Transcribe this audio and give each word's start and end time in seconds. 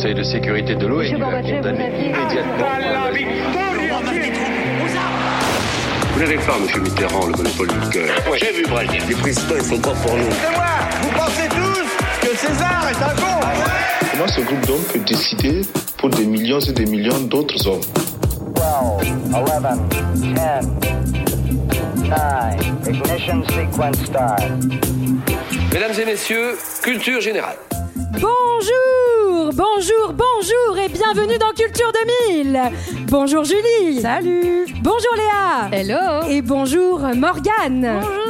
Conseil 0.00 0.14
de 0.14 0.22
sécurité 0.22 0.74
de 0.74 0.86
l'ONU 0.86 1.22
a 1.22 1.42
condamné 1.42 1.88
immédiatement. 2.06 2.64
Vous 6.14 6.20
n'avez 6.20 6.38
pas, 6.38 6.58
monsieur 6.58 6.80
Mitterrand, 6.80 7.26
le 7.26 7.32
monopole 7.32 7.68
du 7.68 7.88
cœur. 7.90 8.08
Moi, 8.26 8.38
j'ai 8.38 8.50
vu 8.50 8.64
Brazil. 8.66 9.02
Les 9.06 9.14
présidents, 9.14 9.56
ils 9.56 9.62
sont 9.62 9.78
pas 9.78 9.92
pour 9.92 10.16
nous. 10.16 10.24
C'est 10.30 10.56
moi 10.56 10.64
Vous 11.02 11.10
pensez 11.10 11.48
tous 11.50 12.26
que 12.26 12.34
César 12.34 12.88
est 12.88 12.96
un 12.96 13.14
con 13.14 13.46
Comment 14.12 14.28
ce 14.28 14.40
groupe 14.40 14.66
d'hommes 14.66 14.84
peut 14.90 15.00
décider 15.00 15.60
pour 15.98 16.08
des 16.08 16.24
millions 16.24 16.60
et 16.60 16.72
des 16.72 16.86
millions 16.86 17.20
d'autres 17.20 17.68
hommes? 17.68 17.82
12, 18.54 19.12
11, 19.34 19.50
10, 20.22 20.28
9, 20.30 20.64
ignition 22.88 23.42
sequence 23.44 24.02
start. 24.06 24.44
Mesdames 25.70 25.92
et 26.00 26.06
messieurs, 26.06 26.56
culture 26.82 27.20
générale. 27.20 27.56
Bonjour, 28.12 29.29
bonjour, 29.54 30.12
bonjour 30.12 30.78
et 30.78 30.88
bienvenue 30.88 31.38
dans 31.38 31.50
Culture 31.50 31.90
2000. 32.28 32.60
Bonjour 33.08 33.44
Julie. 33.44 34.00
Salut. 34.00 34.66
Bonjour 34.80 35.14
Léa. 35.16 35.68
Hello. 35.72 36.28
Et 36.28 36.42
bonjour 36.42 37.00
Morgane. 37.16 38.00
Bonjour. 38.00 38.29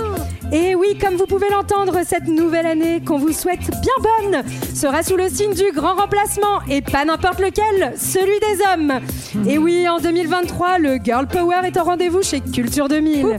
Et 0.52 0.74
oui, 0.74 0.98
comme 1.00 1.14
vous 1.14 1.26
pouvez 1.26 1.48
l'entendre, 1.48 2.00
cette 2.04 2.26
nouvelle 2.26 2.66
année 2.66 3.00
qu'on 3.06 3.18
vous 3.18 3.32
souhaite 3.32 3.70
bien 3.70 3.92
bonne 4.00 4.42
sera 4.74 5.04
sous 5.04 5.16
le 5.16 5.28
signe 5.28 5.54
du 5.54 5.70
grand 5.72 5.94
remplacement 5.94 6.60
et 6.68 6.82
pas 6.82 7.04
n'importe 7.04 7.38
lequel, 7.38 7.94
celui 7.96 8.38
des 8.40 8.64
hommes. 8.72 9.00
Et 9.48 9.58
oui, 9.58 9.88
en 9.88 10.00
2023, 10.00 10.78
le 10.78 10.98
Girl 11.02 11.28
Power 11.28 11.60
est 11.64 11.78
au 11.78 11.84
rendez-vous 11.84 12.22
chez 12.22 12.40
Culture 12.40 12.88
2000. 12.88 13.38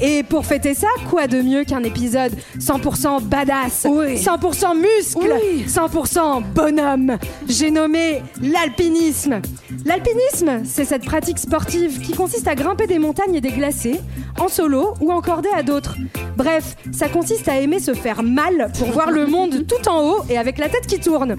Et 0.00 0.22
pour 0.22 0.46
fêter 0.46 0.74
ça, 0.74 0.86
quoi 1.10 1.26
de 1.26 1.42
mieux 1.42 1.64
qu'un 1.64 1.82
épisode 1.82 2.32
100% 2.58 3.22
badass, 3.24 3.86
100% 3.86 4.76
muscle, 4.76 5.34
100% 5.66 6.42
bonhomme? 6.54 7.18
J'ai 7.48 7.72
nommé 7.72 8.22
l'alpinisme. 8.40 9.40
L'alpinisme, 9.84 10.62
c'est 10.64 10.84
cette 10.84 11.04
pratique 11.04 11.38
sportive 11.38 12.00
qui 12.00 12.12
consiste 12.12 12.46
à 12.46 12.54
grimper 12.54 12.86
des 12.86 13.00
montagnes 13.00 13.34
et 13.34 13.40
des 13.40 13.50
glacés, 13.50 14.00
en 14.38 14.46
solo 14.46 14.94
ou 15.00 15.10
en 15.10 15.20
cordée 15.20 15.50
à 15.54 15.64
d'autres. 15.64 15.96
Bref, 16.44 16.76
ça 16.92 17.08
consiste 17.08 17.48
à 17.48 17.58
aimer 17.58 17.78
se 17.78 17.94
faire 17.94 18.22
mal 18.22 18.70
pour 18.78 18.88
voir 18.88 19.10
le 19.10 19.26
monde 19.26 19.66
tout 19.66 19.88
en 19.88 20.02
haut 20.02 20.24
et 20.28 20.36
avec 20.36 20.58
la 20.58 20.68
tête 20.68 20.86
qui 20.86 21.00
tourne. 21.00 21.36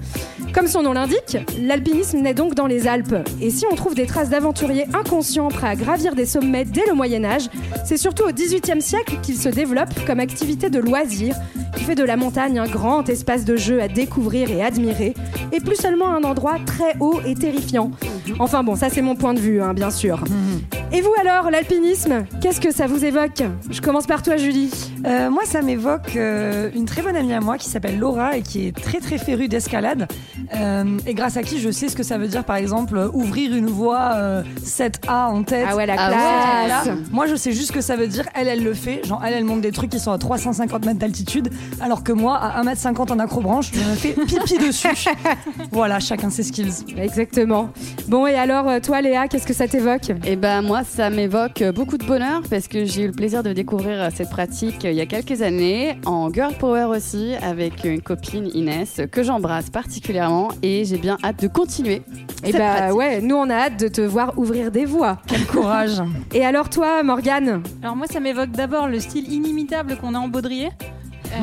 Comme 0.52 0.66
son 0.66 0.82
nom 0.82 0.94
l'indique, 0.94 1.38
l'alpinisme 1.60 2.18
naît 2.18 2.34
donc 2.34 2.56
dans 2.56 2.66
les 2.66 2.88
Alpes. 2.88 3.14
Et 3.40 3.50
si 3.50 3.64
on 3.70 3.76
trouve 3.76 3.94
des 3.94 4.06
traces 4.06 4.30
d'aventuriers 4.30 4.86
inconscients 4.94 5.46
prêts 5.46 5.68
à 5.68 5.76
gravir 5.76 6.16
des 6.16 6.26
sommets 6.26 6.64
dès 6.64 6.84
le 6.88 6.94
Moyen 6.94 7.24
Âge, 7.24 7.48
c'est 7.84 7.98
surtout 7.98 8.24
au 8.24 8.32
XVIIIe 8.32 8.82
siècle 8.82 9.18
qu'il 9.22 9.36
se 9.36 9.48
développe 9.48 9.94
comme 10.08 10.18
activité 10.18 10.70
de 10.70 10.80
loisir, 10.80 11.36
qui 11.76 11.84
fait 11.84 11.94
de 11.94 12.02
la 12.02 12.16
montagne 12.16 12.58
un 12.58 12.66
grand 12.66 13.08
espace 13.08 13.44
de 13.44 13.56
jeu 13.56 13.80
à 13.80 13.86
découvrir 13.86 14.50
et 14.50 14.60
admirer, 14.60 15.14
et 15.52 15.60
plus 15.60 15.76
seulement 15.76 16.08
un 16.08 16.24
endroit 16.24 16.56
très 16.66 16.96
haut 16.98 17.20
et 17.24 17.36
terrifiant. 17.36 17.92
Enfin 18.40 18.64
bon, 18.64 18.74
ça 18.74 18.90
c'est 18.90 19.02
mon 19.02 19.14
point 19.14 19.34
de 19.34 19.40
vue, 19.40 19.62
hein, 19.62 19.72
bien 19.72 19.92
sûr. 19.92 20.24
Et 20.92 21.00
vous 21.00 21.12
alors, 21.20 21.50
l'alpinisme, 21.50 22.24
qu'est-ce 22.40 22.60
que 22.60 22.72
ça 22.72 22.86
vous 22.86 23.04
évoque? 23.04 23.42
Je 23.70 23.80
commence 23.80 24.06
par 24.06 24.22
toi, 24.22 24.36
Julie. 24.36 24.70
Euh, 25.04 25.30
moi, 25.30 25.42
ça 25.44 25.60
m'évoque 25.60 26.14
euh, 26.16 26.70
une 26.74 26.84
très 26.86 27.02
bonne 27.02 27.16
amie 27.16 27.32
à 27.34 27.40
moi 27.40 27.58
qui 27.58 27.68
s'appelle 27.68 27.98
Laura 27.98 28.36
et 28.36 28.42
qui 28.42 28.68
est 28.68 28.72
très 28.76 29.00
très 29.00 29.18
férue 29.18 29.48
d'escalade. 29.48 30.06
Euh, 30.54 30.84
et 31.06 31.12
grâce 31.14 31.36
à 31.36 31.42
qui 31.42 31.58
je 31.58 31.70
sais 31.70 31.88
ce 31.88 31.96
que 31.96 32.04
ça 32.04 32.18
veut 32.18 32.28
dire, 32.28 32.44
par 32.44 32.56
exemple, 32.56 33.10
ouvrir 33.12 33.54
une 33.54 33.66
voie 33.66 34.12
euh, 34.14 34.42
7A 34.64 35.26
en 35.26 35.42
tête. 35.42 35.66
Ah 35.68 35.74
ouais, 35.76 35.86
la 35.86 35.96
Ah 35.98 36.08
classe. 36.08 36.86
ouais, 36.86 36.92
moi, 37.10 37.26
je 37.26 37.34
sais 37.34 37.50
juste 37.52 37.68
ce 37.68 37.72
que 37.72 37.80
ça 37.80 37.96
veut 37.96 38.06
dire. 38.06 38.24
Elle, 38.34 38.46
elle 38.46 38.62
le 38.62 38.72
fait. 38.72 39.04
Genre, 39.04 39.20
elle, 39.26 39.34
elle 39.34 39.44
monte 39.44 39.62
des 39.62 39.72
trucs 39.72 39.90
qui 39.90 39.98
sont 39.98 40.12
à 40.12 40.18
350 40.18 40.86
mètres 40.86 41.00
d'altitude, 41.00 41.50
alors 41.80 42.04
que 42.04 42.12
moi, 42.12 42.36
à 42.38 42.62
1m50 42.62 43.12
en 43.12 43.18
acrobranche, 43.18 43.70
je 43.74 43.80
me 43.80 43.94
fais 43.96 44.12
pipi 44.12 44.58
dessus. 44.64 44.88
voilà, 45.72 45.98
chacun 45.98 46.30
ses 46.30 46.44
skills. 46.44 46.84
Exactement. 46.96 47.70
Bon, 48.06 48.26
et 48.28 48.34
alors, 48.34 48.80
toi, 48.80 49.00
Léa, 49.02 49.26
qu'est-ce 49.26 49.46
que 49.46 49.54
ça 49.54 49.66
t'évoque? 49.66 50.12
Eh 50.24 50.36
ben 50.36 50.62
moi, 50.62 50.76
ça 50.88 51.10
m'évoque 51.10 51.62
beaucoup 51.74 51.98
de 51.98 52.04
bonheur 52.06 52.42
parce 52.48 52.68
que 52.68 52.84
j'ai 52.84 53.02
eu 53.02 53.06
le 53.06 53.12
plaisir 53.12 53.42
de 53.42 53.52
découvrir 53.52 54.08
cette 54.14 54.30
pratique 54.30 54.84
il 54.84 54.92
y 54.94 55.00
a 55.00 55.06
quelques 55.06 55.42
années 55.42 55.98
en 56.06 56.32
girl 56.32 56.54
power 56.54 56.84
aussi 56.84 57.34
avec 57.42 57.84
une 57.84 58.00
copine 58.00 58.48
Inès 58.54 59.00
que 59.10 59.22
j'embrasse 59.22 59.68
particulièrement 59.70 60.48
et 60.62 60.84
j'ai 60.84 60.98
bien 60.98 61.18
hâte 61.22 61.42
de 61.42 61.48
continuer. 61.48 62.02
Eh 62.44 62.52
cette 62.52 62.58
bah 62.58 62.74
pratique. 62.76 62.96
ouais, 62.96 63.20
nous 63.20 63.36
on 63.36 63.50
a 63.50 63.54
hâte 63.54 63.80
de 63.80 63.88
te 63.88 64.00
voir 64.00 64.38
ouvrir 64.38 64.70
des 64.70 64.84
voies. 64.84 65.18
Quel 65.26 65.44
courage. 65.46 66.02
Et 66.32 66.44
alors 66.44 66.70
toi, 66.70 67.02
Morgane? 67.02 67.62
Alors 67.82 67.96
moi, 67.96 68.06
ça 68.06 68.20
m'évoque 68.20 68.50
d'abord 68.50 68.88
le 68.88 69.00
style 69.00 69.32
inimitable 69.32 69.96
qu'on 69.96 70.14
a 70.14 70.18
en 70.18 70.28
Baudrier. 70.28 70.70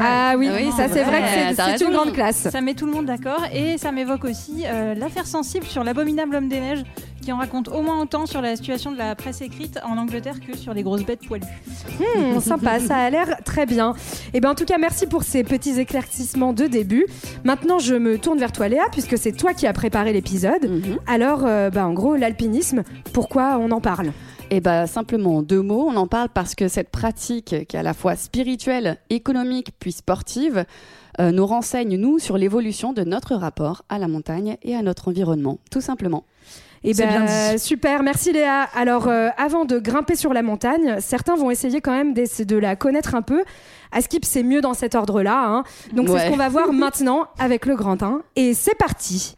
Ah 0.02 0.34
oui, 0.38 0.50
Ah 0.52 0.56
oui, 0.58 0.70
ça 0.76 0.88
c'est 0.88 1.04
vrai 1.04 1.22
que 1.22 1.56
c'est- 1.78 1.86
une 1.86 1.92
grande 1.92 2.14
classe. 2.14 2.48
Ça 2.50 2.62
met 2.62 2.74
tout 2.74 2.86
le 2.86 2.92
monde 2.92 3.06
d'accord 3.06 3.42
et 3.54 3.78
ça 3.78 3.92
m'évoque 3.92 4.26
aussi 4.26 4.64
euh, 4.66 4.94
l'affaire 4.96 5.28
sensible 5.28 5.66
sur 5.66 5.84
l'abominable 5.84 6.36
homme 6.36 6.48
des 6.48 6.60
neiges 6.60 6.84
qui 7.22 7.32
en 7.32 7.38
raconte 7.38 7.70
au 7.70 7.82
moins 7.82 8.02
autant 8.02 8.26
sur 8.26 8.42
la 8.42 8.56
situation 8.58 8.92
de 8.92 8.98
la 8.98 9.16
presse 9.16 9.42
écrite 9.42 9.80
en 9.86 9.98
Angleterre 9.98 10.42
que 10.46 10.58
sur 10.58 10.74
les 10.74 10.84
grosses 10.84 11.06
bêtes 11.06 11.26
poilues. 11.26 11.46
Hmm, 12.00 12.40
sympa, 12.42 12.80
ça 12.86 12.98
a 12.98 13.10
l'air 13.10 13.38
très 13.46 13.66
bien. 13.66 13.94
Et 14.34 14.42
ben 14.42 14.50
en 14.52 14.56
tout 14.56 14.66
cas, 14.66 14.78
merci 14.78 15.08
pour 15.08 15.24
ces 15.24 15.44
petits 15.44 15.80
éclaircissements 15.80 16.52
de 16.52 16.66
début. 16.68 17.06
Maintenant, 17.46 17.80
je 17.80 17.96
me 17.96 18.18
tourne 18.18 18.40
vers 18.40 18.52
toi, 18.52 18.68
Léa, 18.68 18.84
puisque 18.92 19.18
c'est 19.18 19.32
toi 19.32 19.54
qui 19.54 19.68
as 19.68 19.74
préparé 19.74 20.12
l'épisode. 20.12 20.70
Mhm. 20.70 20.98
Alors, 21.08 21.44
euh, 21.46 21.70
bah, 21.70 21.86
en 21.88 21.94
gros, 21.94 22.16
l'alpinisme, 22.18 22.84
pourquoi 23.14 23.58
on 23.58 23.72
en 23.72 23.80
parle? 23.80 24.12
Eh 24.56 24.62
ben 24.62 24.86
simplement 24.86 25.42
deux 25.42 25.64
mots, 25.64 25.88
on 25.90 25.96
en 25.96 26.06
parle 26.06 26.30
parce 26.30 26.54
que 26.54 26.68
cette 26.68 26.92
pratique 26.92 27.56
qui 27.68 27.76
est 27.76 27.80
à 27.80 27.82
la 27.82 27.96
fois 27.96 28.16
spirituelle, 28.16 29.00
économique 29.10 29.72
puis 29.80 29.92
sportive 29.92 30.66
euh, 31.20 31.32
nous 31.32 31.48
renseigne 31.48 31.98
nous 31.98 32.20
sur 32.20 32.38
l'évolution 32.38 32.94
de 32.94 33.04
notre 33.04 33.34
rapport 33.34 33.82
à 33.90 33.98
la 33.98 34.08
montagne 34.08 34.58
et 34.62 34.76
à 34.76 34.84
notre 34.84 35.08
environnement, 35.08 35.58
tout 35.72 35.82
simplement. 35.82 36.24
Eh 36.84 36.94
ben, 36.94 37.26
bien 37.26 37.54
dit. 37.54 37.58
super, 37.58 38.04
merci 38.04 38.32
Léa. 38.32 38.68
Alors, 38.76 39.08
euh, 39.08 39.30
avant 39.38 39.66
de 39.66 39.80
grimper 39.80 40.16
sur 40.16 40.34
la 40.34 40.44
montagne, 40.44 40.98
certains 41.00 41.36
vont 41.36 41.50
essayer 41.50 41.82
quand 41.82 41.94
même 41.94 42.14
de 42.14 42.58
la 42.58 42.76
connaître 42.76 43.16
un 43.16 43.24
peu. 43.24 43.44
À 43.92 44.02
Skip, 44.02 44.24
c'est 44.24 44.44
mieux 44.44 44.62
dans 44.62 44.76
cet 44.76 44.94
ordre-là. 44.94 45.46
hein. 45.48 45.64
Donc, 45.94 46.10
c'est 46.10 46.26
ce 46.26 46.30
qu'on 46.30 46.38
va 46.38 46.50
voir 46.50 46.72
maintenant 46.74 47.26
avec 47.40 47.66
le 47.66 47.76
grand 47.76 48.04
1. 48.04 48.22
Et 48.36 48.54
c'est 48.54 48.76
parti. 48.78 49.34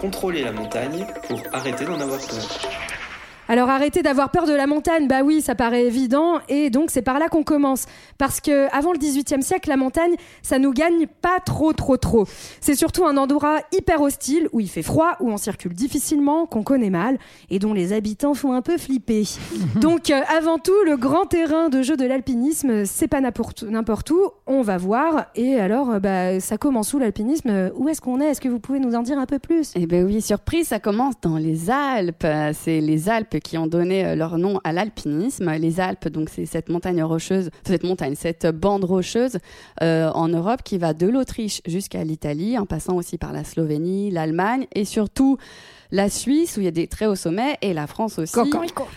Contrôler 0.00 0.42
la 0.42 0.50
montagne 0.50 1.06
pour 1.28 1.40
arrêter 1.52 1.84
d'en 1.84 2.00
avoir 2.00 2.18
peur. 2.18 3.01
Alors 3.52 3.68
arrêtez 3.68 4.00
d'avoir 4.00 4.30
peur 4.30 4.46
de 4.46 4.54
la 4.54 4.66
montagne, 4.66 5.08
bah 5.08 5.20
oui, 5.22 5.42
ça 5.42 5.54
paraît 5.54 5.84
évident, 5.84 6.38
et 6.48 6.70
donc 6.70 6.90
c'est 6.90 7.02
par 7.02 7.18
là 7.18 7.28
qu'on 7.28 7.42
commence. 7.42 7.84
Parce 8.16 8.40
que 8.40 8.74
avant 8.74 8.92
le 8.92 8.98
XVIIIe 8.98 9.42
siècle, 9.42 9.68
la 9.68 9.76
montagne, 9.76 10.14
ça 10.40 10.58
nous 10.58 10.72
gagne 10.72 11.06
pas 11.20 11.38
trop, 11.38 11.74
trop, 11.74 11.98
trop. 11.98 12.24
C'est 12.62 12.74
surtout 12.74 13.04
un 13.04 13.18
endroit 13.18 13.58
hyper 13.70 14.00
hostile, 14.00 14.48
où 14.52 14.60
il 14.60 14.70
fait 14.70 14.80
froid, 14.80 15.16
où 15.20 15.30
on 15.30 15.36
circule 15.36 15.74
difficilement, 15.74 16.46
qu'on 16.46 16.62
connaît 16.62 16.88
mal, 16.88 17.18
et 17.50 17.58
dont 17.58 17.74
les 17.74 17.92
habitants 17.92 18.32
font 18.32 18.54
un 18.54 18.62
peu 18.62 18.78
flipper. 18.78 19.24
donc 19.82 20.08
euh, 20.08 20.22
avant 20.34 20.56
tout, 20.56 20.82
le 20.86 20.96
grand 20.96 21.26
terrain 21.26 21.68
de 21.68 21.82
jeu 21.82 21.98
de 21.98 22.06
l'alpinisme, 22.06 22.86
c'est 22.86 23.06
pas 23.06 23.20
n'importe 23.20 24.10
où, 24.12 24.30
on 24.46 24.62
va 24.62 24.78
voir. 24.78 25.26
Et 25.34 25.56
alors, 25.56 25.90
euh, 25.90 26.00
bah, 26.00 26.40
ça 26.40 26.56
commence 26.56 26.94
où 26.94 26.98
l'alpinisme? 26.98 27.70
Où 27.76 27.90
est-ce 27.90 28.00
qu'on 28.00 28.18
est? 28.22 28.28
Est-ce 28.28 28.40
que 28.40 28.48
vous 28.48 28.60
pouvez 28.60 28.80
nous 28.80 28.94
en 28.94 29.02
dire 29.02 29.18
un 29.18 29.26
peu 29.26 29.38
plus? 29.38 29.72
Eh 29.74 29.84
bien 29.84 30.04
oui, 30.04 30.22
surprise, 30.22 30.68
ça 30.68 30.80
commence 30.80 31.16
dans 31.20 31.36
les 31.36 31.68
Alpes. 31.68 32.26
C'est 32.54 32.80
les 32.80 33.10
Alpes 33.10 33.41
qui 33.42 33.58
ont 33.58 33.66
donné 33.66 34.04
euh, 34.04 34.14
leur 34.14 34.38
nom 34.38 34.60
à 34.64 34.72
l'alpinisme. 34.72 35.50
Les 35.52 35.80
Alpes, 35.80 36.08
donc 36.08 36.28
c'est 36.28 36.46
cette 36.46 36.68
montagne 36.68 37.02
rocheuse, 37.02 37.50
cette 37.66 37.84
montagne, 37.84 38.14
cette 38.14 38.46
bande 38.46 38.84
rocheuse 38.84 39.38
euh, 39.82 40.10
en 40.12 40.28
Europe 40.28 40.62
qui 40.64 40.78
va 40.78 40.94
de 40.94 41.06
l'Autriche 41.06 41.60
jusqu'à 41.66 42.04
l'Italie, 42.04 42.58
en 42.58 42.66
passant 42.66 42.96
aussi 42.96 43.18
par 43.18 43.32
la 43.32 43.44
Slovénie, 43.44 44.10
l'Allemagne 44.10 44.66
et 44.74 44.84
surtout 44.84 45.38
la 45.92 46.08
Suisse 46.08 46.56
où 46.56 46.60
il 46.60 46.64
y 46.64 46.68
a 46.68 46.72
des 46.72 46.88
très 46.88 47.06
hauts 47.06 47.14
sommets 47.14 47.56
et 47.62 47.72
la 47.72 47.86
France 47.86 48.18
aussi 48.18 48.34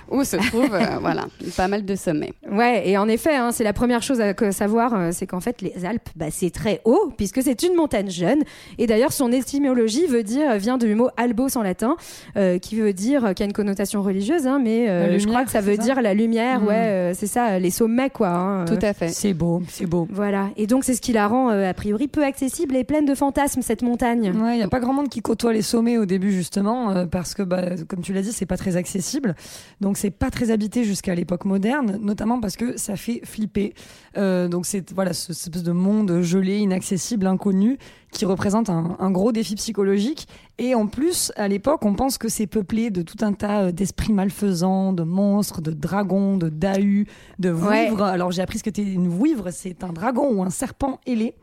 où 0.09 0.23
se 0.23 0.38
trouve 0.38 0.73
euh, 0.73 0.97
voilà 1.01 1.25
pas 1.57 1.67
mal 1.67 1.85
de 1.85 1.95
sommets. 1.95 2.33
Ouais, 2.51 2.89
et 2.89 2.97
en 2.97 3.07
effet, 3.07 3.35
hein, 3.35 3.51
c'est 3.51 3.63
la 3.63 3.73
première 3.73 4.01
chose 4.01 4.19
à 4.22 4.33
savoir, 4.51 4.94
euh, 4.95 5.09
c'est 5.11 5.28
qu'en 5.28 5.39
fait, 5.41 5.61
les 5.61 5.85
Alpes, 5.85 6.09
bah, 6.16 6.28
c'est 6.31 6.49
très 6.49 6.81
haut, 6.85 7.11
puisque 7.17 7.41
c'est 7.43 7.61
une 7.64 7.75
montagne 7.75 8.09
jeune. 8.09 8.43
Et 8.78 8.87
d'ailleurs, 8.87 9.11
son 9.14 9.31
étymologie 9.31 10.08
veut 10.08 10.23
dire, 10.23 10.55
vient 10.58 10.78
du 10.78 10.96
mot 10.96 11.09
albos 11.17 11.55
en 11.58 11.61
latin, 11.61 11.96
euh, 12.37 12.58
qui 12.59 12.75
veut 12.75 12.93
dire, 12.93 13.34
qui 13.35 13.43
a 13.43 13.46
une 13.46 13.53
connotation 13.53 14.02
religieuse, 14.02 14.47
hein, 14.47 14.59
mais 14.64 14.90
euh, 14.90 15.20
je 15.20 15.28
crois 15.28 15.43
que 15.43 15.52
ça 15.52 15.61
veut 15.61 15.75
ça 15.75 15.81
dire 15.84 16.02
la 16.02 16.14
lumière, 16.14 16.61
Mm. 16.61 16.67
ouais, 16.67 16.73
euh, 16.75 17.14
c'est 17.14 17.28
ça, 17.28 17.59
les 17.59 17.70
sommets, 17.72 18.09
quoi. 18.09 18.29
hein, 18.29 18.61
euh. 18.61 18.66
Tout 18.66 18.85
à 18.85 18.93
fait. 18.93 19.09
C'est 19.09 19.34
beau, 19.34 19.61
c'est 19.67 19.85
beau. 19.85 20.08
Voilà, 20.11 20.49
et 20.55 20.67
donc 20.67 20.84
c'est 20.85 20.93
ce 20.93 21.02
qui 21.02 21.11
la 21.14 21.28
rend 21.28 21.49
euh, 21.49 21.70
a 21.70 21.73
priori 21.73 22.08
peu 22.08 22.23
accessible 22.23 22.75
et 22.75 22.84
pleine 22.84 23.05
de 23.05 23.16
fantasmes, 23.16 23.61
cette 23.61 23.81
montagne. 23.81 24.31
Ouais, 24.31 24.53
il 24.53 24.58
n'y 24.58 24.64
a 24.64 24.67
pas 24.70 24.79
grand 24.79 24.93
monde 24.93 25.09
qui 25.09 25.22
côtoie 25.22 25.52
les 25.53 25.61
sommets 25.61 25.97
au 25.97 26.05
début, 26.05 26.31
justement, 26.31 26.84
euh, 26.90 27.05
parce 27.05 27.34
que, 27.34 27.43
bah, 27.43 27.76
comme 27.87 28.02
tu 28.02 28.14
l'as 28.14 28.22
dit, 28.22 28.32
c'est 28.34 28.46
pas 28.46 28.58
très 28.58 28.76
accessible. 28.76 29.35
Donc, 29.82 29.97
c'est 29.97 30.11
pas 30.11 30.29
très 30.32 30.52
habité 30.52 30.84
jusqu'à 30.84 31.16
l'époque 31.16 31.46
moderne, 31.46 31.97
notamment 32.02 32.40
parce 32.40 32.55
que 32.58 32.78
ça 32.78 32.96
fait 32.96 33.22
flipper. 33.23 33.73
Euh, 34.17 34.47
donc, 34.47 34.66
c'est 34.66 34.91
voilà, 34.93 35.14
ce, 35.14 35.34
cette 35.34 35.47
espèce 35.55 35.64
de 35.64 35.72
monde 35.72 36.22
gelé, 36.22 36.58
inaccessible, 36.58 37.28
inconnu, 37.28 37.78
qui 38.11 38.26
représente 38.26 38.70
un, 38.70 38.96
un 38.99 39.11
gros 39.11 39.32
défi 39.32 39.55
psychologique. 39.55 40.28
Et 40.58 40.73
en 40.73 40.87
plus, 40.87 41.32
à 41.35 41.47
l'époque, 41.49 41.84
on 41.84 41.96
pense 41.96 42.17
que 42.17 42.29
c'est 42.29 42.47
peuplé 42.47 42.90
de 42.90 43.02
tout 43.02 43.17
un 43.22 43.34
tas 43.34 43.64
euh, 43.64 43.72
d'esprits 43.72 44.14
malfaisants, 44.14 44.93
de 44.93 45.03
monstres, 45.03 45.61
de 45.61 45.72
dragons, 45.72 46.37
de 46.37 46.47
dahus, 46.49 47.08
de 47.40 47.52
Ouais. 47.52 47.87
vouivres. 47.87 48.03
Alors 48.03 48.32
j'ai 48.32 48.41
appris 48.41 48.59
ce 48.59 48.64
que 48.64 48.70
c'était 48.70 48.84
une 48.84 49.08
vouivre, 49.09 49.49
c'est 49.52 49.84
un 49.84 49.91
dragon 49.91 50.29
ou 50.32 50.43
un 50.43 50.49
serpent 50.49 50.99
ailé. 51.05 51.35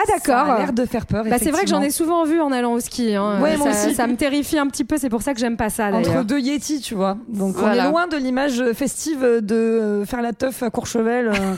Ah 0.00 0.02
d'accord. 0.06 0.46
Ça 0.46 0.54
a 0.54 0.58
l'air 0.58 0.72
de 0.72 0.84
faire 0.84 1.06
peur. 1.06 1.24
Bah, 1.28 1.36
c'est 1.40 1.50
vrai 1.50 1.62
que 1.64 1.68
j'en 1.68 1.82
ai 1.82 1.90
souvent 1.90 2.24
vu 2.24 2.40
en 2.40 2.52
allant 2.52 2.72
au 2.74 2.80
ski. 2.80 3.14
hein. 3.16 3.40
Ouais, 3.42 3.56
moi 3.56 3.72
ça, 3.72 3.86
aussi. 3.86 3.94
ça 3.96 4.06
me 4.06 4.14
terrifie 4.16 4.58
un 4.58 4.66
petit 4.68 4.84
peu, 4.84 4.96
c'est 4.96 5.08
pour 5.08 5.22
ça 5.22 5.34
que 5.34 5.40
j'aime 5.40 5.56
pas 5.56 5.70
ça 5.70 5.90
Entre 5.92 6.24
deux 6.24 6.38
Yétis, 6.38 6.80
tu 6.80 6.94
vois. 6.94 7.16
Donc 7.28 7.56
on 7.60 7.68
est 7.70 7.88
loin 7.90 8.06
de 8.06 8.16
l'image 8.16 8.62
festive 8.74 9.20
de 9.42 9.54
euh, 9.54 10.04
faire 10.04 10.22
la 10.22 10.32
teuf 10.32 10.62
à 10.62 10.70
Courchevel. 10.70 11.28
euh. 11.28 11.54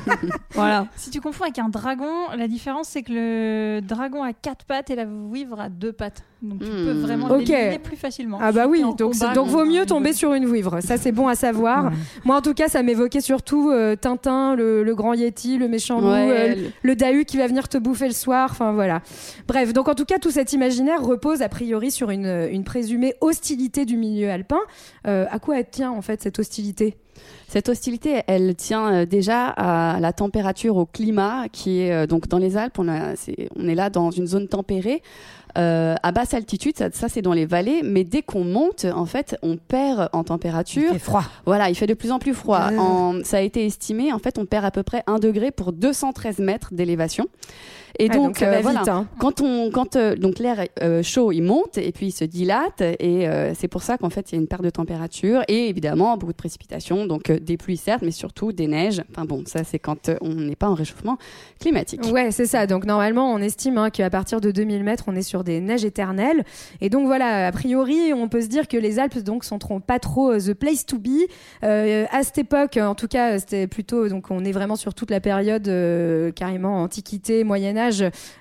voilà. 0.54 0.86
Si 0.96 1.10
tu 1.10 1.20
confonds 1.20 1.44
avec 1.44 1.58
un 1.58 1.68
dragon, 1.68 2.10
la 2.36 2.48
différence 2.48 2.88
c'est 2.88 3.02
que 3.02 3.12
le 3.12 3.80
dragon 3.80 4.22
a 4.22 4.32
quatre 4.32 4.64
pattes 4.64 4.90
et 4.90 4.96
la 4.96 5.04
vouivre 5.04 5.60
a 5.60 5.68
deux 5.68 5.92
pattes. 5.92 6.22
Donc 6.42 6.60
tu 6.60 6.66
peux 6.70 6.92
Hmm. 6.94 7.00
vraiment 7.02 7.26
Ok. 7.30 7.38
l'éliminer 7.48 7.78
plus 7.78 7.96
facilement. 7.96 8.38
Ah 8.42 8.52
bah 8.52 8.66
oui, 8.68 8.82
donc, 8.82 8.98
combat, 9.12 9.32
donc 9.32 9.48
vaut 9.48 9.64
mieux 9.64 9.86
tomber 9.86 10.12
sur 10.12 10.34
une 10.34 10.44
vouivre. 10.46 10.80
Ça 10.80 10.96
c'est 10.98 11.12
bon 11.12 11.26
à 11.28 11.34
savoir. 11.34 11.90
Moi 12.24 12.36
en 12.36 12.40
tout 12.42 12.52
cas 12.54 12.68
ça 12.68 12.82
m'évoquait 12.82 13.20
surtout 13.22 13.70
euh, 13.70 13.96
Tintin, 13.96 14.54
le, 14.54 14.82
le 14.84 14.94
grand 14.94 15.14
Yeti, 15.14 15.56
le 15.58 15.68
méchant 15.68 16.00
loup, 16.00 16.08
Ouais, 16.08 16.28
euh, 16.30 16.54
le- 16.54 16.62
le 16.82 16.96
Dahu 16.96 17.24
qui 17.24 17.38
va 17.38 17.46
venir 17.46 17.68
te 17.68 17.78
bouffer 17.84 18.08
le 18.08 18.14
soir. 18.14 18.48
Enfin 18.50 18.72
voilà. 18.72 19.02
Bref, 19.46 19.72
donc 19.72 19.88
en 19.88 19.94
tout 19.94 20.04
cas 20.04 20.18
tout 20.18 20.32
cet 20.32 20.52
imaginaire 20.52 21.02
repose 21.02 21.42
a 21.42 21.48
priori 21.48 21.92
sur 21.92 22.10
une, 22.10 22.48
une 22.50 22.64
présumée 22.64 23.14
hostilité 23.20 23.84
du 23.84 23.96
milieu 23.96 24.30
alpin. 24.30 24.60
Euh, 25.06 25.26
à 25.30 25.38
quoi 25.38 25.60
elle 25.60 25.70
tient 25.70 25.92
en 25.92 26.02
fait 26.02 26.20
cette 26.22 26.38
hostilité? 26.38 26.96
Cette 27.48 27.68
hostilité, 27.68 28.22
elle 28.26 28.54
tient 28.56 28.92
euh, 28.92 29.06
déjà 29.06 29.48
à 29.48 30.00
la 30.00 30.12
température, 30.12 30.76
au 30.76 30.86
climat, 30.86 31.48
qui 31.52 31.80
est 31.80 31.92
euh, 31.92 32.06
donc 32.06 32.28
dans 32.28 32.38
les 32.38 32.56
Alpes. 32.56 32.78
On, 32.78 32.88
est 32.88 33.74
là 33.74 33.90
dans 33.90 34.10
une 34.10 34.26
zone 34.26 34.48
tempérée. 34.48 35.02
Euh, 35.56 35.94
à 36.02 36.10
basse 36.12 36.34
altitude, 36.34 36.76
ça, 36.76 36.88
ça, 36.92 37.08
c'est 37.08 37.22
dans 37.22 37.32
les 37.32 37.46
vallées, 37.46 37.82
mais 37.84 38.02
dès 38.04 38.22
qu'on 38.22 38.44
monte, 38.44 38.86
en 38.92 39.06
fait, 39.06 39.36
on 39.42 39.56
perd 39.56 40.08
en 40.12 40.24
température. 40.24 40.82
Il 40.90 40.94
fait 40.94 40.98
froid. 40.98 41.24
Voilà, 41.46 41.70
il 41.70 41.74
fait 41.76 41.86
de 41.86 41.94
plus 41.94 42.10
en 42.10 42.18
plus 42.18 42.34
froid. 42.34 42.70
Euh. 42.72 42.78
En- 42.78 43.24
ça 43.24 43.36
a 43.36 43.40
été 43.40 43.64
estimé, 43.64 44.12
en 44.12 44.18
fait, 44.18 44.38
on 44.38 44.46
perd 44.46 44.64
à 44.64 44.70
peu 44.70 44.82
près 44.82 45.02
1 45.06 45.18
degré 45.20 45.50
pour 45.52 45.72
213 45.72 46.38
mètres 46.38 46.70
d'élévation. 46.72 47.26
Et 47.98 48.08
donc, 48.08 48.42
euh, 48.42 48.58
voilà. 48.62 48.80
vite, 48.80 48.88
hein. 48.88 49.06
quand 49.18 49.40
on, 49.40 49.70
quand 49.70 49.96
euh, 49.96 50.16
donc 50.16 50.38
l'air 50.38 50.64
euh, 50.82 51.02
chaud, 51.02 51.30
il 51.32 51.42
monte 51.42 51.78
et 51.78 51.92
puis 51.92 52.06
il 52.06 52.12
se 52.12 52.24
dilate, 52.24 52.80
et 52.80 53.28
c'est 53.54 53.68
pour 53.68 53.82
ça 53.82 53.98
qu'en 53.98 54.10
fait 54.10 54.32
il 54.32 54.34
y 54.34 54.38
a 54.38 54.40
une 54.40 54.48
perte 54.48 54.62
de 54.62 54.70
température 54.70 55.42
et 55.48 55.68
évidemment 55.68 56.16
beaucoup 56.16 56.32
de 56.32 56.36
précipitations, 56.36 57.06
donc 57.06 57.30
des 57.30 57.56
pluies 57.56 57.76
certes, 57.76 58.02
mais 58.02 58.10
surtout 58.10 58.52
des 58.52 58.66
neiges. 58.66 59.02
Enfin 59.10 59.24
bon, 59.24 59.44
ça 59.46 59.64
c'est 59.64 59.78
quand 59.78 60.10
on 60.20 60.34
n'est 60.34 60.56
pas 60.56 60.68
en 60.68 60.74
réchauffement 60.74 61.18
climatique. 61.60 62.02
Ouais, 62.12 62.30
c'est 62.30 62.46
ça. 62.46 62.66
Donc 62.66 62.84
normalement, 62.84 63.32
on 63.32 63.38
estime 63.38 63.78
hein, 63.78 63.90
qu'à 63.90 64.10
partir 64.10 64.40
de 64.40 64.50
2000 64.50 64.82
mètres, 64.84 65.04
on 65.06 65.14
est 65.14 65.22
sur 65.22 65.44
des 65.44 65.60
neiges 65.60 65.84
éternelles. 65.84 66.44
Et 66.80 66.90
donc 66.90 67.06
voilà, 67.06 67.46
a 67.46 67.52
priori, 67.52 68.12
on 68.12 68.28
peut 68.28 68.40
se 68.40 68.48
dire 68.48 68.68
que 68.68 68.76
les 68.76 68.98
Alpes 68.98 69.18
donc 69.18 69.44
sont 69.44 69.58
pas 69.58 69.98
trop 69.98 70.36
the 70.36 70.54
place 70.54 70.84
to 70.86 70.98
be. 70.98 71.28
À 71.62 72.22
cette 72.22 72.38
époque, 72.38 72.76
en 72.76 72.94
tout 72.94 73.08
cas, 73.08 73.38
c'était 73.38 73.66
plutôt 73.66 74.08
donc 74.08 74.30
on 74.30 74.44
est 74.44 74.52
vraiment 74.52 74.76
sur 74.76 74.94
toute 74.94 75.10
la 75.10 75.20
période 75.20 75.70
carrément 76.34 76.82
antiquité, 76.82 77.44
Moyen 77.44 77.76
Âge. 77.76 77.83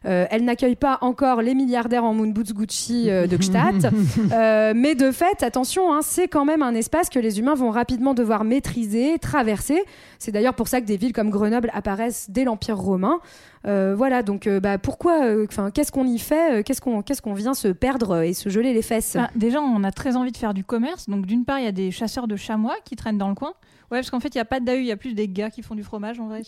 Euh, 0.05 0.25
elle 0.29 0.43
n'accueille 0.43 0.75
pas 0.75 0.97
encore 1.01 1.41
les 1.41 1.55
milliardaires 1.55 2.03
en 2.03 2.13
moon 2.13 2.27
boots 2.27 2.53
Gucci 2.53 3.09
euh, 3.09 3.27
de 3.27 3.37
Gstaad. 3.37 3.91
Euh, 4.31 4.73
mais 4.75 4.95
de 4.95 5.11
fait, 5.11 5.43
attention, 5.43 5.93
hein, 5.93 5.99
c'est 6.01 6.27
quand 6.27 6.45
même 6.45 6.61
un 6.61 6.73
espace 6.73 7.09
que 7.09 7.19
les 7.19 7.39
humains 7.39 7.55
vont 7.55 7.71
rapidement 7.71 8.13
devoir 8.13 8.43
maîtriser, 8.43 9.17
traverser. 9.19 9.83
C'est 10.17 10.31
d'ailleurs 10.31 10.53
pour 10.53 10.67
ça 10.67 10.81
que 10.81 10.85
des 10.85 10.97
villes 10.97 11.13
comme 11.13 11.29
Grenoble 11.29 11.69
apparaissent 11.73 12.27
dès 12.29 12.43
l'Empire 12.43 12.77
romain. 12.77 13.19
Euh, 13.65 13.95
voilà, 13.95 14.23
donc 14.23 14.45
euh, 14.47 14.59
bah, 14.59 14.77
pourquoi, 14.77 15.23
euh, 15.25 15.45
enfin, 15.49 15.71
qu'est-ce 15.71 15.91
qu'on 15.91 16.05
y 16.05 16.19
fait 16.19 16.63
Qu'est-ce 16.65 16.81
qu'on 16.81 17.01
qu'est-ce 17.01 17.21
qu'on 17.21 17.33
vient 17.33 17.53
se 17.53 17.69
perdre 17.69 18.21
et 18.21 18.33
se 18.33 18.49
geler 18.49 18.73
les 18.73 18.81
fesses? 18.81 19.13
Bah, 19.15 19.29
déjà, 19.35 19.61
on 19.61 19.83
a 19.83 19.91
très 19.91 20.15
envie 20.15 20.31
de 20.31 20.37
faire 20.37 20.53
du 20.53 20.63
commerce. 20.63 21.07
Donc, 21.09 21.25
d'une 21.25 21.45
part, 21.45 21.59
il 21.59 21.65
y 21.65 21.67
a 21.67 21.71
des 21.71 21.91
chasseurs 21.91 22.27
de 22.27 22.35
chamois 22.35 22.75
qui 22.83 22.95
traînent 22.95 23.17
dans 23.17 23.29
le 23.29 23.35
coin. 23.35 23.53
Ouais, 23.91 23.99
parce 23.99 24.09
qu'en 24.09 24.19
fait, 24.19 24.33
il 24.33 24.37
n'y 24.37 24.41
a 24.41 24.45
pas 24.45 24.59
de 24.59 24.65
dahu, 24.65 24.79
il 24.79 24.85
y 24.85 24.91
a 24.91 24.97
plus 24.97 25.13
des 25.13 25.27
gars 25.27 25.51
qui 25.51 25.61
font 25.61 25.75
du 25.75 25.83
fromage 25.83 26.19
en 26.19 26.27
vrai. 26.27 26.41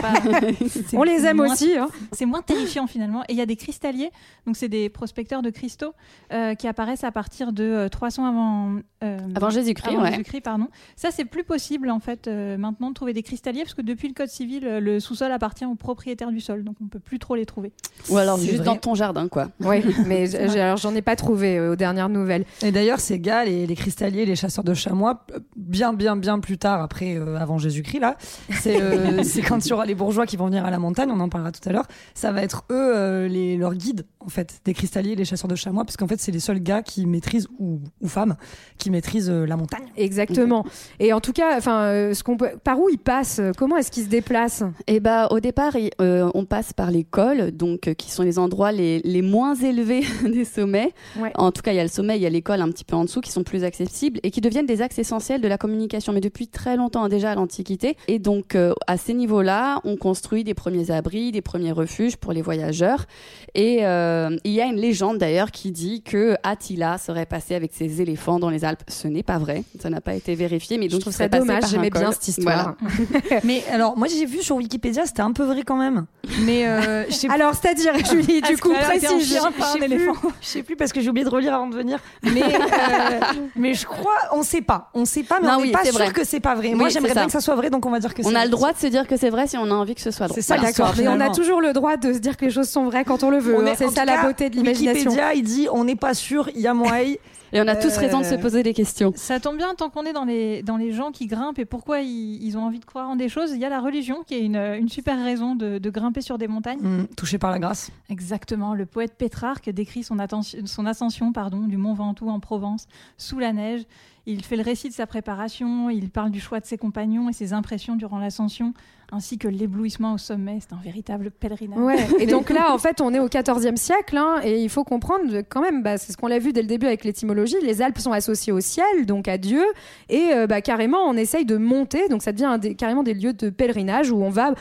Pas- 0.00 0.12
On 0.92 1.02
les 1.02 1.26
aime 1.26 1.38
moins- 1.38 1.52
aussi. 1.52 1.76
hein. 1.76 1.88
C'est 2.12 2.26
moins 2.26 2.40
terrifiant 2.42 2.86
finalement. 2.86 3.22
Et 3.24 3.32
il 3.32 3.36
y 3.36 3.40
a 3.40 3.46
des 3.46 3.56
cristalliers, 3.56 4.10
donc 4.46 4.56
c'est 4.56 4.68
des 4.68 4.88
prospecteurs 4.90 5.42
de 5.42 5.50
cristaux 5.50 5.92
euh, 6.32 6.54
qui 6.54 6.68
apparaissent 6.68 7.02
à 7.02 7.10
partir 7.10 7.52
de 7.52 7.64
euh, 7.64 7.88
300 7.88 8.26
avant, 8.26 8.76
euh, 9.02 9.18
Avant 9.34 9.50
Jésus-Christ, 9.50 9.88
avant 9.92 10.02
ouais. 10.04 10.10
Jésus-Christ, 10.12 10.42
pardon. 10.42 10.68
Ça, 10.94 11.10
c'est 11.10 11.24
plus 11.24 11.42
possible 11.42 11.90
en 11.90 11.98
fait 11.98 12.28
euh, 12.28 12.56
maintenant 12.58 12.90
de 12.90 12.94
trouver 12.94 13.12
des 13.12 13.24
cristalliers 13.24 13.62
parce 13.62 13.74
que 13.74 13.82
depuis 13.82 14.06
le 14.06 14.14
code 14.14 14.28
civil, 14.28 14.62
le 14.64 15.00
sous-sol 15.00 15.32
appartient 15.32 15.64
au 15.66 15.74
propriétaire 15.74 16.30
du 16.30 16.38
sol, 16.40 16.53
donc 16.62 16.76
on 16.82 16.86
peut 16.88 17.00
plus 17.00 17.18
trop 17.18 17.34
les 17.34 17.46
trouver. 17.46 17.72
Ou 18.10 18.16
alors 18.18 18.38
C'est 18.38 18.44
juste 18.44 18.56
vrai. 18.58 18.64
dans 18.66 18.76
ton 18.76 18.94
jardin, 18.94 19.28
quoi. 19.28 19.48
Oui, 19.60 19.82
mais 20.06 20.34
alors 20.58 20.76
j'en 20.76 20.94
ai 20.94 21.02
pas 21.02 21.16
trouvé 21.16 21.58
euh, 21.58 21.72
aux 21.72 21.76
dernières 21.76 22.08
nouvelles. 22.08 22.44
Et 22.62 22.70
d'ailleurs, 22.70 23.00
ces 23.00 23.18
gars, 23.18 23.44
les, 23.44 23.66
les 23.66 23.74
cristalliers, 23.74 24.24
les 24.26 24.36
chasseurs 24.36 24.64
de 24.64 24.74
chamois, 24.74 25.24
euh, 25.34 25.40
bien, 25.56 25.92
bien, 25.92 26.16
bien 26.16 26.38
plus 26.38 26.58
tard, 26.58 26.82
après, 26.82 27.16
euh, 27.16 27.36
avant 27.36 27.58
Jésus-Christ, 27.58 28.00
là, 28.00 28.16
c'est 28.60 28.80
euh, 28.80 29.22
c'est 29.24 29.42
quand 29.42 29.64
il 29.64 29.70
y 29.70 29.72
aura 29.72 29.86
les 29.86 29.94
bourgeois 29.94 30.26
qui 30.26 30.36
vont 30.36 30.46
venir 30.46 30.64
à 30.64 30.70
la 30.70 30.78
montagne, 30.78 31.10
on 31.10 31.20
en 31.20 31.28
parlera 31.28 31.50
tout 31.52 31.66
à 31.68 31.72
l'heure, 31.72 31.86
ça 32.14 32.30
va 32.32 32.42
être 32.42 32.64
eux, 32.70 32.92
euh, 32.96 33.28
les, 33.28 33.56
leurs 33.56 33.74
guides, 33.74 34.04
en 34.20 34.28
fait, 34.28 34.60
des 34.64 34.74
cristalliers, 34.74 35.14
les 35.16 35.24
chasseurs 35.24 35.48
de 35.48 35.54
chamois, 35.56 35.84
parce 35.84 35.96
qu'en 35.96 36.06
fait, 36.08 36.20
c'est 36.20 36.32
les 36.32 36.40
seuls 36.40 36.60
gars 36.60 36.82
qui 36.82 37.06
maîtrisent, 37.06 37.48
ou, 37.58 37.80
ou 38.00 38.08
femmes, 38.08 38.36
qui 38.78 38.90
maîtrisent 38.90 39.30
euh, 39.30 39.46
la 39.46 39.56
montagne. 39.56 39.86
Exactement. 39.96 40.64
Et 41.00 41.12
en 41.12 41.20
tout 41.20 41.32
cas, 41.32 41.56
enfin, 41.56 41.82
euh, 41.84 42.14
ce 42.14 42.22
qu'on 42.22 42.36
peut, 42.36 42.50
par 42.62 42.78
où 42.80 42.88
ils 42.88 42.98
passent? 42.98 43.40
Comment 43.56 43.76
est-ce 43.76 43.90
qu'ils 43.90 44.04
se 44.04 44.08
déplacent? 44.08 44.64
Et 44.86 45.00
bah, 45.00 45.28
au 45.30 45.40
départ, 45.40 45.76
il- 45.76 45.90
euh, 46.00 46.30
on 46.44 46.46
passe 46.46 46.74
par 46.74 46.90
les 46.90 47.04
cols, 47.04 47.52
donc 47.52 47.88
euh, 47.88 47.94
qui 47.94 48.10
sont 48.10 48.22
les 48.22 48.38
endroits 48.38 48.70
les, 48.70 49.00
les 49.00 49.22
moins 49.22 49.54
élevés 49.54 50.02
des 50.24 50.44
sommets. 50.44 50.92
Ouais. 51.18 51.32
En 51.36 51.52
tout 51.52 51.62
cas, 51.62 51.72
il 51.72 51.76
y 51.76 51.80
a 51.80 51.82
le 51.82 51.88
sommet, 51.88 52.16
il 52.16 52.22
y 52.22 52.26
a 52.26 52.30
les 52.30 52.42
cols 52.42 52.60
un 52.60 52.68
petit 52.68 52.84
peu 52.84 52.96
en 52.96 53.04
dessous 53.04 53.22
qui 53.22 53.32
sont 53.32 53.44
plus 53.44 53.64
accessibles 53.64 54.20
et 54.22 54.30
qui 54.30 54.42
deviennent 54.42 54.66
des 54.66 54.82
axes 54.82 54.98
essentiels 54.98 55.40
de 55.40 55.48
la 55.48 55.56
communication, 55.56 56.12
mais 56.12 56.20
depuis 56.20 56.48
très 56.48 56.76
longtemps 56.76 57.08
déjà 57.08 57.30
à 57.30 57.34
l'Antiquité. 57.34 57.96
Et 58.08 58.18
donc, 58.18 58.54
euh, 58.56 58.74
à 58.86 58.98
ces 58.98 59.14
niveaux-là, 59.14 59.80
on 59.84 59.96
construit 59.96 60.44
des 60.44 60.52
premiers 60.52 60.90
abris, 60.90 61.32
des 61.32 61.40
premiers 61.40 61.72
refuges 61.72 62.16
pour 62.16 62.32
les 62.34 62.42
voyageurs. 62.42 63.06
Et 63.54 63.86
euh, 63.86 64.36
il 64.44 64.52
y 64.52 64.60
a 64.60 64.66
une 64.66 64.76
légende 64.76 65.16
d'ailleurs 65.16 65.50
qui 65.50 65.70
dit 65.70 66.02
que 66.02 66.36
Attila 66.42 66.98
serait 66.98 67.26
passé 67.26 67.54
avec 67.54 67.72
ses 67.72 68.02
éléphants 68.02 68.38
dans 68.38 68.50
les 68.50 68.66
Alpes. 68.66 68.82
Ce 68.88 69.08
n'est 69.08 69.22
pas 69.22 69.38
vrai, 69.38 69.64
ça 69.80 69.88
n'a 69.88 70.02
pas 70.02 70.14
été 70.14 70.34
vérifié, 70.34 70.76
mais 70.76 70.86
Je 70.86 70.92
donc 70.92 71.00
trouve 71.00 71.12
il 71.12 71.16
ça 71.16 71.24
serait 71.24 71.30
passé 71.30 71.46
dommage. 71.46 71.70
J'aimais 71.70 71.90
bien 71.90 72.12
cette 72.12 72.28
histoire. 72.28 72.76
Voilà. 72.80 73.40
Mais 73.44 73.62
alors, 73.70 73.96
moi, 73.96 74.08
j'ai 74.08 74.26
vu 74.26 74.42
sur 74.42 74.56
Wikipédia, 74.56 75.06
c'était 75.06 75.22
un 75.22 75.32
peu 75.32 75.44
vrai 75.44 75.62
quand 75.62 75.76
même. 75.78 76.06
Mais 76.42 76.66
euh, 76.66 77.04
je 77.08 77.12
sais 77.14 77.28
Alors, 77.30 77.54
c'est-à-dire, 77.54 77.94
Julie, 78.10 78.40
du 78.42 78.56
coup, 78.56 78.72
précise. 78.72 79.08
Je 79.20 79.24
sais 79.24 79.84
éléphant 79.84 80.12
plus, 80.14 80.28
je 80.40 80.46
sais 80.46 80.62
plus 80.62 80.76
parce 80.76 80.92
que 80.92 81.00
j'ai 81.00 81.10
oublié 81.10 81.24
de 81.24 81.30
relire 81.30 81.54
avant 81.54 81.66
de 81.68 81.76
venir. 81.76 81.98
Mais, 82.22 82.42
euh, 82.42 83.20
mais 83.56 83.74
je 83.74 83.86
crois, 83.86 84.16
on 84.32 84.42
sait 84.42 84.60
pas. 84.60 84.90
On 84.94 85.04
sait 85.04 85.22
pas, 85.22 85.38
mais 85.40 85.48
Non, 85.48 85.54
on 85.54 85.56
n'est 85.58 85.62
oui, 85.64 85.70
pas 85.72 85.80
c'est 85.84 85.90
sûr 85.92 85.98
vrai. 86.00 86.12
que 86.12 86.24
c'est 86.24 86.40
pas 86.40 86.54
vrai. 86.54 86.68
Oui, 86.68 86.74
Moi, 86.74 86.88
j'aimerais 86.88 87.10
ça. 87.10 87.14
bien 87.20 87.26
que 87.26 87.32
ça 87.32 87.40
soit 87.40 87.54
vrai, 87.54 87.70
donc 87.70 87.86
on 87.86 87.90
va 87.90 88.00
dire 88.00 88.14
que 88.14 88.22
c'est 88.22 88.28
On 88.28 88.32
a 88.34 88.38
vrai. 88.38 88.44
le 88.44 88.50
droit 88.50 88.72
de 88.72 88.78
se 88.78 88.86
dire 88.86 89.06
que 89.06 89.16
c'est 89.16 89.30
vrai 89.30 89.46
si 89.46 89.56
on 89.56 89.64
a 89.70 89.74
envie 89.74 89.94
que 89.94 90.00
ce 90.00 90.10
soit 90.10 90.26
drôle. 90.26 90.34
C'est 90.36 90.42
ça, 90.42 90.54
Voilà. 90.54 90.68
l'histoire. 90.68 90.94
Mais 90.98 91.08
on 91.08 91.20
a 91.20 91.30
toujours 91.30 91.60
le 91.60 91.72
droit 91.72 91.96
de 91.96 92.12
se 92.12 92.18
dire 92.18 92.36
que 92.36 92.44
les 92.46 92.50
choses 92.50 92.68
sont 92.68 92.84
vraies 92.86 93.04
quand 93.04 93.22
on 93.22 93.30
le 93.30 93.38
veut. 93.38 93.56
Hein. 93.58 93.66
est- 93.66 93.76
C'est 93.76 93.90
ça 93.90 94.04
la 94.04 94.22
beauté 94.22 94.50
de 94.50 94.56
l'imagination. 94.56 95.10
Wikipédia, 95.10 95.34
il 95.34 95.42
dit 95.42 95.68
on 95.72 95.84
n'est 95.84 95.96
pas 95.96 96.14
sûr, 96.14 96.48
il 96.54 96.60
y 96.60 96.66
a 96.66 96.74
moyen. 96.74 97.14
Et 97.54 97.60
on 97.60 97.68
a 97.68 97.76
tous 97.76 97.96
Euh, 97.96 98.00
raison 98.00 98.18
de 98.18 98.24
se 98.24 98.34
poser 98.34 98.62
des 98.62 98.74
questions. 98.74 99.12
Ça 99.16 99.38
tombe 99.40 99.56
bien 99.56 99.74
tant 99.76 99.88
qu'on 99.88 100.04
est 100.04 100.12
dans 100.12 100.24
les, 100.24 100.62
dans 100.62 100.76
les 100.76 100.92
gens 100.92 101.12
qui 101.12 101.26
grimpent 101.26 101.58
et 101.60 101.64
pourquoi 101.64 102.00
ils, 102.00 102.42
ils 102.42 102.58
ont 102.58 102.62
envie 102.64 102.80
de 102.80 102.84
croire 102.84 103.08
en 103.08 103.14
des 103.16 103.28
choses. 103.28 103.52
Il 103.52 103.60
y 103.60 103.64
a 103.64 103.68
la 103.68 103.80
religion 103.80 104.24
qui 104.26 104.34
est 104.34 104.40
une, 104.44 104.56
une 104.56 104.88
super 104.88 105.22
raison 105.22 105.54
de, 105.54 105.78
de 105.78 105.90
grimper 105.90 106.20
sur 106.20 106.36
des 106.36 106.48
montagnes. 106.48 106.80
Hum, 106.84 107.06
touché 107.16 107.38
par 107.38 107.52
la 107.52 107.60
grâce. 107.60 107.90
Exactement. 108.10 108.74
Le 108.74 108.86
poète 108.86 109.14
Pétrarque 109.16 109.70
décrit 109.70 110.02
son, 110.02 110.16
son 110.64 110.86
ascension 110.86 111.32
pardon, 111.32 111.60
du 111.60 111.76
mont 111.76 111.94
Ventoux 111.94 112.28
en 112.28 112.40
Provence 112.40 112.86
sous 113.18 113.38
la 113.38 113.52
neige. 113.52 113.84
Il 114.26 114.42
fait 114.42 114.56
le 114.56 114.62
récit 114.62 114.88
de 114.88 114.94
sa 114.94 115.06
préparation, 115.06 115.90
il 115.90 116.08
parle 116.08 116.30
du 116.30 116.40
choix 116.40 116.58
de 116.58 116.64
ses 116.64 116.78
compagnons 116.78 117.28
et 117.28 117.34
ses 117.34 117.52
impressions 117.52 117.94
durant 117.94 118.18
l'ascension, 118.18 118.72
ainsi 119.12 119.36
que 119.36 119.48
l'éblouissement 119.48 120.14
au 120.14 120.18
sommet. 120.18 120.58
C'est 120.60 120.72
un 120.72 120.80
véritable 120.82 121.30
pèlerinage. 121.30 121.78
Ouais. 121.78 122.06
Et 122.20 122.26
donc 122.26 122.48
là, 122.48 122.72
en 122.72 122.78
fait, 122.78 123.02
on 123.02 123.12
est 123.12 123.18
au 123.18 123.28
XIVe 123.28 123.76
siècle, 123.76 124.16
hein, 124.16 124.40
et 124.42 124.62
il 124.62 124.70
faut 124.70 124.82
comprendre 124.82 125.42
quand 125.48 125.60
même, 125.60 125.82
bah, 125.82 125.98
c'est 125.98 126.12
ce 126.12 126.16
qu'on 126.16 126.26
l'a 126.26 126.38
vu 126.38 126.54
dès 126.54 126.62
le 126.62 126.68
début 126.68 126.86
avec 126.86 127.04
l'étymologie. 127.04 127.56
Les 127.62 127.82
Alpes 127.82 127.98
sont 127.98 128.12
associées 128.12 128.52
au 128.52 128.60
ciel, 128.60 129.04
donc 129.04 129.28
à 129.28 129.36
Dieu, 129.36 129.62
et 130.08 130.32
euh, 130.32 130.46
bah, 130.46 130.62
carrément, 130.62 131.04
on 131.06 131.16
essaye 131.16 131.44
de 131.44 131.58
monter. 131.58 132.08
Donc 132.08 132.22
ça 132.22 132.32
devient 132.32 132.44
un 132.46 132.58
carrément 132.58 133.02
des 133.02 133.14
lieux 133.14 133.34
de 133.34 133.50
pèlerinage 133.50 134.10
où 134.10 134.22
on 134.22 134.30
va 134.30 134.54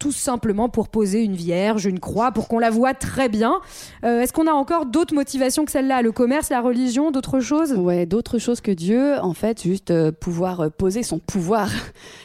tout 0.00 0.10
simplement 0.12 0.68
pour 0.70 0.88
poser 0.88 1.22
une 1.22 1.36
vierge, 1.36 1.84
une 1.84 2.00
croix, 2.00 2.32
pour 2.32 2.48
qu'on 2.48 2.58
la 2.58 2.70
voit 2.70 2.94
très 2.94 3.28
bien. 3.28 3.60
Euh, 4.02 4.22
Est-ce 4.22 4.32
qu'on 4.32 4.46
a 4.46 4.52
encore 4.52 4.86
d'autres 4.86 5.14
motivations 5.14 5.66
que 5.66 5.70
celle-là? 5.70 6.00
Le 6.00 6.10
commerce, 6.10 6.48
la 6.48 6.62
religion, 6.62 7.10
d'autres 7.10 7.38
choses? 7.40 7.74
Ouais, 7.74 8.06
d'autres 8.06 8.38
choses 8.38 8.62
que 8.62 8.70
Dieu, 8.70 9.16
en 9.20 9.34
fait, 9.34 9.62
juste 9.62 9.90
euh, 9.90 10.10
pouvoir 10.10 10.60
euh, 10.60 10.68
poser 10.70 11.02
son 11.02 11.18
pouvoir 11.18 11.68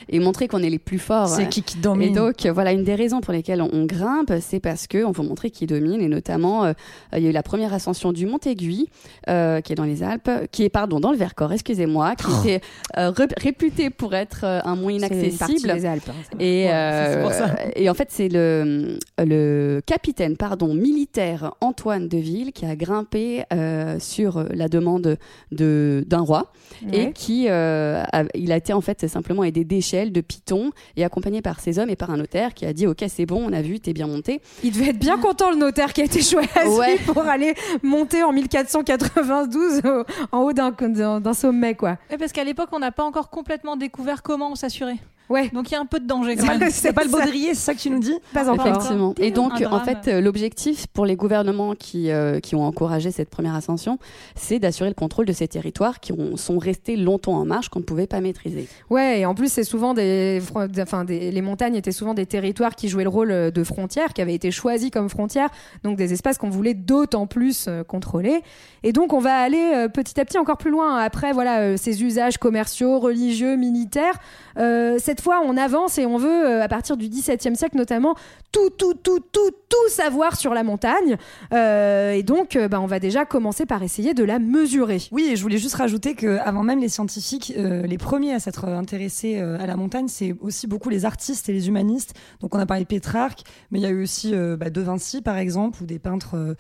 et 0.10 0.20
montrer 0.20 0.48
qu'on 0.48 0.62
est 0.64 0.70
les 0.70 0.80
plus 0.80 1.00
forts. 1.00 1.28
C'est 1.28 1.50
qui 1.50 1.62
qui 1.64 1.78
domine. 1.78 2.10
Et 2.10 2.16
donc, 2.16 2.46
euh, 2.46 2.52
voilà, 2.52 2.72
une 2.72 2.84
des 2.84 2.96
raisons 2.96 3.22
pour 3.22 3.34
lesquelles 3.34 3.62
on, 3.62 3.70
on 3.74 3.86
grimpe, 3.86 4.32
c'est 4.42 4.60
parce 4.60 4.88
qu'on 4.88 5.12
veut 5.12 5.24
montrer 5.24 5.50
qui 5.52 5.66
domine. 5.66 6.02
Et 6.02 6.08
notamment, 6.08 6.66
euh, 6.66 6.74
il 7.16 7.24
y 7.24 7.28
a 7.28 7.30
eu 7.30 7.34
la 7.34 7.44
première 7.44 7.74
ascension 7.74 8.12
du 8.14 8.26
Mont 8.26 8.40
Aiguille, 8.46 8.88
euh, 9.30 9.62
qui 9.62 9.74
est 9.74 9.76
dans 9.76 9.84
les 9.84 10.04
Alpes, 10.04 10.30
qui 10.52 10.64
est, 10.64 10.70
pardon, 10.70 11.00
dans 11.00 11.12
le 11.12 11.18
Vercors, 11.18 11.52
excusez-moi, 11.52 12.16
qui 12.16 12.26
était 12.50 12.62
euh, 12.98 13.10
ré- 13.12 13.28
réputé 13.38 13.90
pour 13.90 14.14
être 14.16 14.42
euh, 14.44 14.60
un 14.66 14.76
mont 14.76 14.90
C'est 14.90 14.96
inaccessible. 14.96 15.74
des 15.74 15.86
Alpes. 15.86 16.10
hein. 16.10 16.36
Et, 16.40 16.66
Ouais, 16.66 16.72
euh, 16.74 17.14
c'est 17.14 17.22
pour 17.22 17.32
ça. 17.34 17.56
et 17.76 17.90
en 17.90 17.94
fait, 17.94 18.08
c'est 18.12 18.30
le, 18.30 18.98
le 19.20 19.82
capitaine 19.86 20.38
pardon, 20.38 20.74
militaire 20.74 21.54
Antoine 21.62 22.08
Deville 22.08 22.52
qui 22.54 22.66
a 22.66 22.76
grimpé 22.76 23.44
euh, 23.54 23.98
sur 24.00 24.44
la 24.54 24.68
demande 24.70 25.18
de- 25.52 26.04
d'un 26.08 26.20
roi 26.22 26.52
et 26.92 27.12
qui 27.14 27.48
euh, 27.50 28.04
a, 28.12 28.24
il 28.36 28.52
a 28.52 28.58
été 28.58 28.74
en 28.74 28.82
fait 28.82 29.08
simplement 29.08 29.44
aidé 29.44 29.64
de 30.12 30.22
pitons 30.22 30.72
et 30.98 31.04
accompagné 31.06 31.42
par 31.42 31.60
ses 31.60 31.80
hommes 31.80 31.90
et 31.90 31.96
par 31.96 32.12
un 32.12 32.18
notaire 32.18 32.54
qui 32.54 32.66
a 32.66 32.74
dit 32.74 32.86
Ok, 32.88 33.04
c'est 33.08 33.26
bon, 33.26 33.44
on 33.48 33.54
a 33.54 33.62
vu, 33.62 33.80
t'es 33.80 33.94
bien 33.94 34.08
monté. 34.08 34.42
Il 34.64 34.72
devait 34.74 34.90
être 34.90 35.00
bien 35.00 35.18
content, 35.18 35.50
le 35.52 35.58
notaire 35.58 35.94
qui 35.94 36.02
a 36.02 36.06
été 36.06 36.22
choisi 36.22 36.48
Ouais. 36.78 36.98
pour 37.06 37.20
aller 37.24 37.54
monter 37.84 38.24
en 38.24 38.32
1492 38.32 39.82
au- 39.86 40.04
en 40.36 40.42
haut 40.42 40.54
d'un 40.54 41.34
sommet, 41.34 41.76
quoi. 41.76 41.98
Et 42.10 42.18
parce 42.18 42.32
qu'à 42.32 42.44
l'époque, 42.44 42.70
on 42.72 42.80
n'a 42.80 42.92
pas 42.92 43.04
encore 43.04 43.30
complètement 43.30 43.76
découvert 43.78 44.22
comment 44.24 44.52
on 44.52 44.56
s'assurait. 44.56 44.98
Ouais. 45.30 45.50
Donc 45.50 45.72
il 45.72 45.74
y 45.74 45.78
a 45.78 45.80
un 45.80 45.86
peu 45.86 46.00
de 46.00 46.08
danger. 46.08 46.36
quand 46.36 46.46
C'est 46.46 46.58
même. 46.58 46.70
C'est 46.72 46.94
pas 46.94 47.04
le 47.04 47.10
baudrier, 47.10 47.50
c'est 47.50 47.62
ça 47.62 47.74
que 47.74 47.80
tu 47.80 47.90
nous 47.90 48.00
dis 48.00 48.18
Pas 48.34 48.50
encore. 48.50 48.68
Effectivement. 48.68 49.14
Et 49.18 49.32
donc, 49.32 49.54
en 49.70 49.80
fait, 49.80 50.08
euh, 50.08 50.22
l'objectif 50.22 50.88
pour 50.88 51.06
les 51.06 51.16
gouvernements 51.16 51.76
qui, 51.76 52.12
euh, 52.12 52.40
qui 52.40 52.56
ont 52.56 52.64
encouragé 52.64 53.12
cette 53.12 53.30
première 53.30 53.56
ascension, 53.56 53.98
c'est 54.36 54.60
d'assurer 54.60 54.90
le 54.90 54.96
contrôle 54.96 55.26
de 55.26 55.34
ces 55.34 55.48
territoires 55.48 56.00
qui 56.00 56.12
ont, 56.12 56.38
sont 56.38 56.58
restés 56.58 56.96
longtemps 56.96 57.34
en 57.34 57.46
marche, 57.46 57.70
qu'on 57.70 57.80
ne 57.80 57.86
pouvait 57.86 58.08
pas 58.08 58.22
maîtriser. 58.22 58.68
Ouais, 58.90 59.22
et 59.22 59.26
en 59.26 59.36
plus, 59.36 59.52
c'est 59.52 59.64
souvent 59.64 59.94
des, 59.94 60.42
enfin, 60.80 61.06
des, 61.06 61.32
les 61.32 61.42
montagnes 61.42 61.76
étaient 61.76 61.92
souvent 61.92 62.14
des 62.14 62.26
territoires 62.26 62.76
qui 62.76 62.90
jouaient 62.90 63.04
le 63.04 63.10
rôle 63.10 63.32
euh, 63.32 63.52
de 63.52 63.64
frontières, 63.64 64.14
qui 64.14 64.22
avaient 64.22 64.36
été 64.36 64.52
choisis 64.52 64.90
comme 64.92 65.10
frontières, 65.10 65.50
donc 65.84 65.98
des 65.98 66.14
espaces 66.14 66.38
qu'on 66.38 66.50
voulait 66.50 66.74
d'autant 66.74 67.28
plus 67.28 67.66
euh, 67.68 67.84
contrôler. 67.84 68.42
Et 68.86 68.92
donc, 68.94 69.14
on 69.14 69.20
va 69.20 69.40
aller 69.40 69.72
euh, 69.74 69.88
petit 69.88 70.20
à 70.20 70.26
petit 70.26 70.38
encore 70.38 70.58
plus 70.58 70.70
loin. 70.70 70.98
Après, 70.98 71.34
voilà, 71.34 71.62
euh, 71.62 71.76
ces 71.76 72.04
usages 72.04 72.38
commerciaux, 72.38 73.00
religieux, 73.00 73.56
militaires. 73.56 74.14
Euh, 74.58 75.00
cette 75.16 75.24
fois, 75.24 75.40
on 75.46 75.56
avance 75.56 75.98
et 75.98 76.06
on 76.06 76.18
veut, 76.18 76.46
euh, 76.46 76.62
à 76.62 76.68
partir 76.68 76.98
du 76.98 77.08
XVIIe 77.08 77.56
siècle 77.56 77.78
notamment, 77.78 78.16
tout, 78.52 78.70
tout, 78.70 78.96
tout, 78.96 79.22
tout, 79.22 79.52
tout 79.70 79.90
savoir 79.90 80.36
sur 80.36 80.54
la 80.54 80.62
montagne. 80.62 81.16
Euh, 81.54 82.12
et 82.12 82.22
donc, 82.22 82.58
euh, 82.58 82.68
bah, 82.68 82.82
on 82.82 82.86
va 82.86 83.00
déjà 83.00 83.24
commencer 83.24 83.66
par 83.66 83.82
essayer 83.82 84.14
de 84.14 84.26
la 84.26 84.40
mesurer. 84.40 85.02
Oui, 85.14 85.30
et 85.32 85.38
je 85.38 85.42
voulais 85.42 85.58
juste 85.58 85.76
rajouter 85.76 86.16
que 86.16 86.38
avant 86.40 86.64
même 86.64 86.82
les 86.82 86.90
scientifiques, 86.90 87.54
les 87.56 87.98
premiers 87.98 88.34
à 88.34 88.40
s'être 88.42 88.66
intéressés 88.66 89.40
à 89.40 89.66
la 89.66 89.78
montagne, 89.78 90.10
c'est 90.10 90.36
aussi 90.42 90.68
beaucoup 90.68 90.90
les 90.90 91.06
artistes 91.06 91.48
et 91.48 91.54
les 91.54 91.70
humanistes. 91.70 92.14
Donc 92.42 92.54
on 92.54 92.60
a 92.60 92.66
parlé 92.66 92.84
de 92.84 92.88
Pétrarque, 92.90 93.44
mais 93.72 93.80
il 93.80 93.84
y 93.84 93.86
a 93.86 93.92
eu 93.92 94.04
aussi 94.04 94.34
bah, 94.58 94.70
De 94.70 94.82
Vinci 94.82 95.22
par 95.22 95.38
exemple, 95.38 95.82
ou 95.84 95.86
des 95.86 96.00
peintres 96.00 96.56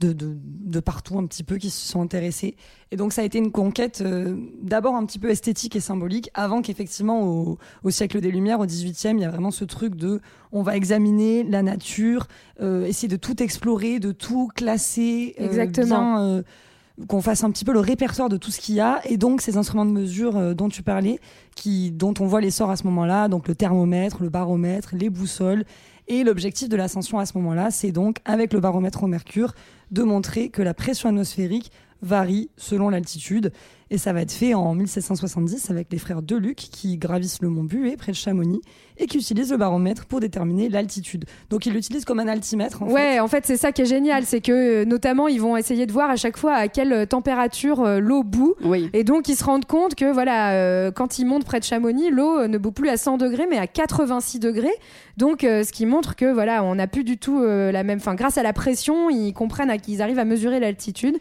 de, 0.00 0.12
de, 0.12 0.36
de 0.42 0.80
partout 0.80 1.18
un 1.18 1.26
petit 1.26 1.44
peu 1.44 1.56
qui 1.56 1.70
se 1.70 1.86
sont 1.86 2.00
intéressés. 2.02 2.56
Et 2.90 2.96
donc 2.96 3.12
ça 3.12 3.22
a 3.22 3.24
été 3.24 3.38
une 3.38 3.52
conquête 3.52 4.00
euh, 4.04 4.34
d'abord 4.62 4.96
un 4.96 5.04
petit 5.04 5.18
peu 5.18 5.30
esthétique 5.30 5.76
et 5.76 5.80
symbolique, 5.80 6.30
avant 6.34 6.62
qu'effectivement 6.62 7.22
au, 7.22 7.58
au 7.84 7.90
siècle 7.90 8.20
des 8.20 8.30
Lumières, 8.30 8.60
au 8.60 8.66
18e, 8.66 9.16
il 9.16 9.20
y 9.20 9.24
a 9.24 9.30
vraiment 9.30 9.50
ce 9.50 9.64
truc 9.64 9.94
de 9.94 10.20
on 10.52 10.62
va 10.62 10.76
examiner 10.76 11.44
la 11.44 11.62
nature, 11.62 12.26
euh, 12.60 12.86
essayer 12.86 13.08
de 13.08 13.16
tout 13.16 13.42
explorer, 13.42 14.00
de 14.00 14.10
tout 14.12 14.48
classer, 14.54 15.34
euh, 15.40 15.44
Exactement. 15.46 16.18
euh, 16.18 16.42
qu'on 17.08 17.22
fasse 17.22 17.44
un 17.44 17.50
petit 17.50 17.64
peu 17.64 17.72
le 17.72 17.80
répertoire 17.80 18.28
de 18.28 18.36
tout 18.36 18.50
ce 18.50 18.60
qu'il 18.60 18.74
y 18.74 18.80
a 18.80 19.00
et 19.08 19.16
donc 19.16 19.40
ces 19.40 19.56
instruments 19.56 19.86
de 19.86 19.90
mesure 19.90 20.36
euh, 20.36 20.52
dont 20.52 20.68
tu 20.68 20.82
parlais 20.82 21.18
qui 21.56 21.90
dont 21.92 22.12
on 22.20 22.26
voit 22.26 22.42
l'essor 22.42 22.68
à 22.70 22.76
ce 22.76 22.84
moment-là 22.84 23.28
donc 23.28 23.48
le 23.48 23.54
thermomètre 23.54 24.22
le 24.22 24.28
baromètre 24.28 24.90
les 24.92 25.08
boussoles 25.08 25.64
et 26.10 26.24
l'objectif 26.24 26.68
de 26.68 26.76
l'ascension 26.76 27.18
à 27.18 27.24
ce 27.24 27.38
moment-là 27.38 27.70
c'est 27.70 27.92
donc 27.92 28.18
avec 28.24 28.52
le 28.52 28.60
baromètre 28.60 29.04
au 29.04 29.06
mercure 29.06 29.54
de 29.92 30.02
montrer 30.02 30.50
que 30.50 30.60
la 30.60 30.74
pression 30.74 31.08
atmosphérique 31.08 31.70
varie 32.02 32.50
selon 32.56 32.88
l'altitude 32.88 33.52
et 33.92 33.98
ça 33.98 34.12
va 34.12 34.20
être 34.22 34.30
fait 34.30 34.54
en 34.54 34.72
1770 34.74 35.68
avec 35.70 35.88
les 35.90 35.98
frères 35.98 36.22
Deluc 36.22 36.54
qui 36.56 36.96
gravissent 36.96 37.42
le 37.42 37.48
mont 37.48 37.64
Buet 37.64 37.96
près 37.96 38.12
de 38.12 38.16
Chamonix 38.16 38.60
et 38.98 39.06
qui 39.06 39.18
utilisent 39.18 39.50
le 39.50 39.56
baromètre 39.56 40.06
pour 40.06 40.20
déterminer 40.20 40.68
l'altitude. 40.68 41.24
Donc 41.50 41.66
ils 41.66 41.72
l'utilisent 41.72 42.04
comme 42.04 42.20
un 42.20 42.28
altimètre 42.28 42.82
en 42.82 42.86
fait. 42.86 42.92
Ouais, 42.92 43.18
en 43.18 43.26
fait, 43.26 43.44
c'est 43.46 43.56
ça 43.56 43.72
qui 43.72 43.82
est 43.82 43.86
génial, 43.86 44.24
c'est 44.24 44.40
que 44.40 44.52
euh, 44.82 44.84
notamment 44.84 45.26
ils 45.26 45.40
vont 45.40 45.56
essayer 45.56 45.86
de 45.86 45.92
voir 45.92 46.08
à 46.08 46.14
chaque 46.14 46.36
fois 46.36 46.54
à 46.54 46.68
quelle 46.68 46.92
euh, 46.92 47.04
température 47.06 47.80
euh, 47.80 47.98
l'eau 47.98 48.22
bout. 48.22 48.54
Oui. 48.62 48.88
Et 48.92 49.02
donc 49.02 49.28
ils 49.28 49.34
se 49.34 49.42
rendent 49.42 49.64
compte 49.64 49.96
que 49.96 50.12
voilà, 50.12 50.52
euh, 50.52 50.92
quand 50.92 51.18
ils 51.18 51.24
montent 51.26 51.44
près 51.44 51.58
de 51.58 51.64
Chamonix, 51.64 52.10
l'eau 52.10 52.46
ne 52.46 52.58
bout 52.58 52.72
plus 52.72 52.90
à 52.90 52.96
100 52.96 53.16
degrés, 53.18 53.46
mais 53.50 53.58
à 53.58 53.66
86 53.66 54.38
degrés. 54.38 54.68
Donc, 55.16 55.42
euh, 55.44 55.64
ce 55.64 55.72
qui 55.72 55.84
montre 55.84 56.14
que 56.16 56.32
voilà, 56.32 56.62
on 56.64 56.76
n'a 56.76 56.86
plus 56.86 57.04
du 57.04 57.18
tout 57.18 57.40
euh, 57.42 57.72
la 57.72 57.82
même. 57.82 57.98
Enfin, 57.98 58.14
grâce 58.14 58.38
à 58.38 58.42
la 58.42 58.52
pression, 58.54 59.10
ils 59.10 59.32
comprennent 59.34 59.68
à- 59.68 59.76
qu'ils 59.78 60.00
arrivent 60.00 60.18
à 60.20 60.24
mesurer 60.24 60.60
l'altitude. 60.60 61.18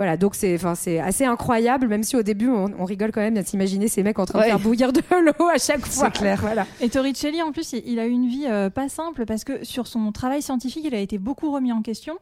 Voilà, 0.00 0.16
donc 0.16 0.34
c'est, 0.34 0.54
enfin, 0.54 0.74
c'est 0.74 0.98
assez 0.98 1.26
incroyable, 1.26 1.86
même 1.86 2.02
si 2.02 2.16
au 2.16 2.22
début 2.22 2.48
on, 2.48 2.70
on 2.78 2.86
rigole 2.86 3.12
quand 3.12 3.20
même 3.20 3.36
à 3.36 3.42
s'imaginer 3.44 3.86
ces 3.86 4.02
mecs 4.02 4.18
en 4.18 4.24
train 4.24 4.38
Ouais. 4.38 4.46
de 4.46 4.50
faire 4.52 4.58
bouillir 4.58 4.94
de 4.94 5.02
l'eau 5.10 5.46
à 5.54 5.58
chaque 5.58 5.84
fois. 5.84 6.06
C'est 6.06 6.18
clair. 6.18 6.38
Voilà. 6.40 6.66
Et 6.80 6.88
Torricelli, 6.88 7.42
en 7.42 7.52
plus, 7.52 7.74
il- 7.74 7.82
il 7.86 7.98
a 7.98 8.06
eu 8.06 8.10
une 8.10 8.26
vie 8.26 8.46
euh, 8.48 8.70
pas 8.70 8.88
simple 8.88 9.26
parce 9.26 9.44
que 9.44 9.62
sur 9.62 9.86
son 9.86 10.10
travail 10.10 10.40
scientifique, 10.40 10.84
il 10.86 10.94
a 10.94 10.98
été 11.00 11.18
beaucoup 11.18 11.52
remis 11.52 11.70
en 11.70 11.82
question. 11.82 12.14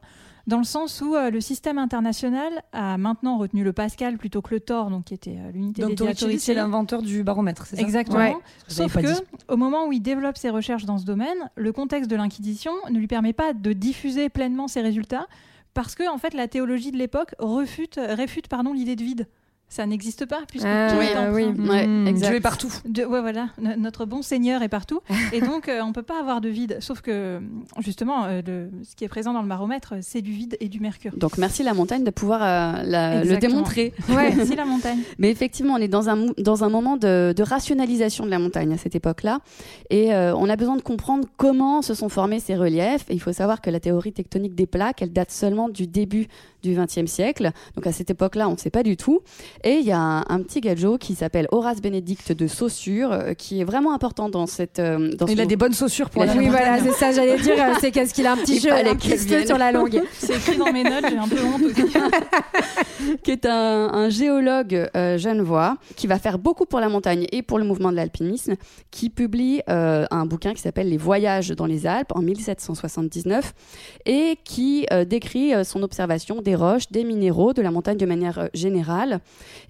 Dans 0.49 0.59
le 0.59 0.65
sens 0.65 1.01
où 1.03 1.15
euh, 1.15 1.31
le 1.31 1.41
système 1.41 1.79
international 1.79 2.51
a 2.73 2.97
maintenant 2.99 3.39
retenu 3.39 3.63
le 3.63 3.73
Pascal 3.73 4.17
plutôt 4.19 4.43
que 4.43 4.55
le 4.55 4.61
Thor, 4.61 4.91
donc 4.91 5.05
qui 5.05 5.15
était 5.15 5.37
euh, 5.39 5.53
l'unité 5.53 5.85
à 5.85 5.89
Torricelli, 5.95 6.41
c'est 6.41 6.55
l'inventeur 6.55 7.03
du 7.03 7.23
baromètre, 7.23 7.65
c'est 7.67 7.77
ça? 7.77 7.83
Exactement. 7.83 8.19
Ouais. 8.19 8.37
Sauf 8.67 8.93
que, 8.97 9.01
dit. 9.07 9.21
au 9.49 9.57
moment 9.57 9.87
où 9.87 9.93
il 9.93 10.01
développe 10.01 10.37
ses 10.37 10.51
recherches 10.51 10.85
dans 10.87 10.99
ce 10.99 11.05
domaine, 11.05 11.37
le 11.55 11.71
contexte 11.73 12.11
de 12.11 12.17
l'Inquisition 12.17 12.73
ne 12.91 12.99
lui 12.99 13.07
permet 13.07 13.35
pas 13.35 13.53
de 13.53 13.73
diffuser 13.73 14.31
pleinement 14.31 14.67
ses 14.69 14.81
résultats 14.81 15.27
parce 15.79 15.95
que, 15.95 16.09
en 16.09 16.19
fait, 16.19 16.35
la 16.35 16.49
théologie 16.49 16.91
de 16.91 16.97
l'époque 16.97 17.37
réfute 17.39 18.49
pardon, 18.49 18.73
l'idée 18.73 18.97
de 18.97 19.05
vide. 19.05 19.29
Ça 19.71 19.85
n'existe 19.85 20.25
pas 20.25 20.41
puisque 20.49 20.67
Ah, 20.67 20.89
tout 20.91 20.99
oui, 20.99 21.05
est 21.05 21.15
ah 21.15 21.29
empreint 21.29 21.33
oui. 21.35 21.69
Ouais, 21.69 21.87
Mmh, 21.87 22.07
exact. 22.07 22.29
Dieu 22.29 22.37
est 22.37 22.41
partout. 22.41 22.73
ouais, 22.97 23.21
voilà, 23.21 23.49
no- 23.61 23.77
notre 23.77 24.07
bon 24.07 24.23
Seigneur 24.23 24.63
est 24.63 24.69
partout. 24.71 25.01
Et 25.35 25.41
donc, 25.43 25.69
euh, 25.69 25.81
on 25.83 25.93
peut 25.93 26.03
pas 26.03 26.19
avoir 26.19 26.41
de 26.41 26.49
vide. 26.49 26.79
Sauf 26.81 27.03
que, 27.03 27.41
justement, 27.81 28.25
euh, 28.25 28.41
le- 28.47 28.71
ce 28.89 28.97
qui 28.97 29.05
est 29.05 29.09
présent 29.09 29.35
dans 29.35 29.43
le 29.43 29.49
baromètre, 29.49 29.95
c'est 30.01 30.23
du 30.23 30.33
vide 30.33 30.57
et 30.61 30.69
du 30.69 30.81
mercure. 30.81 31.13
Donc 31.19 31.37
merci 31.37 31.63
la 31.63 31.75
montagne 31.75 32.03
de 32.03 32.11
pouvoir 32.11 32.41
euh, 32.43 32.83
la- 32.83 33.23
le 33.25 33.37
démontrer. 33.37 33.93
Ouais, 34.09 34.33
c'est 34.47 34.57
la 34.57 34.65
montagne. 34.65 35.01
Mais 35.19 35.31
effectivement, 35.31 35.75
on 35.75 35.79
est 35.79 35.89
dans 35.89 36.09
un, 36.09 36.29
dans 36.39 36.65
un 36.65 36.71
moment 36.71 36.97
de, 36.97 37.35
de 37.37 37.43
rationalisation 37.43 38.25
de 38.25 38.31
la 38.31 38.39
montagne 38.39 38.73
à 38.73 38.79
cette 38.79 38.95
époque-là. 38.95 39.41
Et 39.91 40.15
euh, 40.15 40.35
on 40.35 40.49
a 40.49 40.57
besoin 40.57 40.77
de 40.77 40.83
comprendre 40.83 41.29
comment 41.37 41.83
se 41.83 41.93
sont 41.93 42.09
formés 42.09 42.41
ces 42.41 42.57
reliefs. 42.57 43.05
Et 43.11 43.15
il 43.15 43.21
faut 43.21 43.33
savoir 43.35 43.61
que 43.61 43.69
la 43.69 43.81
théorie 43.81 44.13
tectonique 44.15 44.55
des 44.55 44.67
plaques, 44.67 45.03
elle 45.03 45.13
date 45.13 45.31
seulement 45.31 45.69
du 45.69 45.87
début 45.87 46.27
du 46.63 46.75
XXe 46.75 47.07
siècle. 47.11 47.51
Donc 47.77 47.87
à 47.87 47.93
cette 47.93 48.11
époque-là, 48.11 48.49
on 48.49 48.53
ne 48.53 48.57
sait 48.57 48.71
pas 48.71 48.83
du 48.83 48.97
tout. 48.97 49.21
Et 49.65 49.75
il 49.75 49.85
y 49.87 49.93
a 49.93 49.99
un, 50.01 50.21
un 50.29 50.43
petit 50.43 50.61
gadget 50.61 50.99
qui 50.99 51.15
s'appelle 51.15 51.47
Horace 51.53 51.81
Bénédicte 51.81 52.33
de 52.33 52.47
Saussure, 52.47 53.13
euh, 53.13 53.35
qui 53.35 53.61
est 53.61 53.65
vraiment 53.65 53.93
important 53.93 54.29
dans 54.29 54.47
cette... 54.47 54.79
euh, 54.79 55.11
dans 55.17 55.27
Il 55.27 55.37
ce- 55.37 55.43
a 55.43 55.47
des 55.47 55.57
bonnes 55.57 55.75
chaussures 55.75 56.11
pour 56.11 56.25
Il 56.25 56.29
a 56.29 56.33
aller 56.33 56.41
à 56.41 56.43
Oui, 56.43 56.51
la 56.51 56.59
voilà, 56.59 56.79
c'est 56.83 56.93
ça, 56.93 57.13
j'allais 57.13 57.39
dire, 57.39 57.55
euh, 57.59 57.75
c'est 57.81 57.91
qu'est-ce 57.91 58.13
qu'il 58.15 58.27
a 58.27 58.33
un 58.33 58.37
petit 58.39 58.61
jeu, 58.61 58.71
vienne. 58.75 59.47
sur 59.47 59.59
la 59.59 59.73
langue. 59.73 60.03
C'est 60.19 60.35
écrit 60.37 60.57
dans 60.57 60.73
mes 60.73 60.83
notes, 60.85 61.05
j'ai 61.09 61.17
un 61.17 61.29
peu 61.29 61.37
honte 61.45 61.73
qui 63.23 63.31
est 63.31 63.47
un, 63.47 63.89
un 63.93 64.09
géologue 64.09 64.89
euh, 64.97 65.19
genevois 65.19 65.77
qui 65.97 66.07
va 66.07 66.19
faire 66.19 66.39
beaucoup 66.39 66.67
pour 66.67 66.81
la 66.81 66.89
montagne 66.89 67.27
et 67.33 67.43
pour 67.43 67.59
le 67.59 67.65
mouvement 67.65 67.91
de 67.91 67.97
l'alpinisme, 67.97 68.55
qui 68.91 69.11
publie 69.11 69.63
euh, 69.69 70.07
un 70.11 70.27
bouquin 70.27 70.55
qui 70.55 70.61
s'appelle 70.63 70.89
Les 70.89 70.97
Voyages 70.97 71.51
dans 71.51 71.67
les 71.67 71.87
Alpes 71.87 72.13
en 72.15 72.21
1779 72.23 73.53
et 74.07 74.37
qui 74.45 74.87
euh, 74.93 75.05
décrit 75.05 75.55
euh, 75.55 75.65
son 75.65 75.83
observation 75.83 76.41
des 76.49 76.55
roches, 76.55 76.91
des 76.91 77.05
minéraux, 77.05 77.53
de 77.53 77.61
la 77.61 77.71
montagne 77.71 77.99
de 77.99 78.07
manière 78.07 78.39
euh, 78.39 78.47
générale. 78.55 79.21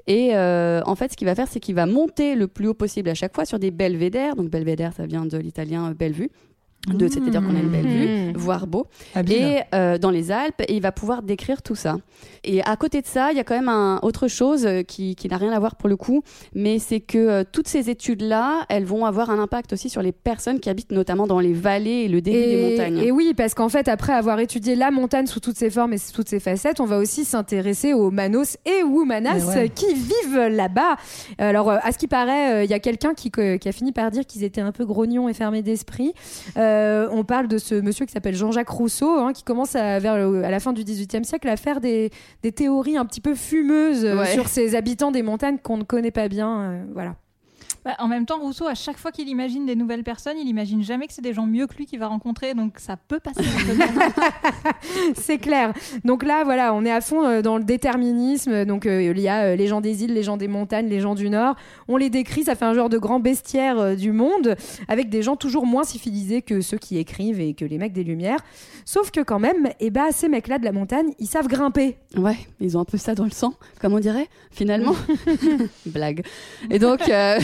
Et 0.06 0.36
euh, 0.36 0.80
en 0.86 0.94
fait, 0.94 1.10
ce 1.10 1.16
qu'il 1.16 1.26
va 1.26 1.34
faire, 1.34 1.48
c'est 1.48 1.58
qu'il 1.58 1.74
va 1.74 1.86
monter 1.86 2.36
le 2.36 2.46
plus 2.46 2.68
haut 2.68 2.74
possible 2.74 3.08
à 3.08 3.14
chaque 3.14 3.34
fois 3.34 3.44
sur 3.44 3.58
des 3.58 3.72
belvédères. 3.72 4.36
Donc 4.36 4.48
belvédère, 4.48 4.92
ça 4.92 5.06
vient 5.06 5.26
de 5.26 5.38
l'italien 5.38 5.90
euh, 5.90 5.94
belle 5.94 6.12
vue. 6.12 6.30
De, 6.86 7.06
c'est-à-dire 7.08 7.42
qu'on 7.42 7.54
a 7.54 7.58
une 7.58 7.68
belle 7.68 7.86
vue, 7.86 8.08
Mmh. 8.32 8.36
voir 8.36 8.66
beau 8.66 8.86
Habile. 9.14 9.36
et 9.36 9.60
euh, 9.74 9.98
dans 9.98 10.10
les 10.10 10.30
Alpes 10.30 10.62
et 10.66 10.74
il 10.74 10.80
va 10.80 10.90
pouvoir 10.92 11.22
décrire 11.22 11.60
tout 11.60 11.74
ça. 11.74 11.96
Et 12.44 12.62
à 12.62 12.76
côté 12.76 13.02
de 13.02 13.06
ça, 13.06 13.30
il 13.30 13.36
y 13.36 13.40
a 13.40 13.44
quand 13.44 13.56
même 13.56 13.68
un, 13.68 13.98
autre 14.02 14.26
chose 14.28 14.64
euh, 14.64 14.82
qui, 14.82 15.14
qui 15.14 15.28
n'a 15.28 15.36
rien 15.36 15.52
à 15.52 15.58
voir 15.58 15.76
pour 15.76 15.88
le 15.90 15.96
coup, 15.96 16.22
mais 16.54 16.78
c'est 16.78 17.00
que 17.00 17.18
euh, 17.18 17.44
toutes 17.50 17.68
ces 17.68 17.90
études-là, 17.90 18.64
elles 18.70 18.84
vont 18.86 19.04
avoir 19.04 19.28
un 19.28 19.38
impact 19.38 19.72
aussi 19.74 19.90
sur 19.90 20.00
les 20.00 20.12
personnes 20.12 20.60
qui 20.60 20.70
habitent 20.70 20.92
notamment 20.92 21.26
dans 21.26 21.40
les 21.40 21.52
vallées 21.52 22.04
et 22.04 22.08
le 22.08 22.22
début 22.22 22.38
des 22.38 22.70
montagnes. 22.70 22.98
et 22.98 23.10
oui, 23.10 23.34
parce 23.36 23.52
qu'en 23.54 23.68
fait, 23.68 23.88
après 23.88 24.14
avoir 24.14 24.38
étudié 24.38 24.74
la 24.74 24.90
montagne 24.90 25.26
sous 25.26 25.40
toutes 25.40 25.58
ses 25.58 25.68
formes 25.70 25.92
et 25.92 25.98
sous 25.98 26.12
toutes 26.12 26.28
ses 26.28 26.40
facettes, 26.40 26.80
on 26.80 26.86
va 26.86 26.98
aussi 26.98 27.24
s'intéresser 27.26 27.92
aux 27.92 28.10
Manos 28.10 28.56
et 28.64 28.82
Woumanas 28.82 29.34
Mais 29.48 29.62
ouais. 29.62 29.68
qui 29.68 29.92
vivent 29.94 30.46
là-bas. 30.48 30.96
Alors, 31.38 31.70
euh, 31.70 31.76
à 31.82 31.92
ce 31.92 31.98
qui 31.98 32.06
paraît, 32.08 32.52
euh, 32.54 32.64
il 32.64 32.70
y 32.70 32.74
a 32.74 32.78
quelqu'un 32.80 33.12
qui, 33.14 33.30
qui 33.30 33.68
a 33.68 33.72
fini 33.72 33.92
par 33.92 34.10
dire 34.10 34.24
qu'ils 34.24 34.44
étaient 34.44 34.60
un 34.62 34.72
peu 34.72 34.86
grognons 34.86 35.28
et 35.28 35.34
fermés 35.34 35.62
d'esprit. 35.62 36.14
Euh, 36.56 36.67
on 37.10 37.24
parle 37.24 37.48
de 37.48 37.58
ce 37.58 37.74
monsieur 37.74 38.06
qui 38.06 38.12
s'appelle 38.12 38.34
Jean-Jacques 38.36 38.68
Rousseau, 38.68 39.18
hein, 39.18 39.32
qui 39.32 39.42
commence 39.42 39.74
à, 39.76 39.98
vers 39.98 40.16
le- 40.16 40.44
à 40.44 40.50
la 40.50 40.60
fin 40.60 40.72
du 40.72 40.84
XVIIIe 40.84 41.24
siècle 41.24 41.48
à 41.48 41.56
faire 41.56 41.80
des, 41.80 42.10
des 42.42 42.52
théories 42.52 42.96
un 42.96 43.04
petit 43.06 43.20
peu 43.20 43.34
fumeuses 43.34 44.04
euh, 44.04 44.18
Ouais. 44.18 44.26
sur 44.32 44.48
ces 44.48 44.74
habitants 44.74 45.10
des 45.10 45.22
montagnes 45.22 45.58
qu'on 45.62 45.76
ne 45.78 45.84
connaît 45.84 46.10
pas 46.10 46.28
bien. 46.28 46.60
euh, 46.60 46.82
voilà. 46.94 47.14
Bah, 47.88 47.94
en 48.00 48.06
même 48.06 48.26
temps, 48.26 48.38
Rousseau, 48.38 48.66
à 48.66 48.74
chaque 48.74 48.98
fois 48.98 49.12
qu'il 49.12 49.30
imagine 49.30 49.64
des 49.64 49.74
nouvelles 49.74 50.04
personnes, 50.04 50.36
il 50.38 50.46
imagine 50.46 50.82
jamais 50.82 51.06
que 51.06 51.14
c'est 51.14 51.22
des 51.22 51.32
gens 51.32 51.46
mieux 51.46 51.66
que 51.66 51.74
lui 51.74 51.86
qu'il 51.86 51.98
va 51.98 52.08
rencontrer, 52.08 52.52
donc 52.52 52.74
ça 52.76 52.98
peut 52.98 53.18
passer. 53.18 53.42
c'est 55.14 55.38
clair. 55.38 55.72
Donc 56.04 56.22
là, 56.22 56.44
voilà, 56.44 56.74
on 56.74 56.84
est 56.84 56.92
à 56.92 57.00
fond 57.00 57.24
euh, 57.24 57.40
dans 57.40 57.56
le 57.56 57.64
déterminisme. 57.64 58.66
Donc 58.66 58.84
euh, 58.84 59.00
il 59.02 59.18
y 59.18 59.26
a 59.26 59.44
euh, 59.44 59.56
les 59.56 59.68
gens 59.68 59.80
des 59.80 60.04
îles, 60.04 60.12
les 60.12 60.22
gens 60.22 60.36
des 60.36 60.48
montagnes, 60.48 60.86
les 60.86 61.00
gens 61.00 61.14
du 61.14 61.30
Nord. 61.30 61.56
On 61.88 61.96
les 61.96 62.10
décrit, 62.10 62.44
ça 62.44 62.56
fait 62.56 62.66
un 62.66 62.74
genre 62.74 62.90
de 62.90 62.98
grand 62.98 63.20
bestiaire 63.20 63.78
euh, 63.78 63.94
du 63.94 64.12
monde, 64.12 64.54
avec 64.88 65.08
des 65.08 65.22
gens 65.22 65.36
toujours 65.36 65.64
moins 65.64 65.84
civilisés 65.84 66.42
que 66.42 66.60
ceux 66.60 66.76
qui 66.76 66.98
écrivent 66.98 67.40
et 67.40 67.54
que 67.54 67.64
les 67.64 67.78
mecs 67.78 67.94
des 67.94 68.04
Lumières. 68.04 68.40
Sauf 68.84 69.10
que 69.10 69.20
quand 69.20 69.38
même, 69.38 69.68
eh 69.80 69.90
ben, 69.90 70.10
ces 70.12 70.28
mecs-là 70.28 70.58
de 70.58 70.64
la 70.64 70.72
montagne, 70.72 71.12
ils 71.18 71.26
savent 71.26 71.46
grimper. 71.48 71.96
Ouais, 72.16 72.36
ils 72.58 72.76
ont 72.76 72.80
un 72.80 72.86
peu 72.86 72.96
ça 72.96 73.14
dans 73.14 73.24
le 73.24 73.30
sang, 73.30 73.52
comme 73.80 73.92
on 73.92 73.98
dirait, 73.98 74.28
finalement. 74.50 74.94
Blague. 75.86 76.24
Et 76.70 76.78
donc, 76.78 77.06
euh, 77.08 77.38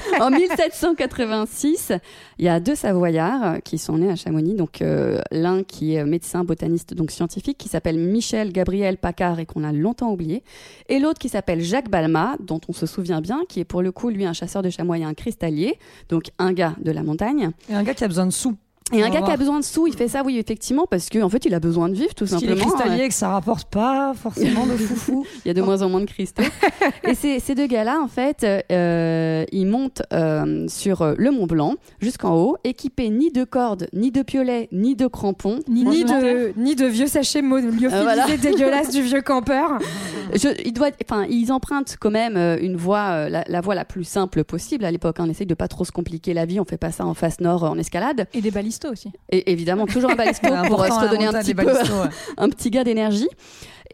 en 0.20 0.30
1786, 0.30 1.92
il 2.38 2.44
y 2.44 2.48
a 2.48 2.60
deux 2.60 2.74
Savoyards 2.74 3.62
qui 3.62 3.78
sont 3.78 3.98
nés 3.98 4.10
à 4.10 4.16
Chamonix. 4.16 4.54
Donc, 4.54 4.82
euh, 4.82 5.20
l'un 5.30 5.62
qui 5.62 5.94
est 5.94 6.04
médecin, 6.04 6.44
botaniste, 6.44 6.94
donc 6.94 7.10
scientifique, 7.10 7.58
qui 7.58 7.68
s'appelle 7.68 7.98
Michel 7.98 8.52
Gabriel 8.52 8.96
Paccard 8.96 9.38
et 9.38 9.46
qu'on 9.46 9.64
a 9.64 9.72
longtemps 9.72 10.10
oublié. 10.10 10.42
Et 10.88 10.98
l'autre 10.98 11.18
qui 11.18 11.28
s'appelle 11.28 11.60
Jacques 11.60 11.90
Balma, 11.90 12.36
dont 12.40 12.60
on 12.68 12.72
se 12.72 12.86
souvient 12.86 13.20
bien, 13.20 13.42
qui 13.48 13.60
est 13.60 13.64
pour 13.64 13.82
le 13.82 13.92
coup, 13.92 14.10
lui, 14.10 14.24
un 14.24 14.32
chasseur 14.32 14.62
de 14.62 14.70
chamois 14.70 14.98
et 14.98 15.04
un 15.04 15.14
cristallier. 15.14 15.78
Donc, 16.08 16.30
un 16.38 16.52
gars 16.52 16.74
de 16.80 16.90
la 16.90 17.02
montagne. 17.02 17.50
Et 17.68 17.74
un 17.74 17.82
gars 17.82 17.94
qui 17.94 18.04
a 18.04 18.08
besoin 18.08 18.26
de 18.26 18.32
sous. 18.32 18.56
Et 18.92 19.02
un 19.02 19.10
gars 19.10 19.22
qui 19.22 19.30
a 19.30 19.36
besoin 19.36 19.58
de 19.60 19.64
sous, 19.64 19.86
il 19.86 19.94
fait 19.94 20.08
ça, 20.08 20.22
oui, 20.24 20.38
effectivement, 20.38 20.86
parce 20.90 21.08
qu'en 21.08 21.22
en 21.22 21.28
fait, 21.28 21.44
il 21.44 21.54
a 21.54 21.60
besoin 21.60 21.88
de 21.88 21.94
vivre, 21.94 22.14
tout 22.14 22.26
Parce 22.26 22.40
qu'il 22.40 22.50
est 22.50 22.56
simplement. 22.56 22.76
cristallier 22.76 23.08
que 23.08 23.14
ça 23.14 23.28
rapporte 23.30 23.68
pas 23.70 24.12
forcément 24.14 24.66
de 24.66 24.72
foufou. 24.76 25.24
Il 25.44 25.48
y 25.48 25.50
a 25.50 25.54
de 25.54 25.62
moins 25.62 25.82
en 25.82 25.88
moins 25.88 26.00
de 26.00 26.06
cristaux. 26.06 26.42
et 27.04 27.14
ces, 27.14 27.38
ces 27.40 27.54
deux 27.54 27.66
gars-là, 27.66 28.00
en 28.02 28.08
fait, 28.08 28.44
euh, 28.72 29.44
ils 29.52 29.66
montent 29.66 30.02
euh, 30.12 30.66
sur 30.68 31.02
euh, 31.02 31.14
le 31.16 31.30
Mont 31.30 31.46
Blanc 31.46 31.74
jusqu'en 32.00 32.34
haut, 32.34 32.56
équipés 32.64 33.10
ni 33.10 33.30
de 33.30 33.44
cordes, 33.44 33.88
ni 33.92 34.10
de 34.10 34.22
piolets, 34.22 34.68
ni 34.72 34.96
de 34.96 35.06
crampons. 35.06 35.60
Ni, 35.68 35.84
de, 35.84 36.52
ni 36.58 36.74
de 36.76 36.86
vieux 36.86 37.06
sachets 37.06 37.42
lyophilisés 37.42 37.86
Euh, 37.94 38.02
voilà. 38.02 38.26
dégueulasses 38.42 38.90
du 38.90 39.02
vieux 39.02 39.22
campeur. 39.22 39.78
Je, 40.34 40.48
il 40.64 40.72
doit, 40.72 40.90
enfin, 41.08 41.26
ils 41.28 41.52
empruntent 41.52 41.96
quand 42.00 42.10
même 42.10 42.36
une 42.60 42.76
voie, 42.76 43.28
la, 43.28 43.44
la 43.46 43.60
voie 43.60 43.74
la 43.74 43.84
plus 43.84 44.04
simple 44.04 44.44
possible 44.44 44.84
à 44.84 44.90
l'époque. 44.90 45.16
hein. 45.20 45.24
On 45.26 45.30
essaye 45.30 45.46
de 45.46 45.54
pas 45.54 45.68
trop 45.68 45.84
se 45.84 45.92
compliquer 45.92 46.34
la 46.34 46.44
vie. 46.46 46.60
On 46.60 46.64
fait 46.64 46.76
pas 46.78 46.92
ça 46.92 47.04
en 47.06 47.14
face 47.14 47.40
nord 47.40 47.64
en 47.64 47.76
escalade. 47.78 48.26
Et 48.34 48.40
des 48.40 48.50
aussi. 48.88 49.10
Et 49.30 49.50
évidemment, 49.52 49.86
toujours 49.86 50.10
un 50.10 50.16
balisto 50.16 50.48
pour 50.66 50.84
se 50.84 50.92
redonner 50.92 51.26
un 51.26 51.32
petit 51.32 51.54
peu, 51.54 51.64
ouais. 51.64 52.08
un 52.36 52.48
petit 52.48 52.70
gain 52.70 52.82
d'énergie. 52.82 53.28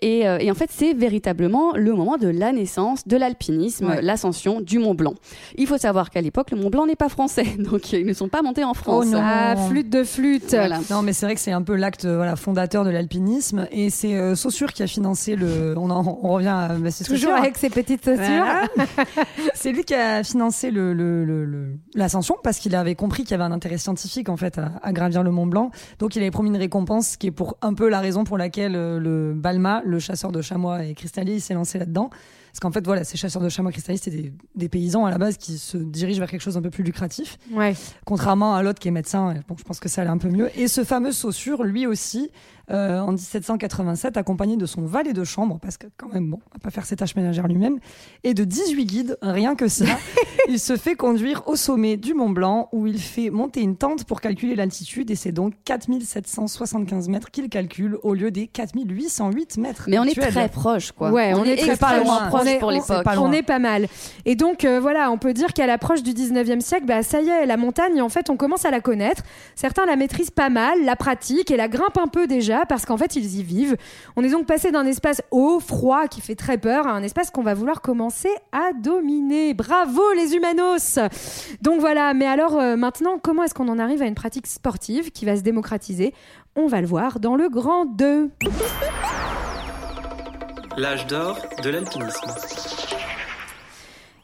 Et, 0.02 0.28
euh, 0.28 0.38
et 0.40 0.50
en 0.50 0.54
fait, 0.54 0.70
c'est 0.72 0.92
véritablement 0.94 1.72
le 1.74 1.92
moment 1.92 2.16
de 2.16 2.28
la 2.28 2.52
naissance 2.52 3.06
de 3.06 3.16
l'alpinisme, 3.16 3.86
Ouais. 3.88 4.02
l'ascension 4.02 4.60
du 4.60 4.78
Mont 4.78 4.94
Blanc. 4.94 5.14
Il 5.56 5.66
faut 5.66 5.78
savoir 5.78 6.10
qu'à 6.10 6.20
l'époque, 6.20 6.50
le 6.50 6.58
Mont 6.58 6.70
Blanc 6.70 6.86
n'est 6.86 6.96
pas 6.96 7.08
français, 7.08 7.44
donc 7.58 7.92
ils 7.92 8.04
ne 8.06 8.12
sont 8.12 8.28
pas 8.28 8.42
montés 8.42 8.64
en 8.64 8.74
France. 8.74 9.04
Oh 9.08 9.10
non. 9.10 9.20
Ah, 9.22 9.56
flûte 9.68 9.90
de 9.90 10.04
flûte. 10.04 10.50
Voilà. 10.50 10.80
Non, 10.90 11.02
mais 11.02 11.12
c'est 11.12 11.26
vrai 11.26 11.34
que 11.34 11.40
c'est 11.40 11.52
un 11.52 11.62
peu 11.62 11.74
l'acte 11.76 12.04
euh, 12.04 12.16
voilà, 12.16 12.36
fondateur 12.36 12.84
de 12.84 12.90
l'alpinisme. 12.90 13.66
Et 13.70 13.90
c'est 13.90 14.14
euh, 14.14 14.34
Saussure 14.34 14.72
qui 14.72 14.82
a 14.82 14.86
financé 14.86 15.36
le. 15.36 15.74
On, 15.76 15.90
en- 15.90 16.18
on 16.22 16.28
revient 16.30 16.48
à 16.48 16.68
bah, 16.68 16.90
Toujours 16.90 17.16
Saussure. 17.18 17.34
avec 17.34 17.56
ses 17.56 17.70
petites 17.70 18.04
chaussures. 18.04 18.16
Voilà. 18.24 18.64
c'est 19.54 19.72
lui 19.72 19.84
qui 19.84 19.94
a 19.94 20.22
financé 20.22 20.70
le- 20.70 20.92
le- 20.92 21.24
le- 21.24 21.44
le- 21.44 21.68
l'ascension 21.94 22.36
parce 22.42 22.58
qu'il 22.58 22.74
avait 22.74 22.94
compris 22.94 23.22
qu'il 23.22 23.32
y 23.32 23.34
avait 23.34 23.44
un 23.44 23.52
intérêt 23.52 23.78
scientifique 23.78 24.28
en 24.28 24.36
fait 24.36 24.58
à, 24.58 24.72
à 24.82 24.92
gravir 24.92 25.22
le 25.22 25.30
Mont 25.30 25.46
Blanc. 25.46 25.70
Donc 25.98 26.16
il 26.16 26.22
avait 26.22 26.30
promis 26.30 26.50
une 26.50 26.56
récompense 26.56 27.16
qui 27.16 27.28
est 27.28 27.32
pour 27.32 27.56
un 27.62 27.74
peu 27.74 27.88
la 27.88 28.00
raison 28.00 28.24
pour 28.24 28.38
laquelle 28.38 28.74
euh, 28.76 28.98
le 28.98 29.32
Balma, 29.34 29.82
le 29.86 29.98
chasseur 29.98 30.32
de 30.32 30.42
chamois 30.42 30.84
et 30.84 30.94
cristallier, 30.94 31.34
il 31.34 31.40
s'est 31.40 31.54
lancé 31.54 31.78
là-dedans. 31.78 32.10
Parce 32.56 32.62
qu'en 32.62 32.72
fait, 32.72 32.86
voilà, 32.86 33.04
ces 33.04 33.18
chasseurs 33.18 33.42
de 33.42 33.50
chamois 33.50 33.70
cristalliers, 33.70 34.00
c'est 34.02 34.10
des, 34.10 34.32
des 34.54 34.70
paysans 34.70 35.04
à 35.04 35.10
la 35.10 35.18
base 35.18 35.36
qui 35.36 35.58
se 35.58 35.76
dirigent 35.76 36.20
vers 36.20 36.30
quelque 36.30 36.40
chose 36.40 36.54
d'un 36.54 36.62
peu 36.62 36.70
plus 36.70 36.84
lucratif. 36.84 37.36
Ouais. 37.52 37.74
Contrairement 38.06 38.54
à 38.54 38.62
l'autre 38.62 38.78
qui 38.78 38.88
est 38.88 38.92
médecin, 38.92 39.32
et 39.32 39.40
bon, 39.46 39.56
je 39.58 39.62
pense 39.62 39.78
que 39.78 39.90
ça 39.90 40.00
allait 40.00 40.10
un 40.10 40.16
peu 40.16 40.30
mieux. 40.30 40.48
Et 40.58 40.66
ce 40.66 40.82
fameux 40.82 41.12
Saussure, 41.12 41.64
lui 41.64 41.86
aussi, 41.86 42.30
euh, 42.70 42.98
en 42.98 43.12
1787, 43.12 44.16
accompagné 44.16 44.56
de 44.56 44.64
son 44.64 44.86
valet 44.86 45.12
de 45.12 45.22
chambre, 45.22 45.58
parce 45.60 45.76
que 45.76 45.86
quand 45.98 46.12
même, 46.12 46.30
bon, 46.30 46.40
on 46.50 46.54
va 46.54 46.60
pas 46.60 46.70
faire 46.70 46.86
ses 46.86 46.96
tâches 46.96 47.14
ménagères 47.14 47.46
lui-même, 47.46 47.78
et 48.24 48.32
de 48.32 48.42
18 48.42 48.86
guides, 48.86 49.18
rien 49.20 49.54
que 49.54 49.68
ça, 49.68 49.84
il 50.48 50.58
se 50.58 50.76
fait 50.76 50.96
conduire 50.96 51.42
au 51.46 51.56
sommet 51.56 51.96
du 51.96 52.14
Mont 52.14 52.30
Blanc, 52.30 52.70
où 52.72 52.86
il 52.86 52.98
fait 52.98 53.28
monter 53.30 53.60
une 53.60 53.76
tente 53.76 54.04
pour 54.04 54.22
calculer 54.22 54.56
l'altitude, 54.56 55.10
et 55.10 55.14
c'est 55.14 55.30
donc 55.30 55.52
4775 55.64 57.08
mètres 57.08 57.30
qu'il 57.30 57.50
calcule, 57.50 57.98
au 58.02 58.14
lieu 58.14 58.30
des 58.30 58.46
4808 58.46 59.58
mètres. 59.58 59.84
Mais 59.88 59.98
on 59.98 60.04
est 60.04 60.18
très 60.18 60.48
proche, 60.48 60.90
quoi. 60.90 61.12
Ouais, 61.12 61.34
on, 61.34 61.44
est, 61.44 61.56
très 61.56 61.76
pas 61.76 61.98
extrêmement 61.98 62.20
loin. 62.20 62.28
proche 62.28 62.45
est, 62.46 62.58
pour 62.58 62.70
l'époque. 62.70 63.06
on 63.18 63.32
est 63.32 63.42
pas 63.42 63.58
mal. 63.58 63.86
Et 64.24 64.34
donc 64.34 64.64
euh, 64.64 64.80
voilà, 64.80 65.10
on 65.10 65.18
peut 65.18 65.32
dire 65.32 65.52
qu'à 65.52 65.66
l'approche 65.66 66.02
du 66.02 66.12
19e 66.12 66.60
siècle, 66.60 66.86
bah 66.86 67.02
ça 67.02 67.20
y 67.20 67.28
est, 67.28 67.46
la 67.46 67.56
montagne, 67.56 68.00
en 68.02 68.08
fait, 68.08 68.30
on 68.30 68.36
commence 68.36 68.64
à 68.64 68.70
la 68.70 68.80
connaître. 68.80 69.22
Certains 69.54 69.86
la 69.86 69.96
maîtrisent 69.96 70.30
pas 70.30 70.48
mal, 70.48 70.84
la 70.84 70.96
pratiquent 70.96 71.50
et 71.50 71.56
la 71.56 71.68
grimpent 71.68 71.98
un 71.98 72.08
peu 72.08 72.26
déjà 72.26 72.64
parce 72.66 72.86
qu'en 72.86 72.96
fait, 72.96 73.16
ils 73.16 73.38
y 73.38 73.42
vivent. 73.42 73.76
On 74.16 74.24
est 74.24 74.30
donc 74.30 74.46
passé 74.46 74.70
d'un 74.70 74.86
espace 74.86 75.22
haut, 75.30 75.60
froid, 75.60 76.08
qui 76.08 76.20
fait 76.20 76.34
très 76.34 76.58
peur, 76.58 76.86
à 76.86 76.92
un 76.92 77.02
espace 77.02 77.30
qu'on 77.30 77.42
va 77.42 77.54
vouloir 77.54 77.80
commencer 77.80 78.30
à 78.52 78.72
dominer. 78.72 79.54
Bravo 79.54 80.02
les 80.14 80.34
humanos 80.34 80.98
Donc 81.62 81.80
voilà, 81.80 82.14
mais 82.14 82.26
alors 82.26 82.58
euh, 82.58 82.76
maintenant, 82.76 83.18
comment 83.22 83.42
est-ce 83.44 83.54
qu'on 83.54 83.68
en 83.68 83.78
arrive 83.78 84.02
à 84.02 84.06
une 84.06 84.14
pratique 84.14 84.46
sportive 84.46 85.10
qui 85.10 85.24
va 85.24 85.36
se 85.36 85.42
démocratiser? 85.42 86.14
On 86.54 86.66
va 86.66 86.80
le 86.80 86.86
voir 86.86 87.20
dans 87.20 87.36
le 87.36 87.48
grand 87.48 87.84
2. 87.84 88.30
L'âge 90.78 91.06
d'or 91.06 91.38
de 91.62 91.70
l'alpinisme. 91.70 92.30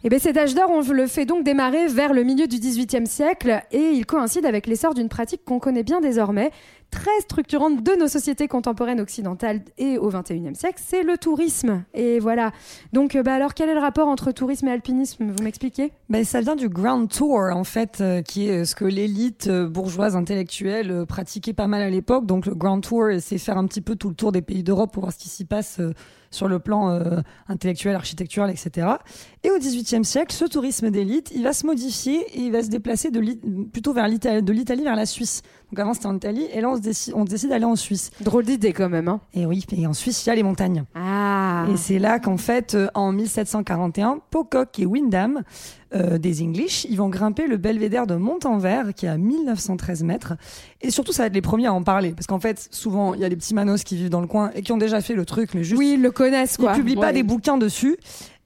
Et 0.05 0.11
bien 0.11 0.19
cet 0.19 0.37
âge 0.37 0.55
d'or, 0.55 0.69
on 0.71 0.83
le 0.93 1.07
fait 1.07 1.25
donc 1.25 1.45
démarrer 1.45 1.87
vers 1.87 2.13
le 2.13 2.25
milieu 2.25 2.47
du 2.47 2.59
XVIIIe 2.59 3.07
siècle 3.07 3.63
et 3.73 3.93
il 3.93 4.05
coïncide 4.05 4.45
avec 4.45 4.67
l'essor 4.67 4.93
d'une 4.93 5.09
pratique 5.09 5.47
qu'on 5.47 5.59
connaît 5.59 5.83
bien 5.83 6.03
désormais, 6.03 6.51
très 6.93 7.21
structurante 7.23 7.83
de 7.83 7.99
nos 7.99 8.07
sociétés 8.07 8.47
contemporaines 8.47 9.01
occidentales 9.01 9.63
et 9.79 9.99
au 9.99 10.11
XXIe 10.11 10.55
siècle, 10.55 10.81
c'est 10.85 11.03
le 11.03 11.19
tourisme. 11.19 11.83
Et 11.95 12.21
voilà. 12.21 12.53
Donc 12.93 13.17
euh, 13.17 13.23
bah 13.23 13.35
alors 13.35 13.55
quel 13.55 13.71
est 13.71 13.75
le 13.75 13.81
rapport 13.81 14.07
entre 14.07 14.31
tourisme 14.31 14.69
et 14.69 14.71
alpinisme? 14.71 15.33
Vous 15.33 15.43
m'expliquez? 15.43 15.93
Ben, 16.11 16.25
ça 16.25 16.43
vient 16.43 16.55
du 16.55 16.69
Grand 16.69 17.07
Tour, 17.07 17.41
en 17.53 17.65
fait, 17.65 17.99
euh, 18.01 18.23
qui 18.23 18.49
est 18.49 18.61
euh, 18.61 18.65
ce 18.65 18.75
que 18.75 18.85
l'élite 18.85 19.51
bourgeoise 19.51 20.15
intellectuelle 20.15 21.07
pratiquait 21.09 21.55
pas 21.55 21.67
mal 21.67 21.81
à 21.83 21.89
l'époque. 21.91 22.27
Donc, 22.27 22.45
le 22.47 22.55
Grand 22.55 22.81
Tour, 22.81 23.07
c'est 23.21 23.39
faire 23.39 23.57
un 23.57 23.67
petit 23.67 23.81
peu 23.81 23.97
tout 23.97 24.11
le 24.11 24.15
tour 24.15 24.31
des 24.31 24.43
pays 24.43 24.63
d'Europe 24.63 24.93
pour 24.93 25.03
voir 25.03 25.13
ce 25.13 25.19
qui 25.19 25.31
s'y 25.31 25.47
passe 25.47 25.81
sur 26.31 26.49
le 26.49 26.59
plan 26.59 27.01
intellectuel, 27.49 27.95
architectural, 27.95 28.51
etc. 28.51 28.89
Et 29.43 29.51
au 29.51 29.59
XVIIIe 29.59 30.05
siècle, 30.05 30.35
ce 30.35 30.45
tourisme 30.45 30.91
d'élite, 30.91 31.31
il 31.35 31.43
va 31.43 31.53
se 31.53 31.67
modifier 31.67 32.21
et 32.35 32.41
il 32.41 32.53
va 32.53 32.63
se 32.63 32.69
déplacer 32.69 33.11
plutôt 33.73 33.93
vers 33.93 34.09
de 34.09 34.53
l'Italie 34.53 34.83
vers 34.85 34.97
la 34.97 35.07
Suisse. 35.07 35.43
Donc, 35.73 35.79
avant, 35.79 35.95
c'était 35.95 36.07
en 36.07 36.17
Italie, 36.17 36.47
et 36.53 36.61
là, 36.61 36.69
on, 36.69 36.77
se 36.77 36.83
décide, 36.83 37.15
on 37.17 37.25
décide 37.25 37.49
d'aller 37.49 37.65
en 37.65 37.77
Suisse. 37.77 38.11
Drôle 38.21 38.45
d'idée 38.45 38.75
quand 38.75 38.91
même. 38.91 39.09
Hein. 39.09 39.21
Et 39.33 39.47
oui, 39.47 39.65
et 39.75 39.87
en 39.87 39.95
Suisse, 39.95 40.27
il 40.27 40.29
y 40.29 40.33
a 40.33 40.35
les 40.35 40.43
montagnes. 40.43 40.85
Ah 40.95 41.65
Et 41.73 41.79
c'est 41.79 41.99
là 41.99 42.19
qu'en 42.19 42.37
fait, 42.37 42.75
euh, 42.75 42.89
en 42.93 43.11
1741, 43.11 44.21
Pocock 44.31 44.79
et 44.79 44.85
Windham, 44.85 45.43
euh, 45.95 46.19
des 46.19 46.43
English, 46.43 46.87
ils 46.91 46.97
vont 46.97 47.09
grimper 47.09 47.47
le 47.47 47.57
belvédère 47.57 48.07
de 48.07 48.17
Montanvert, 48.17 48.93
qui 48.95 49.07
est 49.07 49.09
à 49.09 49.17
1913 49.17 50.03
mètres. 50.05 50.35
Et 50.83 50.91
surtout, 50.91 51.13
ça 51.13 51.23
va 51.23 51.29
être 51.29 51.35
les 51.35 51.41
premiers 51.41 51.69
à 51.69 51.73
en 51.73 51.83
parler. 51.83 52.13
Parce 52.13 52.27
qu'en 52.27 52.41
fait, 52.41 52.69
souvent, 52.71 53.15
il 53.15 53.21
y 53.21 53.25
a 53.25 53.31
des 53.31 53.37
petits 53.37 53.55
manos 53.55 53.83
qui 53.83 53.97
vivent 53.97 54.11
dans 54.11 54.21
le 54.21 54.27
coin 54.27 54.51
et 54.55 54.61
qui 54.61 54.73
ont 54.73 54.79
déjà 54.79 55.01
fait 55.01 55.15
le 55.15 55.25
truc, 55.25 55.55
mais 55.55 55.65
juste. 55.65 55.79
Oui, 55.79 55.93
ils 55.95 56.03
le 56.03 56.11
connaissent 56.11 56.57
Ils 56.59 56.65
quoi. 56.65 56.73
publient 56.75 56.97
pas 56.97 57.13
des 57.13 57.23
bouquins 57.23 57.57
dessus. 57.57 57.97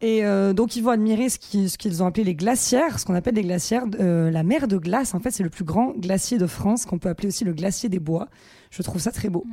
Et 0.03 0.25
euh, 0.25 0.53
donc, 0.53 0.77
ils 0.77 0.83
vont 0.83 0.91
admirer 0.91 1.31
ce 1.31 1.39
qu'ils 1.39 2.03
ont 2.03 2.07
appelé 2.07 2.23
les 2.23 2.35
glacières, 2.35 2.99
ce 3.01 3.07
qu'on 3.07 3.15
appelle 3.15 3.35
les 3.35 3.43
glacières. 3.43 3.85
Euh, 3.99 4.31
la 4.31 4.43
mer 4.43 4.69
de 4.69 4.77
glace, 4.77 5.15
en 5.15 5.21
fait, 5.21 5.31
c'est 5.31 5.43
le 5.43 5.49
plus 5.49 5.65
grand 5.65 5.93
glacier 5.97 6.37
de 6.37 6.47
France, 6.47 6.85
qu'on 6.85 6.99
peut 6.99 7.09
appeler 7.09 7.29
aussi 7.29 7.45
le 7.45 7.55
glacier 7.55 7.89
des 7.89 7.99
bois. 7.99 8.29
Je 8.71 8.83
trouve 8.83 9.01
ça 9.01 9.11
très 9.11 9.31
beau. 9.31 9.45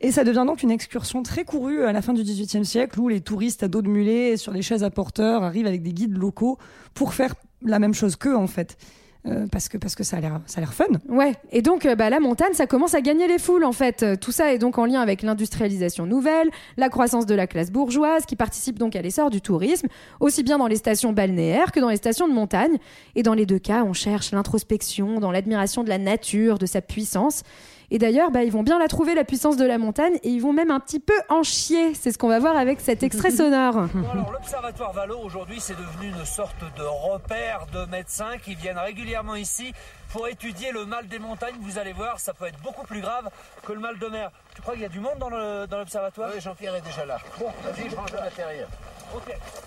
Et 0.00 0.10
ça 0.10 0.24
devient 0.24 0.44
donc 0.46 0.62
une 0.62 0.70
excursion 0.70 1.22
très 1.22 1.44
courue 1.44 1.84
à 1.84 1.92
la 1.92 2.00
fin 2.00 2.14
du 2.14 2.22
XVIIIe 2.22 2.64
siècle, 2.64 2.98
où 2.98 3.08
les 3.08 3.20
touristes 3.20 3.62
à 3.62 3.68
dos 3.68 3.82
de 3.82 3.88
mulet, 3.88 4.38
sur 4.38 4.52
des 4.52 4.62
chaises 4.62 4.84
à 4.84 4.90
porteurs, 4.90 5.42
arrivent 5.42 5.66
avec 5.66 5.82
des 5.82 5.92
guides 5.92 6.16
locaux 6.16 6.56
pour 6.94 7.12
faire 7.12 7.34
la 7.62 7.78
même 7.78 7.92
chose 7.92 8.16
qu'eux, 8.16 8.36
en 8.36 8.46
fait. 8.46 8.78
Euh, 9.26 9.46
parce 9.52 9.68
que, 9.68 9.76
parce 9.76 9.94
que 9.94 10.02
ça 10.02 10.16
a 10.16 10.20
l'air 10.20 10.40
ça 10.46 10.58
a 10.58 10.60
l'air 10.60 10.72
fun. 10.72 10.86
Ouais, 11.08 11.34
et 11.52 11.60
donc 11.60 11.84
euh, 11.84 11.94
bah, 11.94 12.08
la 12.08 12.20
montagne, 12.20 12.54
ça 12.54 12.66
commence 12.66 12.94
à 12.94 13.02
gagner 13.02 13.28
les 13.28 13.38
foules 13.38 13.64
en 13.64 13.72
fait. 13.72 14.02
Euh, 14.02 14.16
Tout 14.16 14.32
ça 14.32 14.54
est 14.54 14.58
donc 14.58 14.78
en 14.78 14.86
lien 14.86 15.02
avec 15.02 15.20
l'industrialisation 15.20 16.06
nouvelle, 16.06 16.48
la 16.78 16.88
croissance 16.88 17.26
de 17.26 17.34
la 17.34 17.46
classe 17.46 17.70
bourgeoise, 17.70 18.24
qui 18.24 18.34
participe 18.34 18.78
donc 18.78 18.96
à 18.96 19.02
l'essor 19.02 19.28
du 19.28 19.42
tourisme, 19.42 19.88
aussi 20.20 20.42
bien 20.42 20.56
dans 20.56 20.68
les 20.68 20.76
stations 20.76 21.12
balnéaires 21.12 21.70
que 21.70 21.80
dans 21.80 21.90
les 21.90 21.96
stations 21.96 22.28
de 22.28 22.32
montagne. 22.32 22.78
Et 23.14 23.22
dans 23.22 23.34
les 23.34 23.44
deux 23.44 23.58
cas, 23.58 23.84
on 23.84 23.92
cherche 23.92 24.32
l'introspection, 24.32 25.20
dans 25.20 25.32
l'admiration 25.32 25.84
de 25.84 25.90
la 25.90 25.98
nature, 25.98 26.58
de 26.58 26.64
sa 26.64 26.80
puissance. 26.80 27.42
Et 27.92 27.98
d'ailleurs, 27.98 28.30
bah, 28.30 28.44
ils 28.44 28.52
vont 28.52 28.62
bien 28.62 28.78
la 28.78 28.86
trouver, 28.88 29.14
la 29.14 29.24
puissance 29.24 29.56
de 29.56 29.64
la 29.64 29.78
montagne, 29.78 30.14
et 30.22 30.28
ils 30.28 30.40
vont 30.40 30.52
même 30.52 30.70
un 30.70 30.78
petit 30.80 31.00
peu 31.00 31.14
en 31.28 31.42
chier. 31.42 31.94
C'est 31.94 32.12
ce 32.12 32.18
qu'on 32.18 32.28
va 32.28 32.38
voir 32.38 32.56
avec 32.56 32.80
cet 32.80 33.02
extrait 33.02 33.30
sonore. 33.30 33.74
Bon, 33.94 34.08
alors, 34.10 34.32
l'Observatoire 34.32 34.92
Valo, 34.92 35.18
aujourd'hui, 35.18 35.58
c'est 35.60 35.76
devenu 35.76 36.08
une 36.16 36.24
sorte 36.24 36.54
de 36.76 36.82
repère 36.82 37.66
de 37.72 37.84
médecins 37.90 38.38
qui 38.42 38.54
viennent 38.54 38.78
régulièrement 38.78 39.34
ici 39.34 39.72
pour 40.12 40.26
étudier 40.28 40.72
le 40.72 40.84
mal 40.86 41.06
des 41.08 41.18
montagnes. 41.18 41.54
Vous 41.60 41.78
allez 41.78 41.92
voir, 41.92 42.18
ça 42.20 42.32
peut 42.32 42.46
être 42.46 42.60
beaucoup 42.62 42.86
plus 42.86 43.00
grave 43.00 43.28
que 43.64 43.72
le 43.72 43.80
mal 43.80 43.98
de 43.98 44.06
mer. 44.08 44.30
Tu 44.54 44.62
crois 44.62 44.74
qu'il 44.74 44.82
y 44.82 44.86
a 44.86 44.88
du 44.88 45.00
monde 45.00 45.18
dans 45.18 45.30
le- 45.30 45.66
dans 45.66 45.78
l'Observatoire? 45.78 46.30
Oui, 46.34 46.40
Jean-Pierre 46.40 46.74
est 46.76 46.80
déjà 46.82 47.04
là. 47.04 47.18
Bon, 47.38 47.46
vas-y, 47.64 47.90
je 47.90 47.96
range 47.96 48.12
le 48.12 48.20
matériel. 48.20 48.66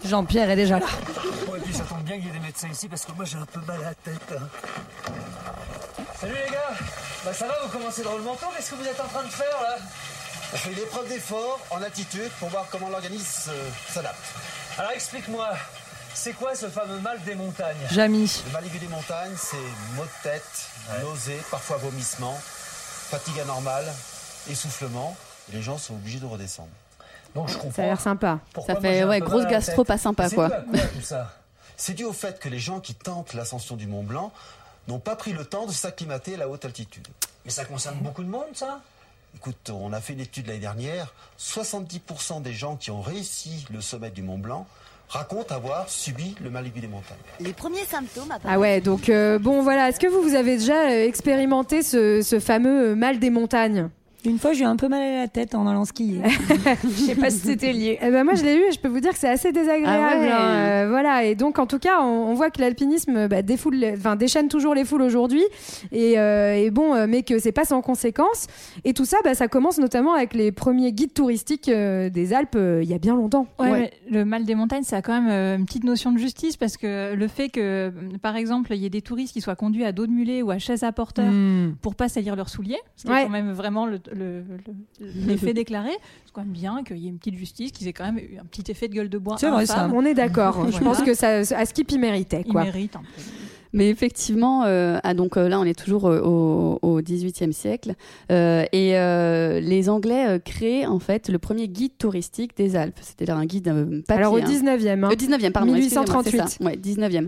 Jean-Pierre 0.06 0.50
est 0.50 0.56
déjà 0.56 0.80
là. 0.80 0.86
Bon, 1.46 1.56
et 1.56 1.60
puis 1.60 1.74
ça 1.74 1.84
tombe 1.84 2.02
bien 2.04 2.16
qu'il 2.16 2.26
y 2.26 2.30
ait 2.30 2.34
des 2.34 2.40
médecins 2.40 2.70
ici 2.70 2.88
parce 2.88 3.04
que 3.06 3.12
moi 3.12 3.26
j'ai 3.26 3.38
un 3.38 3.46
peu 3.46 3.60
mal 3.68 3.78
à 3.82 3.90
la 3.90 3.94
tête. 3.96 4.34
hein. 4.38 4.48
Salut 6.16 6.34
les 6.46 6.52
gars 6.52 6.70
Bah 7.26 7.34
ça 7.34 7.48
va, 7.48 7.56
vous 7.64 7.70
commencez 7.70 8.04
drôlement 8.04 8.36
tôt, 8.36 8.48
qu'est-ce 8.56 8.72
que 8.72 8.76
vous 8.76 8.86
êtes 8.88 9.00
en 9.00 9.08
train 9.08 9.24
de 9.24 9.30
faire 9.30 9.62
là? 9.62 9.78
On 10.54 10.58
fait 10.58 10.72
une 10.74 10.80
épreuve 10.80 11.08
d'effort 11.08 11.60
en 11.72 11.82
altitude 11.82 12.30
pour 12.40 12.50
voir 12.50 12.66
comment 12.70 12.90
l'organisme 12.90 13.52
euh, 13.52 13.70
s'adapte. 13.90 14.24
Alors 14.78 14.92
explique-moi, 14.92 15.50
c'est 16.14 16.34
quoi 16.34 16.54
ce 16.54 16.68
fameux 16.68 17.00
mal 17.00 17.20
des 17.24 17.36
montagnes? 17.36 17.78
Jamy. 17.92 18.44
Le 18.48 18.52
mal 18.52 18.66
aigu 18.66 18.78
des 18.78 18.88
montagnes, 18.88 19.36
c'est 19.38 19.56
maux 19.96 20.04
de 20.04 20.10
tête, 20.22 20.70
nausées, 21.02 21.42
parfois 21.50 21.78
vomissements, 21.78 22.38
fatigue 22.44 23.40
anormale, 23.40 23.86
essoufflement. 24.50 25.16
Et 25.52 25.56
les 25.56 25.62
gens 25.62 25.78
sont 25.78 25.94
obligés 25.96 26.20
de 26.20 26.26
redescendre. 26.26 26.70
Donc 27.36 27.50
je 27.50 27.54
comprends. 27.56 27.72
Ça 27.72 27.82
a 27.84 27.86
l'air 27.86 28.02
sympa. 28.02 28.40
Pourquoi 28.54 28.76
Ça 28.76 28.82
fait, 28.82 29.04
ouais, 29.06 29.20
grosse 29.22 29.46
gastro 29.46 29.84
pas 29.84 29.98
sympa, 29.98 30.30
C'est 30.30 30.36
quoi. 30.36 30.50
dû 30.50 30.54
à 30.56 30.62
quoi 30.62 30.80
tout 30.88 31.02
ça? 31.02 31.34
C'est 31.76 31.94
dû 31.94 32.04
au 32.04 32.14
fait 32.14 32.40
que 32.40 32.48
les 32.50 32.60
gens 32.60 32.80
qui 32.80 32.94
tentent 32.94 33.34
l'ascension 33.34 33.76
du 33.76 33.88
Mont 33.88 34.04
Blanc 34.04 34.32
n'ont 34.88 35.00
pas 35.00 35.16
pris 35.16 35.34
le 35.34 35.46
temps 35.46 35.66
de 35.66 35.72
s'acclimater 35.72 36.36
à 36.36 36.38
la 36.38 36.50
haute 36.50 36.66
altitude. 36.66 37.08
Mais 37.46 37.52
ça 37.52 37.66
concerne 37.66 37.98
beaucoup 38.00 38.24
de 38.24 38.30
monde 38.30 38.46
ça? 38.54 38.82
Écoute, 39.36 39.72
on 39.72 39.92
a 39.94 40.00
fait 40.00 40.14
une 40.14 40.20
étude 40.20 40.48
l'année 40.48 40.60
dernière. 40.60 41.14
70% 41.40 42.42
des 42.42 42.54
gens 42.54 42.76
qui 42.76 42.92
ont 42.92 43.02
réussi 43.02 43.66
le 43.72 43.82
sommet 43.82 44.12
du 44.12 44.22
Mont 44.22 44.38
Blanc 44.38 44.68
racontent 45.10 45.54
avoir 45.56 45.90
subi 45.90 46.36
le 46.42 46.50
mal 46.50 46.66
aigu 46.66 46.80
des 46.80 46.88
montagnes. 46.88 47.18
Les 47.40 47.54
premiers 47.54 47.86
symptômes 47.86 48.32
apparaissent. 48.32 48.56
Ah 48.56 48.60
ouais, 48.60 48.82
donc 48.82 49.10
euh, 49.10 49.38
bon 49.40 49.62
voilà, 49.62 49.90
est-ce 49.90 50.00
que 50.00 50.08
vous, 50.08 50.22
vous 50.22 50.36
avez 50.36 50.58
déjà 50.58 50.90
euh, 50.90 51.06
expérimenté 51.08 51.84
ce, 51.84 52.22
ce 52.22 52.40
fameux 52.40 52.92
euh, 52.92 52.96
mal 52.96 53.20
des 53.20 53.30
montagnes? 53.30 53.90
Une 54.26 54.40
fois, 54.40 54.54
j'ai 54.54 54.64
eu 54.64 54.68
un 54.68 54.76
peu 54.78 54.88
mal 54.88 55.02
à 55.02 55.18
la 55.22 55.28
tête 55.28 55.54
en 55.56 55.68
allant 55.68 55.86
skier. 55.86 56.22
Je 56.84 56.88
sais 56.90 57.16
pas 57.16 57.30
si 57.30 57.40
c'était 57.40 57.74
lié. 57.74 58.00
Eh 58.02 58.10
ben 58.10 58.24
moi 58.24 58.36
je 58.36 58.44
l'ai 58.44 58.56
eu 58.56 58.62
et 58.70 58.72
je 58.72 58.80
peux 58.80 58.88
vous 58.88 59.00
dire 59.00 59.12
que 59.12 59.18
c'est 59.18 59.30
assez 59.30 59.52
désagréable. 59.52 59.88
Ah 60.14 60.20
ouais. 60.20 60.30
hein. 60.32 60.84
Euh, 60.84 60.88
voilà 60.90 61.24
et 61.26 61.36
donc 61.36 61.60
en 61.60 61.66
tout 61.68 61.80
cas 61.80 62.02
on, 62.02 62.06
on 62.30 62.34
voit 62.34 62.50
que 62.50 62.62
l'alpinisme 62.62 63.28
bah, 63.28 63.42
défoule, 63.42 63.84
enfin 63.98 64.16
déchaîne 64.16 64.48
toujours 64.48 64.76
les 64.76 64.86
foules 64.86 65.02
aujourd'hui 65.02 65.44
et, 65.92 66.18
euh, 66.20 66.56
et 66.56 66.72
bon 66.72 66.94
euh, 66.94 67.06
mais 67.08 67.24
que 67.24 67.38
c'est 67.40 67.52
pas 67.52 67.66
sans 67.66 67.82
conséquences 67.82 68.48
et 68.86 68.94
tout 68.94 69.06
ça 69.06 69.18
bah, 69.24 69.34
ça 69.36 69.48
commence 69.48 69.78
notamment 69.78 70.14
avec 70.14 70.34
les 70.34 70.52
premiers 70.52 70.92
guides 70.94 71.14
touristiques 71.14 71.70
euh, 71.70 72.10
des 72.10 72.34
Alpes 72.34 72.56
euh, 72.56 72.80
il 72.84 72.90
y 72.90 72.94
a 72.94 73.00
bien 73.00 73.16
longtemps. 73.16 73.48
Ouais, 73.60 73.72
mais 73.72 73.92
le 74.10 74.26
mal 74.26 74.46
des 74.46 74.56
montagnes, 74.56 74.84
ça 74.84 74.98
a 74.98 75.02
quand 75.02 75.14
même 75.20 75.30
euh, 75.30 75.58
une 75.58 75.66
petite 75.66 75.84
notion 75.84 76.12
de 76.12 76.18
justice 76.18 76.56
parce 76.58 76.78
que 76.78 77.14
le 77.14 77.28
fait 77.28 77.50
que, 77.50 77.92
par 78.22 78.36
exemple, 78.36 78.74
il 78.74 78.82
y 78.82 78.86
ait 78.86 78.90
des 78.90 79.02
touristes 79.02 79.34
qui 79.34 79.42
soient 79.42 79.56
conduits 79.56 79.86
à 79.86 79.92
dos 79.92 80.06
de 80.08 80.12
mulet 80.12 80.42
ou 80.42 80.52
à 80.52 80.60
chaise 80.60 80.84
à 80.84 80.92
porteur 80.92 81.26
Hmm. 81.26 81.74
pour 81.82 81.96
pas 81.96 82.10
salir 82.10 82.36
leurs 82.36 82.50
souliers, 82.50 82.78
ce 82.96 83.04
qui 83.06 83.12
Ouais. 83.12 83.22
est 83.22 83.26
quand 83.26 83.30
même 83.32 83.52
vraiment 83.52 83.86
le- 83.86 84.00
le- 84.14 84.44
le- 85.00 85.08
l'effet 85.28 85.54
déclaré, 85.54 85.92
c'est 86.26 86.32
quand 86.34 86.42
même 86.42 86.52
bien 86.54 86.84
qu'il 86.84 86.98
y 86.98 87.06
ait 87.06 87.10
une 87.10 87.18
petite 87.18 87.36
justice, 87.38 87.72
qu'ils 87.72 87.88
aient 87.88 87.94
quand 87.94 88.06
même 88.06 88.18
eu 88.20 88.38
un 88.40 88.46
petit 88.46 88.70
effet 88.72 88.88
de 88.88 88.94
gueule 88.94 89.10
de 89.10 89.18
bois. 89.18 89.38
C'est 89.40 89.50
vrai, 89.50 89.66
ça. 89.66 89.86
infâme. 89.86 89.94
On 89.94 90.06
est 90.06 90.14
d'accord. 90.14 90.66
Je 90.66 90.72
Voilà. 90.72 90.86
pense 90.86 91.02
que 91.02 91.14
ça 91.14 91.38
à 91.56 91.66
Skip 91.66 91.92
il 91.92 92.00
méritait 92.00 92.44
quoi. 92.44 92.64
méritent 92.64 92.96
un 92.96 93.00
peu. 93.02 93.22
Mais 93.76 93.90
effectivement, 93.90 94.66
euh, 94.66 95.00
ah, 95.04 95.16
donc 95.16 95.36
euh, 95.36 95.50
là, 95.50 95.60
on 95.60 95.64
est 95.64 95.74
toujours 95.78 96.06
euh, 96.08 96.22
au, 96.22 96.78
au 96.84 97.02
18e 97.02 97.52
siècle. 97.54 97.96
Euh, 98.32 98.66
et 98.72 98.96
euh, 99.00 99.60
les 99.60 99.90
Anglais 99.90 100.28
euh, 100.28 100.38
créent 100.38 100.86
en 100.86 101.00
fait 101.00 101.28
le 101.28 101.40
premier 101.40 101.68
guide 101.68 101.98
touristique 101.98 102.56
des 102.56 102.76
Alpes. 102.76 103.00
C'était 103.02 103.32
un 103.32 103.46
guide 103.46 103.70
euh, 103.70 104.02
papier. 104.08 104.22
Alors 104.22 104.34
au 104.34 104.38
hein. 104.38 104.42
19e. 104.42 105.04
hein. 105.06 105.10
Le 105.10 105.16
19e, 105.16 105.52
pardon. 105.52 105.74
excusez-moi, 105.74 106.04
1838. 106.06 106.42
c'est 106.48 106.64
ça. 106.64 106.64
Ouais, 106.64 106.76
19e. 106.76 107.26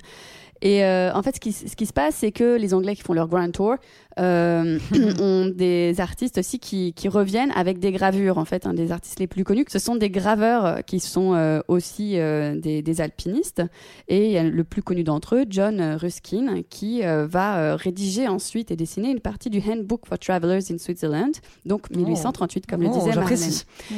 Et 0.62 0.86
euh, 0.86 1.12
en 1.13 1.21
fait, 1.24 1.36
ce 1.36 1.39
qui, 1.39 1.52
ce 1.52 1.76
qui 1.76 1.86
se 1.88 1.93
passe, 1.93 2.15
c'est 2.17 2.32
que 2.32 2.56
les 2.58 2.74
Anglais 2.76 2.95
qui 2.95 3.02
font 3.02 3.13
leur 3.13 3.28
Grand 3.28 3.50
Tour 3.52 3.76
euh, 4.19 4.80
ont 5.19 5.45
des 5.45 5.99
artistes 5.99 6.38
aussi 6.38 6.60
qui, 6.60 6.93
qui 6.93 7.10
reviennent 7.10 7.51
avec 7.51 7.80
des 7.80 7.91
gravures. 7.91 8.38
En 8.38 8.45
fait, 8.45 8.65
un 8.65 8.73
des 8.73 8.91
artistes 8.91 9.19
les 9.19 9.28
plus 9.28 9.43
connus, 9.43 9.65
ce 9.69 9.80
sont 9.80 9.95
des 9.95 10.10
graveurs 10.10 10.65
euh, 10.65 10.80
qui 10.82 10.99
sont 10.99 11.34
euh, 11.34 11.60
aussi 11.67 12.17
euh, 12.19 12.56
des, 12.56 12.82
des 12.82 13.01
alpinistes. 13.01 13.62
Et 14.08 14.41
le 14.41 14.63
plus 14.63 14.82
connu 14.82 15.04
d'entre 15.04 15.36
eux, 15.36 15.45
John 15.49 15.97
Ruskin, 15.99 16.62
qui 16.69 17.01
va 17.01 17.75
rédiger 17.75 18.28
ensuite 18.28 18.71
et 18.71 18.75
dessiner 18.75 19.10
une 19.10 19.19
partie 19.19 19.49
du 19.49 19.60
Handbook 19.60 20.06
for 20.06 20.19
Travelers 20.19 20.71
in 20.71 20.78
Switzerland, 20.78 21.34
donc 21.65 21.89
1838, 21.89 22.67
comme 22.67 22.82
le 22.82 22.89
Oh, 22.89 22.99
disait 22.99 23.15
Marlène. 23.15 23.39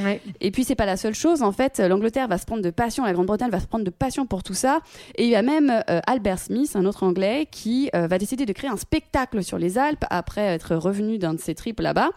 Ouais. 0.03 0.21
Et 0.39 0.51
puis 0.51 0.63
c'est 0.63 0.75
pas 0.75 0.85
la 0.85 0.97
seule 0.97 1.13
chose. 1.13 1.41
En 1.41 1.51
fait, 1.51 1.79
l'Angleterre 1.79 2.27
va 2.27 2.37
se 2.37 2.45
prendre 2.45 2.61
de 2.61 2.69
passion, 2.69 3.03
la 3.03 3.13
Grande-Bretagne 3.13 3.49
va 3.49 3.59
se 3.59 3.67
prendre 3.67 3.83
de 3.83 3.89
passion 3.89 4.25
pour 4.25 4.43
tout 4.43 4.53
ça. 4.53 4.79
Et 5.15 5.25
il 5.25 5.29
y 5.29 5.35
a 5.35 5.41
même 5.41 5.83
Albert 6.07 6.39
Smith, 6.39 6.71
un 6.75 6.85
autre 6.85 7.03
Anglais, 7.03 7.47
qui 7.51 7.89
va 7.93 8.17
décider 8.17 8.45
de 8.45 8.53
créer 8.53 8.69
un 8.69 8.77
spectacle 8.77 9.43
sur 9.43 9.57
les 9.57 9.77
Alpes 9.77 10.05
après 10.09 10.41
être 10.41 10.75
revenu 10.75 11.17
d'un 11.17 11.33
de 11.33 11.39
ses 11.39 11.55
trips 11.55 11.79
là-bas. 11.79 12.09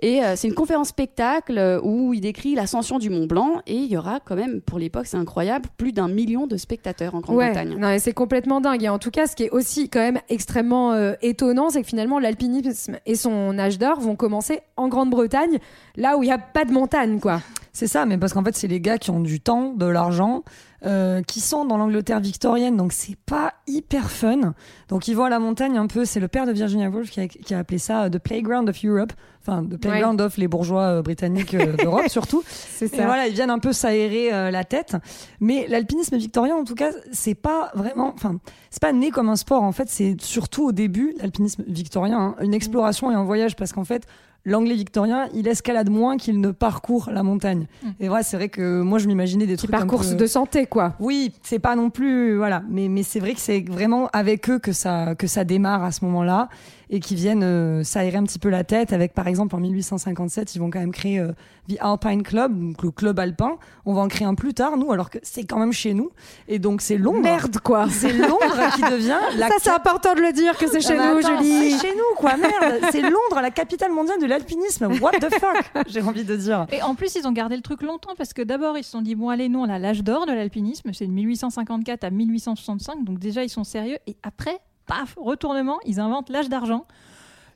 Et 0.00 0.24
euh, 0.24 0.34
c'est 0.36 0.48
une 0.48 0.54
conférence 0.54 0.88
spectacle 0.88 1.58
euh, 1.58 1.80
où 1.82 2.14
il 2.14 2.20
décrit 2.20 2.54
l'ascension 2.54 2.98
du 2.98 3.10
Mont 3.10 3.26
Blanc. 3.26 3.62
Et 3.66 3.76
il 3.76 3.90
y 3.90 3.96
aura 3.96 4.20
quand 4.24 4.36
même, 4.36 4.60
pour 4.60 4.78
l'époque, 4.78 5.06
c'est 5.06 5.16
incroyable, 5.16 5.68
plus 5.76 5.92
d'un 5.92 6.08
million 6.08 6.46
de 6.46 6.56
spectateurs 6.56 7.14
en 7.14 7.20
Grande-Bretagne. 7.20 7.82
Ouais, 7.82 7.98
c'est 7.98 8.12
complètement 8.12 8.60
dingue. 8.60 8.82
Et 8.82 8.88
en 8.88 8.98
tout 8.98 9.10
cas, 9.10 9.26
ce 9.26 9.36
qui 9.36 9.44
est 9.44 9.50
aussi 9.50 9.88
quand 9.88 10.00
même 10.00 10.20
extrêmement 10.28 10.92
euh, 10.92 11.14
étonnant, 11.22 11.70
c'est 11.70 11.82
que 11.82 11.88
finalement, 11.88 12.18
l'alpinisme 12.18 12.98
et 13.06 13.14
son 13.14 13.58
âge 13.58 13.78
d'or 13.78 14.00
vont 14.00 14.16
commencer 14.16 14.60
en 14.76 14.88
Grande-Bretagne, 14.88 15.58
là 15.96 16.16
où 16.16 16.22
il 16.22 16.26
n'y 16.26 16.32
a 16.32 16.38
pas 16.38 16.64
de 16.64 16.72
montagne, 16.72 17.20
quoi. 17.20 17.40
C'est 17.72 17.86
ça, 17.86 18.04
mais 18.04 18.18
parce 18.18 18.34
qu'en 18.34 18.44
fait, 18.44 18.54
c'est 18.54 18.68
les 18.68 18.80
gars 18.80 18.98
qui 18.98 19.10
ont 19.10 19.20
du 19.20 19.40
temps, 19.40 19.72
de 19.72 19.86
l'argent, 19.86 20.42
euh, 20.84 21.22
qui 21.22 21.40
sont 21.40 21.64
dans 21.64 21.76
l'Angleterre 21.76 22.18
victorienne, 22.20 22.76
donc 22.76 22.92
c'est 22.92 23.16
pas 23.16 23.54
hyper 23.66 24.10
fun. 24.10 24.54
Donc 24.88 25.06
ils 25.06 25.14
vont 25.14 25.24
à 25.24 25.30
la 25.30 25.38
montagne 25.38 25.78
un 25.78 25.86
peu, 25.86 26.04
c'est 26.04 26.18
le 26.18 26.28
père 26.28 26.44
de 26.44 26.52
Virginia 26.52 26.88
Woolf 26.90 27.10
qui 27.10 27.20
a, 27.20 27.28
qui 27.28 27.54
a 27.54 27.58
appelé 27.60 27.78
ça 27.78 28.04
euh, 28.04 28.08
The 28.08 28.18
Playground 28.18 28.68
of 28.68 28.84
Europe, 28.84 29.12
enfin 29.40 29.64
The 29.64 29.76
Playground 29.76 30.20
of 30.20 30.36
les 30.36 30.48
bourgeois 30.48 30.82
euh, 30.98 31.02
britanniques 31.02 31.56
d'Europe 31.82 32.08
surtout. 32.08 32.42
C'est 32.46 32.92
Et 32.92 32.96
ça. 32.96 33.06
voilà, 33.06 33.28
ils 33.28 33.34
viennent 33.34 33.50
un 33.50 33.60
peu 33.60 33.72
s'aérer 33.72 34.50
la 34.50 34.64
tête. 34.64 34.96
Mais 35.40 35.66
l'alpinisme 35.68 36.16
victorien, 36.16 36.56
en 36.56 36.64
tout 36.64 36.74
cas, 36.74 36.90
c'est 37.12 37.34
pas 37.36 37.70
vraiment, 37.74 38.12
enfin, 38.14 38.40
c'est 38.70 38.82
pas 38.82 38.92
né 38.92 39.10
comme 39.10 39.28
un 39.28 39.36
sport. 39.36 39.62
En 39.62 39.72
fait, 39.72 39.88
c'est 39.88 40.16
surtout 40.20 40.66
au 40.66 40.72
début, 40.72 41.14
l'alpinisme 41.20 41.62
victorien, 41.66 42.18
hein, 42.18 42.34
une 42.42 42.54
exploration 42.54 43.10
et 43.10 43.14
un 43.14 43.24
voyage, 43.24 43.54
parce 43.54 43.72
qu'en 43.72 43.84
fait, 43.84 44.06
l'anglais 44.44 44.74
victorien, 44.74 45.28
il 45.34 45.46
escalade 45.48 45.88
moins 45.90 46.16
qu'il 46.16 46.40
ne 46.40 46.50
parcourt 46.50 47.10
la 47.12 47.22
montagne. 47.22 47.66
Et 48.00 48.08
ouais, 48.08 48.22
c'est 48.22 48.36
vrai 48.36 48.48
que 48.48 48.80
moi, 48.82 48.98
je 48.98 49.06
m'imaginais 49.06 49.46
des 49.46 49.56
trucs 49.56 49.70
Parcours 49.70 50.00
peu- 50.00 50.14
de 50.14 50.26
santé, 50.26 50.66
quoi. 50.66 50.94
oui, 51.00 51.32
c'est 51.42 51.58
pas 51.58 51.76
non 51.76 51.90
plus 51.90 52.36
voilà, 52.36 52.62
mais 52.68 52.88
mais 52.88 53.02
c'est 53.02 53.20
vrai 53.20 53.34
que 53.34 53.40
c'est 53.40 53.64
vraiment 53.68 54.08
avec 54.12 54.50
eux 54.50 54.58
que 54.58 54.72
ça 54.72 55.14
que 55.14 55.26
ça 55.26 55.44
démarre 55.44 55.82
à 55.84 55.92
ce 55.92 56.04
moment-là 56.04 56.48
et 56.92 57.00
qui 57.00 57.14
viennent 57.14 57.42
euh, 57.42 57.82
s'aérer 57.82 58.18
un 58.18 58.24
petit 58.24 58.38
peu 58.38 58.50
la 58.50 58.64
tête 58.64 58.92
avec 58.92 59.14
par 59.14 59.26
exemple 59.26 59.56
en 59.56 59.60
1857, 59.60 60.54
ils 60.54 60.58
vont 60.58 60.70
quand 60.70 60.78
même 60.78 60.92
créer 60.92 61.18
euh, 61.18 61.32
The 61.70 61.78
Alpine 61.80 62.22
Club, 62.22 62.56
donc 62.56 62.82
le 62.82 62.90
club 62.90 63.18
alpin. 63.18 63.56
On 63.86 63.94
va 63.94 64.02
en 64.02 64.08
créer 64.08 64.26
un 64.26 64.34
plus 64.34 64.52
tard 64.52 64.76
nous 64.76 64.92
alors 64.92 65.08
que 65.08 65.18
c'est 65.22 65.44
quand 65.44 65.58
même 65.58 65.72
chez 65.72 65.94
nous 65.94 66.10
et 66.48 66.58
donc 66.58 66.82
c'est 66.82 66.98
Londres. 66.98 67.22
Merde, 67.22 67.58
quoi. 67.60 67.88
C'est 67.88 68.12
Londres 68.12 68.74
qui 68.74 68.82
devient 68.82 69.18
la 69.38 69.48
Ça, 69.52 69.54
c'est 69.58 69.70
important 69.70 70.14
de 70.14 70.20
le 70.20 70.32
dire 70.32 70.56
que 70.58 70.68
c'est 70.68 70.82
chez 70.82 70.98
Ah, 70.98 71.08
nous, 71.08 71.18
mais 71.18 71.24
attends, 71.24 71.42
Julie. 71.42 71.70
C'est 71.72 71.88
chez 71.88 71.94
nous 71.94 72.14
quoi, 72.16 72.36
merde. 72.36 72.82
C'est 72.92 73.00
Londres, 73.00 73.40
la 73.40 73.50
capitale 73.50 73.90
mondiale 73.90 74.20
de 74.20 74.26
l'alpinisme. 74.26 74.88
What 75.00 75.12
the 75.12 75.32
fuck 75.32 75.86
J'ai 75.86 76.02
envie 76.02 76.24
de 76.24 76.36
dire. 76.36 76.66
Et 76.70 76.82
en 76.82 76.94
plus, 76.94 77.14
ils 77.14 77.26
ont 77.26 77.32
gardé 77.32 77.56
le 77.56 77.62
truc 77.62 77.80
longtemps 77.80 78.12
parce 78.18 78.34
que 78.34 78.42
d'abord, 78.42 78.76
ils 78.76 78.84
se 78.84 78.90
sont 78.90 79.00
dit 79.00 79.14
bon, 79.14 79.30
allez, 79.30 79.48
nous, 79.48 79.60
on 79.60 79.68
a 79.70 79.78
l'âge 79.78 80.04
d'or 80.04 80.26
de 80.26 80.32
l'alpinisme, 80.32 80.90
c'est 80.92 81.06
de 81.06 81.12
1854 81.12 82.04
à 82.04 82.10
1865, 82.10 83.02
donc 83.04 83.18
déjà, 83.18 83.42
ils 83.44 83.48
sont 83.48 83.64
sérieux. 83.64 83.96
Et 84.06 84.16
après, 84.22 84.60
paf, 84.92 85.14
retournement, 85.16 85.78
ils 85.86 86.00
inventent 86.00 86.28
l'âge 86.28 86.50
d'argent. 86.50 86.84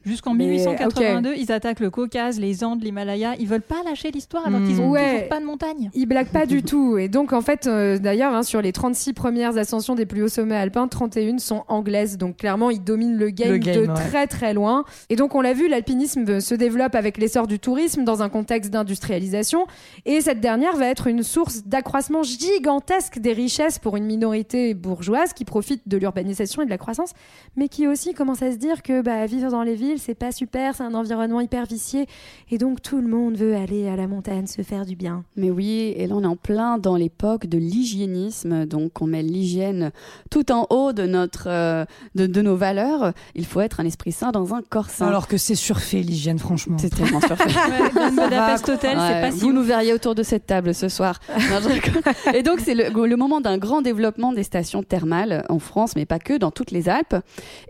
Jusqu'en 0.07 0.35
Mais, 0.35 0.47
1882, 0.47 1.35
ils 1.37 1.51
attaquent 1.53 1.81
le 1.81 1.91
Caucase, 1.91 2.39
les 2.41 2.63
Andes, 2.65 2.83
l'Himalaya. 2.83 3.35
Ils 3.39 3.49
veulent 3.49 3.61
pas 3.61 3.83
lâcher 3.85 4.11
l'histoire 4.13 4.47
alors 4.47 4.61
qu'ils 4.61 4.81
ont 4.81 4.91
Ouais. 4.91 5.15
toujours 5.15 5.29
pas 5.29 5.41
de 5.41 5.45
montagne. 5.45 5.91
Ils 5.95 6.07
blaguent 6.07 6.29
pas 6.29 6.47
du 6.47 6.63
tout. 6.63 6.97
Et 6.97 7.09
donc, 7.09 7.33
en 7.33 7.41
fait, 7.41 7.67
euh, 7.67 7.99
d'ailleurs, 7.99 8.33
hein, 8.35 8.43
sur 8.45 8.63
les 8.63 8.73
36 8.73 9.13
premières 9.15 9.59
ascensions 9.59 9.95
des 9.97 10.07
plus 10.07 10.23
hauts 10.23 10.29
sommets 10.29 10.55
alpins, 10.57 10.87
31 10.89 11.39
sont 11.39 11.65
anglaises. 11.69 12.19
Donc, 12.19 12.37
clairement, 12.37 12.71
ils 12.71 12.83
dominent 12.83 13.17
le 13.17 13.31
game, 13.31 13.51
Le 13.53 13.59
game, 13.59 13.75
de 13.83 13.89
ouais. 13.89 13.95
très 13.95 14.27
très 14.29 14.55
loin. 14.55 14.85
Et 15.11 15.17
donc, 15.17 15.35
on 15.35 15.41
l'a 15.41 15.53
vu, 15.53 15.69
l'alpinisme 15.69 16.39
se 16.41 16.55
développe 16.55 16.95
avec 16.95 17.19
l'essor 17.19 17.47
du 17.49 17.59
tourisme 17.59 18.05
dans 18.05 18.23
un 18.23 18.29
contexte 18.29 18.71
d'industrialisation. 18.71 19.67
Et 20.05 20.21
cette 20.21 20.41
dernière 20.41 20.77
va 20.77 20.87
être 20.87 21.09
une 21.09 21.25
source 21.25 21.65
d'accroissement 21.67 22.23
gigantesque 22.23 23.19
des 23.19 23.33
richesses 23.33 23.79
pour 23.79 23.97
une 23.97 24.05
minorité 24.05 24.75
bourgeoise 24.75 25.33
qui 25.33 25.45
profite 25.45 25.83
de 25.89 25.97
l'urbanisation 25.97 26.63
et 26.63 26.65
de 26.65 26.71
la 26.71 26.79
croissance, 26.79 27.11
mais 27.57 27.69
qui 27.69 27.87
aussi 27.87 28.15
commence 28.15 28.43
à 28.43 28.53
se 28.53 28.57
dire 28.57 28.83
que 28.83 29.01
bah, 29.03 29.27
vivre 29.27 29.51
dans 29.51 29.63
les 29.63 29.75
villes, 29.75 29.96
c'est 29.99 30.15
pas 30.15 30.33
super, 30.33 30.75
c'est 30.75 30.83
un 30.83 30.95
environnement 30.95 31.41
hyper 31.41 31.67
vicié. 31.67 32.07
Et 32.51 32.59
donc, 32.59 32.83
tout 32.83 33.01
le 33.01 33.09
monde 33.09 33.37
veut 33.37 33.55
aller 33.57 33.89
à 33.89 33.97
la 33.97 34.07
montagne 34.07 34.47
se 34.47 34.63
faire 34.63 34.87
du 34.87 34.97
bien. 34.97 35.25
Mais 35.37 35.51
oui, 35.51 35.93
et 35.97 36.07
là 36.07 36.15
on 36.17 36.23
est 36.23 36.27
en 36.27 36.37
plein 36.37 36.79
dans 36.79 36.97
l'époque 36.97 37.47
de 37.47 37.59
l'hygiénisme, 37.59 38.67
donc 38.67 39.01
on 39.03 39.07
met 39.07 39.23
l'hygiène 39.23 39.91
tout 40.31 40.51
en 40.53 40.67
haut 40.71 40.93
de 40.93 41.07
notre, 41.07 41.49
euh, 41.49 41.85
de, 42.15 42.27
de 42.27 42.43
nos 42.43 42.57
valeurs. 42.57 43.13
Il 43.35 43.47
faut 43.47 43.61
être 43.61 43.81
un 43.81 43.85
esprit 43.85 44.13
sain 44.13 44.31
dans 44.31 44.55
un 44.55 44.63
corps 44.63 44.91
sain. 44.91 45.07
Alors 45.07 45.29
que 45.29 45.37
c'est 45.37 45.55
surfait 45.55 46.01
l'hygiène 46.03 46.39
franchement. 46.39 46.77
c'est 46.79 46.95
tellement 46.95 47.21
surfait. 47.27 47.45
Ouais, 47.47 47.91
le 47.95 48.11
Budapest 48.11 48.69
Hotel, 48.69 48.97
c'est 48.99 49.15
Ouais, 49.15 49.21
pas 49.23 49.31
si 49.31 49.41
vous 49.41 49.53
nous 49.53 49.63
verriez 49.63 49.93
autour 49.93 50.15
de 50.15 50.23
cette 50.23 50.47
table 50.47 50.75
ce 50.75 50.89
soir. 50.89 51.19
Et 52.35 52.43
donc 52.43 52.61
c'est 52.61 52.75
le, 52.75 53.07
le 53.07 53.17
moment 53.17 53.41
d'un 53.41 53.59
grand 53.59 53.83
développement 53.83 54.33
des 54.33 54.43
stations 54.43 54.83
thermales 54.83 55.45
en 55.49 55.59
France, 55.59 55.93
mais 55.97 56.07
pas 56.07 56.19
que, 56.19 56.37
dans 56.39 56.51
toutes 56.51 56.71
les 56.71 56.89
Alpes. 56.89 57.17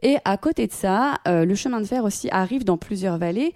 Et 0.03 0.17
à 0.25 0.37
côté 0.37 0.67
de 0.67 0.73
ça, 0.73 1.19
euh, 1.29 1.45
le 1.45 1.55
chemin 1.55 1.81
de 1.81 1.87
fer 1.87 2.05
aussi 2.05 2.16
aussi 2.17 2.29
arrive 2.31 2.65
dans 2.65 2.79
plusieurs 2.79 3.19
vallées. 3.19 3.53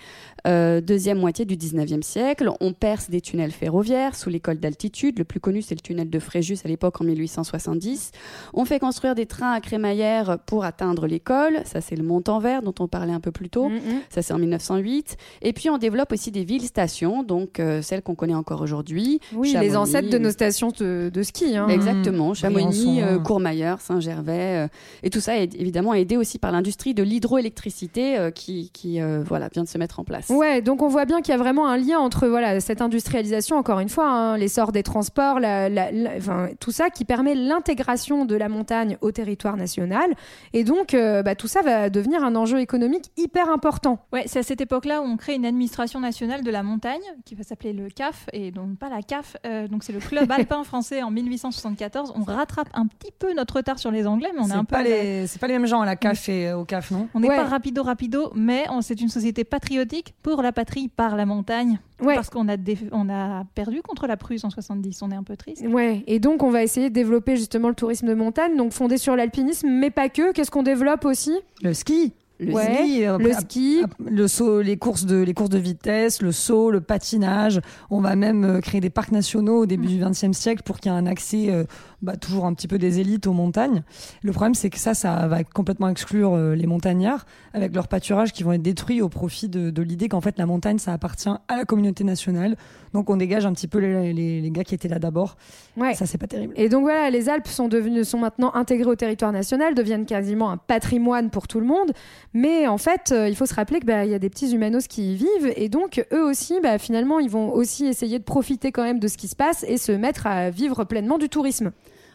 Euh, 0.46 0.80
deuxième 0.80 1.18
moitié 1.18 1.44
du 1.44 1.56
19e 1.56 2.02
siècle, 2.02 2.50
on 2.60 2.72
perce 2.72 3.10
des 3.10 3.20
tunnels 3.20 3.50
ferroviaires 3.52 4.14
sous 4.16 4.30
l'école 4.30 4.58
d'altitude. 4.58 5.18
Le 5.18 5.24
plus 5.24 5.40
connu, 5.40 5.62
c'est 5.62 5.74
le 5.74 5.80
tunnel 5.80 6.08
de 6.10 6.18
Fréjus 6.18 6.58
à 6.64 6.68
l'époque 6.68 7.00
en 7.00 7.04
1870. 7.04 8.12
On 8.54 8.64
fait 8.64 8.78
construire 8.78 9.14
des 9.14 9.26
trains 9.26 9.52
à 9.52 9.60
crémaillère 9.60 10.38
pour 10.46 10.64
atteindre 10.64 11.06
l'école. 11.06 11.60
Ça, 11.64 11.80
c'est 11.80 11.96
le 11.96 12.02
Mont-en-Vert 12.02 12.62
dont 12.62 12.74
on 12.80 12.88
parlait 12.88 13.12
un 13.12 13.20
peu 13.20 13.30
plus 13.32 13.48
tôt. 13.48 13.70
Ça, 14.10 14.22
c'est 14.22 14.32
en 14.32 14.38
1908. 14.38 15.16
Et 15.42 15.52
puis, 15.52 15.70
on 15.70 15.78
développe 15.78 16.12
aussi 16.12 16.30
des 16.30 16.44
villes-stations, 16.44 17.22
donc 17.22 17.60
euh, 17.60 17.82
celles 17.82 18.02
qu'on 18.02 18.14
connaît 18.14 18.34
encore 18.34 18.60
aujourd'hui. 18.60 19.20
Oui, 19.34 19.48
les 19.48 19.52
Chamonix, 19.54 19.76
ancêtres 19.76 20.10
de 20.10 20.18
nos 20.18 20.30
stations 20.30 20.68
de, 20.78 21.10
de 21.12 21.22
ski. 21.22 21.56
hein. 21.56 21.68
Exactement, 21.68 22.34
Chamonix, 22.34 23.02
euh, 23.02 23.18
Courmayeur, 23.18 23.80
Saint-Gervais, 23.80 24.64
euh, 24.64 24.68
et 25.02 25.10
tout 25.10 25.20
ça 25.20 25.36
est 25.38 25.54
évidemment 25.54 25.94
aidé 25.94 26.16
aussi 26.16 26.38
par 26.38 26.52
l'industrie 26.52 26.94
de 26.94 27.02
l'hydroélectricité 27.02 28.18
euh, 28.18 28.30
qui, 28.50 28.70
qui 28.70 29.00
euh, 29.00 29.22
voilà, 29.24 29.48
vient 29.52 29.62
de 29.62 29.68
se 29.68 29.78
mettre 29.78 30.00
en 30.00 30.04
place. 30.04 30.28
Ouais, 30.28 30.60
donc 30.60 30.82
on 30.82 30.88
voit 30.88 31.04
bien 31.04 31.20
qu'il 31.20 31.30
y 31.32 31.34
a 31.34 31.38
vraiment 31.38 31.68
un 31.68 31.76
lien 31.76 31.98
entre 31.98 32.26
voilà 32.26 32.58
cette 32.60 32.80
industrialisation, 32.82 33.56
encore 33.56 33.78
une 33.78 33.88
fois, 33.88 34.08
hein, 34.10 34.36
l'essor 34.36 34.72
des 34.72 34.82
transports, 34.82 35.38
la- 35.38 35.68
la- 35.68 35.92
la- 35.92 36.16
enfin, 36.16 36.48
tout 36.58 36.72
ça 36.72 36.90
qui 36.90 37.04
permet 37.04 37.34
l'intégration 37.36 38.24
de 38.24 38.34
la 38.34 38.48
montagne 38.48 38.96
au 39.02 39.12
territoire 39.12 39.56
national. 39.56 40.14
Et 40.52 40.64
donc, 40.64 40.94
euh, 40.94 41.22
bah, 41.22 41.34
tout 41.36 41.46
ça 41.48 41.62
va 41.62 41.90
devenir 41.90 42.24
un 42.24 42.34
enjeu 42.34 42.58
économique 42.60 43.04
hyper 43.16 43.48
important. 43.50 43.98
Ouais, 44.12 44.24
c'est 44.26 44.40
à 44.40 44.42
cette 44.42 44.60
époque-là 44.60 45.00
où 45.02 45.04
on 45.04 45.16
crée 45.16 45.34
une 45.34 45.46
administration 45.46 46.00
nationale 46.00 46.42
de 46.42 46.50
la 46.50 46.62
montagne 46.64 47.00
qui 47.24 47.34
va 47.36 47.44
s'appeler 47.44 47.72
le 47.72 47.88
CAF 47.88 48.26
et 48.32 48.50
donc 48.50 48.76
pas 48.78 48.88
la 48.88 49.02
CAF. 49.02 49.36
euh, 49.46 49.68
donc 49.68 49.84
c'est 49.84 49.92
le 49.92 50.00
club 50.00 50.28
alpin 50.32 50.64
français 50.64 51.02
en 51.02 51.10
1874. 51.10 52.12
On 52.16 52.22
rattrape 52.24 52.68
un 52.74 52.86
petit 52.86 53.12
peu 53.18 53.32
notre 53.34 53.56
retard 53.56 53.78
sur 53.78 53.90
les 53.90 54.06
Anglais, 54.06 54.30
mais 54.34 54.40
on 54.40 54.46
est 54.46 54.48
C'est 54.50 54.54
un 54.54 54.64
peu 54.64 54.76
pas, 54.76 54.82
les... 54.82 55.26
c'est 55.26 55.38
pas 55.38 55.46
les 55.46 55.54
mêmes 55.54 55.66
gens 55.66 55.80
à 55.82 55.86
la 55.86 55.96
CAF 55.96 56.28
et 56.28 56.52
au 56.52 56.64
CAF, 56.64 56.90
non? 56.90 57.08
On 57.14 57.20
n'est 57.20 57.28
Ouais. 57.28 57.36
pas 57.36 57.44
rapido 57.44 57.82
rapido, 57.82 58.29
mais 58.34 58.64
on- 58.70 58.80
c'est 58.82 59.00
une 59.00 59.08
société 59.08 59.44
patriotique 59.44 60.14
pour 60.22 60.42
la 60.42 60.52
patrie 60.52 60.88
par 60.88 61.16
la 61.16 61.26
montagne. 61.26 61.78
Ouais. 62.02 62.14
Parce 62.14 62.30
qu'on 62.30 62.48
a, 62.48 62.56
on 62.92 63.08
a 63.10 63.44
perdu 63.54 63.82
contre 63.82 64.06
la 64.06 64.16
Prusse 64.16 64.44
en 64.44 64.50
70. 64.50 65.02
On 65.02 65.10
est 65.10 65.14
un 65.14 65.22
peu 65.22 65.36
triste. 65.36 65.64
Ouais, 65.68 66.02
et 66.06 66.18
donc 66.18 66.42
on 66.42 66.50
va 66.50 66.62
essayer 66.62 66.88
de 66.88 66.94
développer 66.94 67.36
justement 67.36 67.68
le 67.68 67.74
tourisme 67.74 68.06
de 68.06 68.14
montagne, 68.14 68.56
donc 68.56 68.72
fondé 68.72 68.96
sur 68.98 69.16
l'alpinisme, 69.16 69.68
mais 69.68 69.90
pas 69.90 70.08
que. 70.08 70.32
Qu'est-ce 70.32 70.50
qu'on 70.50 70.62
développe 70.62 71.04
aussi? 71.04 71.32
Le 71.62 71.74
ski. 71.74 72.12
Le 72.42 72.54
Ouais, 72.54 72.74
ski, 72.74 73.04
euh, 73.04 73.18
le 73.18 73.32
ski. 73.34 73.82
le 74.02 74.26
saut, 74.26 74.62
les 74.62 74.78
courses 74.78 75.04
de 75.04 75.16
les 75.16 75.34
courses 75.34 75.50
de 75.50 75.58
vitesse, 75.58 76.22
le 76.22 76.32
saut, 76.32 76.70
le 76.70 76.80
patinage. 76.80 77.60
On 77.90 78.00
va 78.00 78.16
même 78.16 78.44
euh, 78.44 78.60
créer 78.62 78.80
des 78.80 78.88
parcs 78.88 79.12
nationaux 79.12 79.58
au 79.58 79.66
début 79.66 79.88
du 79.88 79.98
XXe 80.02 80.32
siècle 80.32 80.62
pour 80.64 80.80
qu'il 80.80 80.90
y 80.90 80.94
ait 80.94 80.98
un 80.98 81.04
accès 81.04 81.50
euh, 81.50 81.64
bah, 82.02 82.16
toujours 82.16 82.46
un 82.46 82.54
petit 82.54 82.68
peu 82.68 82.78
des 82.78 83.00
élites 83.00 83.26
aux 83.26 83.32
montagnes. 83.32 83.82
Le 84.22 84.32
problème, 84.32 84.54
c'est 84.54 84.70
que 84.70 84.78
ça, 84.78 84.94
ça 84.94 85.26
va 85.28 85.44
complètement 85.44 85.88
exclure 85.88 86.34
euh, 86.34 86.54
les 86.54 86.66
montagnards 86.66 87.26
avec 87.52 87.74
leurs 87.74 87.88
pâturages 87.88 88.32
qui 88.32 88.42
vont 88.42 88.52
être 88.52 88.62
détruits 88.62 89.02
au 89.02 89.08
profit 89.08 89.48
de, 89.48 89.70
de 89.70 89.82
l'idée 89.82 90.08
qu'en 90.08 90.20
fait 90.20 90.38
la 90.38 90.46
montagne, 90.46 90.78
ça 90.78 90.92
appartient 90.92 91.28
à 91.28 91.56
la 91.56 91.64
communauté 91.64 92.04
nationale. 92.04 92.56
Donc 92.94 93.10
on 93.10 93.16
dégage 93.16 93.46
un 93.46 93.52
petit 93.52 93.68
peu 93.68 93.78
les, 93.78 94.12
les- 94.12 94.40
les 94.40 94.50
gars 94.50 94.64
qui 94.64 94.74
étaient 94.74 94.88
là 94.88 94.98
d'abord. 94.98 95.36
Ouais. 95.76 95.94
Ça, 95.94 96.06
c'est 96.06 96.18
pas 96.18 96.26
terrible. 96.26 96.54
Et 96.56 96.68
donc 96.68 96.82
voilà, 96.82 97.10
les 97.10 97.28
Alpes 97.28 97.46
sont 97.48 97.68
devenues, 97.68 98.04
sont 98.04 98.18
maintenant 98.18 98.52
intégrées 98.54 98.90
au 98.90 98.96
territoire 98.96 99.32
national, 99.32 99.74
deviennent 99.74 100.06
quasiment 100.06 100.50
un 100.50 100.56
patrimoine 100.56 101.30
pour 101.30 101.46
tout 101.48 101.60
le 101.60 101.66
monde. 101.66 101.92
Mais 102.34 102.66
en 102.66 102.78
fait, 102.78 103.12
euh, 103.12 103.28
il 103.28 103.36
faut 103.36 103.46
se 103.46 103.54
rappeler 103.54 103.80
qu'il 103.80 103.88
y 103.90 104.14
a 104.14 104.18
des 104.18 104.30
petits 104.30 104.52
humanos 104.52 104.86
qui 104.88 105.12
y 105.12 105.16
vivent, 105.16 105.52
et 105.56 105.68
donc 105.68 106.04
eux 106.12 106.24
aussi, 106.24 106.54
bah, 106.62 106.78
finalement, 106.78 107.18
ils 107.20 107.30
vont 107.30 107.52
aussi 107.52 107.86
essayer 107.86 108.18
de 108.18 108.24
profiter 108.24 108.72
quand 108.72 108.82
même 108.82 108.98
de 108.98 109.08
ce 109.08 109.16
qui 109.16 109.28
se 109.28 109.36
passe 109.36 109.64
et 109.68 109.76
se 109.76 109.92
mettre 109.92 110.26
à 110.26 110.50
vivre 110.50 110.84
pleinement 110.84 111.18
du 111.18 111.28
tourisme. 111.28 111.70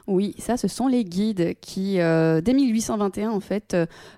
Oui, 0.07 0.35
ça, 0.37 0.55
ce 0.55 0.67
sont 0.67 0.87
les 0.87 1.03
guides 1.03 1.55
qui, 1.61 1.99
euh, 1.99 2.39
dès 2.39 2.53
1821, 2.53 3.31
en 3.31 3.39
fait, 3.39 3.75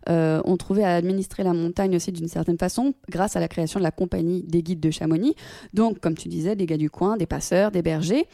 euh, 0.09 0.41
ont 0.43 0.57
trouvé 0.57 0.83
à 0.83 0.95
administrer 0.95 1.43
la 1.43 1.53
montagne 1.53 1.95
aussi 1.95 2.11
d'une 2.11 2.27
certaine 2.27 2.57
façon, 2.57 2.93
grâce 3.09 3.37
à 3.37 3.39
la 3.39 3.47
création 3.47 3.79
de 3.79 3.83
la 3.83 3.91
compagnie 3.91 4.43
des 4.43 4.63
guides 4.63 4.81
de 4.81 4.91
Chamonix. 4.91 5.35
Donc, 5.73 5.99
comme 5.99 6.15
tu 6.15 6.27
disais, 6.27 6.57
des 6.57 6.65
gars 6.65 6.75
du 6.75 6.89
coin, 6.89 7.15
des 7.15 7.25
passeurs, 7.25 7.71
des 7.71 7.81
bergers. 7.81 8.27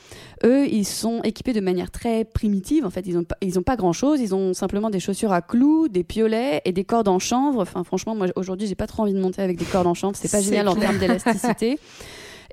Eux, 0.43 0.67
ils 0.67 0.85
sont 0.85 1.21
équipés 1.21 1.53
de 1.53 1.61
manière 1.61 1.91
très 1.91 2.25
primitive. 2.25 2.85
En 2.85 2.89
fait, 2.89 3.05
ils 3.05 3.13
n'ont 3.13 3.23
pas, 3.23 3.37
ils 3.41 3.59
ont 3.59 3.63
pas 3.63 3.75
grand-chose. 3.75 4.19
Ils 4.19 4.33
ont 4.33 4.55
simplement 4.55 4.89
des 4.89 4.99
chaussures 4.99 5.31
à 5.31 5.41
clous, 5.41 5.89
des 5.89 6.03
piolets 6.03 6.61
et 6.65 6.71
des 6.71 6.83
cordes 6.83 7.07
en 7.07 7.19
chanvre. 7.19 7.61
Enfin, 7.61 7.83
franchement, 7.83 8.15
moi, 8.15 8.27
aujourd'hui, 8.35 8.67
j'ai 8.67 8.75
pas 8.75 8.87
trop 8.87 9.03
envie 9.03 9.13
de 9.13 9.21
monter 9.21 9.43
avec 9.43 9.57
des 9.57 9.65
cordes 9.65 9.87
en 9.87 9.93
chanvre. 9.93 10.15
C'est 10.15 10.31
pas 10.31 10.41
génial 10.41 10.67
en 10.67 10.75
termes 10.75 10.97
d'élasticité. 10.97 11.77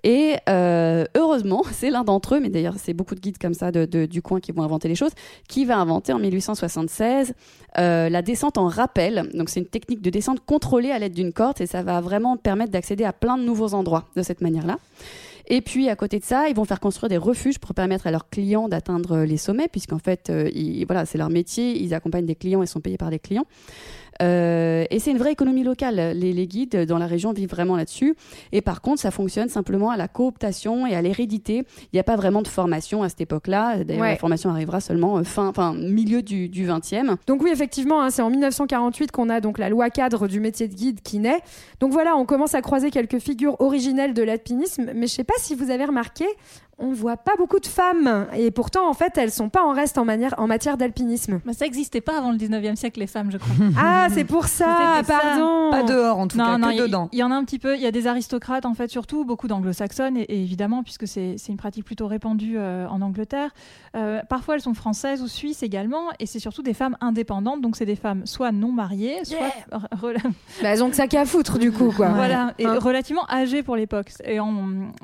Et 0.02 0.36
euh, 0.48 1.04
heureusement, 1.16 1.62
c'est 1.72 1.90
l'un 1.90 2.04
d'entre 2.04 2.36
eux, 2.36 2.40
mais 2.40 2.48
d'ailleurs 2.48 2.76
c'est 2.78 2.94
beaucoup 2.94 3.14
de 3.14 3.20
guides 3.20 3.38
comme 3.38 3.54
ça 3.54 3.70
du 3.72 4.22
coin 4.22 4.40
qui 4.40 4.52
vont 4.52 4.62
inventer 4.62 4.88
les 4.88 4.94
choses, 4.94 5.12
qui 5.48 5.64
va 5.64 5.78
inventer 5.78 6.12
en 6.12 6.18
1876 6.18 7.34
euh, 7.78 8.08
la 8.08 8.22
descente 8.22 8.58
en 8.58 8.66
rappel. 8.66 9.28
Donc 9.34 9.48
c'est 9.50 9.60
une 9.60 9.66
technique 9.66 10.02
de 10.02 10.10
descente 10.10 10.40
contrôlée 10.44 10.90
à 10.90 10.98
l'aide 10.98 11.12
d'une 11.14 11.32
corde 11.32 11.60
et 11.60 11.66
ça 11.66 11.82
va 11.82 12.00
vraiment 12.00 12.36
permettre 12.36 12.72
d'accéder 12.72 13.04
à 13.04 13.12
plein 13.12 13.36
de 13.36 13.42
nouveaux 13.42 13.74
endroits 13.74 14.06
de 14.16 14.22
cette 14.22 14.40
manière-là. 14.40 14.78
Et 15.52 15.62
puis 15.62 15.88
à 15.88 15.96
côté 15.96 16.20
de 16.20 16.24
ça, 16.24 16.48
ils 16.48 16.54
vont 16.54 16.64
faire 16.64 16.78
construire 16.78 17.08
des 17.08 17.16
refuges 17.16 17.58
pour 17.58 17.74
permettre 17.74 18.06
à 18.06 18.12
leurs 18.12 18.28
clients 18.28 18.68
d'atteindre 18.68 19.18
les 19.24 19.36
sommets, 19.36 19.66
puisqu'en 19.66 19.98
fait, 19.98 20.30
euh, 20.30 20.48
ils- 20.54 20.84
voilà, 20.86 21.06
c'est 21.06 21.18
leur 21.18 21.28
métier, 21.28 21.76
ils 21.82 21.92
accompagnent 21.92 22.26
des 22.26 22.36
clients 22.36 22.62
et 22.62 22.66
sont 22.66 22.80
payés 22.80 22.98
par 22.98 23.10
des 23.10 23.18
clients. 23.18 23.46
Euh, 24.20 24.84
et 24.90 24.98
c'est 24.98 25.10
une 25.10 25.18
vraie 25.18 25.32
économie 25.32 25.62
locale. 25.64 26.12
Les, 26.16 26.32
les 26.32 26.46
guides 26.46 26.76
dans 26.86 26.98
la 26.98 27.06
région 27.06 27.32
vivent 27.32 27.50
vraiment 27.50 27.76
là-dessus. 27.76 28.14
Et 28.52 28.60
par 28.60 28.80
contre, 28.80 29.00
ça 29.00 29.10
fonctionne 29.10 29.48
simplement 29.48 29.90
à 29.90 29.96
la 29.96 30.08
cooptation 30.08 30.86
et 30.86 30.94
à 30.94 31.02
l'hérédité. 31.02 31.64
Il 31.84 31.88
n'y 31.94 32.00
a 32.00 32.04
pas 32.04 32.16
vraiment 32.16 32.42
de 32.42 32.48
formation 32.48 33.02
à 33.02 33.08
cette 33.08 33.20
époque-là. 33.20 33.84
D'ailleurs, 33.84 34.02
Ouais. 34.02 34.10
la 34.12 34.16
formation 34.16 34.50
arrivera 34.50 34.80
seulement 34.80 35.18
euh, 35.18 35.24
fin, 35.24 35.52
milieu 35.74 36.22
du, 36.22 36.48
du 36.48 36.66
20e. 36.66 37.16
Donc 37.26 37.42
oui, 37.42 37.50
effectivement, 37.52 38.02
hein, 38.02 38.10
c'est 38.10 38.22
en 38.22 38.30
1948 38.30 39.10
qu'on 39.12 39.28
a 39.28 39.40
donc 39.40 39.58
la 39.58 39.68
loi 39.68 39.90
cadre 39.90 40.28
du 40.28 40.40
métier 40.40 40.68
de 40.68 40.74
guide 40.74 41.00
qui 41.02 41.18
naît. 41.18 41.40
Donc 41.80 41.92
voilà, 41.92 42.16
on 42.16 42.24
commence 42.26 42.54
à 42.54 42.62
croiser 42.62 42.90
quelques 42.90 43.18
figures 43.18 43.60
originelles 43.60 44.14
de 44.14 44.22
l'alpinisme, 44.22 44.90
mais 44.94 45.06
je 45.06 45.12
sais 45.12 45.24
pas 45.24 45.34
si 45.38 45.54
vous 45.54 45.70
avez 45.70 45.84
remarqué, 45.84 46.24
on 46.80 46.92
voit 46.92 47.16
pas 47.16 47.32
beaucoup 47.38 47.60
de 47.60 47.66
femmes, 47.66 48.26
et 48.36 48.50
pourtant 48.50 48.88
en 48.88 48.94
fait, 48.94 49.16
elles 49.18 49.30
sont 49.30 49.48
pas 49.48 49.62
en 49.62 49.72
reste 49.72 49.98
en, 49.98 50.04
manière, 50.04 50.34
en 50.38 50.46
matière 50.46 50.76
d'alpinisme. 50.76 51.40
Mais 51.44 51.52
ça 51.52 51.64
n'existait 51.64 52.00
pas 52.00 52.18
avant 52.18 52.32
le 52.32 52.38
19e 52.38 52.76
siècle, 52.76 53.00
les 53.00 53.06
femmes, 53.06 53.30
je 53.30 53.38
crois. 53.38 53.54
Ah, 53.78 54.08
c'est 54.10 54.24
pour 54.24 54.44
ça, 54.46 54.94
C'était 54.98 55.12
ça. 55.12 55.20
pardon. 55.20 55.70
Pas 55.70 55.82
dehors 55.84 56.18
en 56.18 56.26
tout 56.26 56.36
non, 56.38 56.44
cas, 56.44 56.58
non, 56.58 56.68
que 56.68 56.72
il 56.72 56.78
y- 56.78 56.80
dedans. 56.82 57.08
Il 57.12 57.18
y 57.18 57.22
en 57.22 57.30
a 57.30 57.34
un 57.34 57.44
petit 57.44 57.58
peu. 57.58 57.76
Il 57.76 57.80
y 57.82 57.86
a 57.86 57.90
des 57.92 58.06
aristocrates, 58.06 58.66
en 58.66 58.74
fait, 58.74 58.88
surtout 58.90 59.24
beaucoup 59.24 59.46
d'anglo-saxonnes, 59.48 60.16
et, 60.16 60.22
et 60.22 60.42
évidemment, 60.42 60.82
puisque 60.82 61.06
c'est 61.06 61.36
une 61.48 61.56
pratique 61.56 61.84
plutôt 61.84 62.06
répandue 62.06 62.54
euh, 62.58 62.86
en 62.88 63.00
Angleterre. 63.02 63.50
Euh, 63.96 64.20
parfois, 64.28 64.54
elles 64.54 64.60
sont 64.62 64.74
françaises 64.74 65.22
ou 65.22 65.28
suisses 65.28 65.62
également, 65.62 66.04
et 66.18 66.26
c'est 66.26 66.38
surtout 66.38 66.62
des 66.62 66.74
femmes 66.74 66.96
indépendantes. 67.00 67.60
Donc, 67.60 67.76
c'est 67.76 67.86
des 67.86 67.96
femmes 67.96 68.22
soit 68.26 68.52
non 68.52 68.72
mariées, 68.72 69.18
soit 69.24 69.38
rela- 70.00 70.18
Bah, 70.62 70.68
elles 70.70 70.82
ont 70.82 70.88
que 70.90 70.96
ça 70.96 71.06
qu'à 71.08 71.24
foutre 71.26 71.58
du 71.58 71.72
coup, 71.72 71.92
quoi. 71.92 72.08
voilà, 72.08 72.54
et 72.58 72.66
Hein. 72.66 72.78
relativement 72.80 73.28
âgées 73.30 73.62
pour 73.62 73.76
l'époque. 73.76 74.12
Et 74.24 74.40
en- 74.40 74.54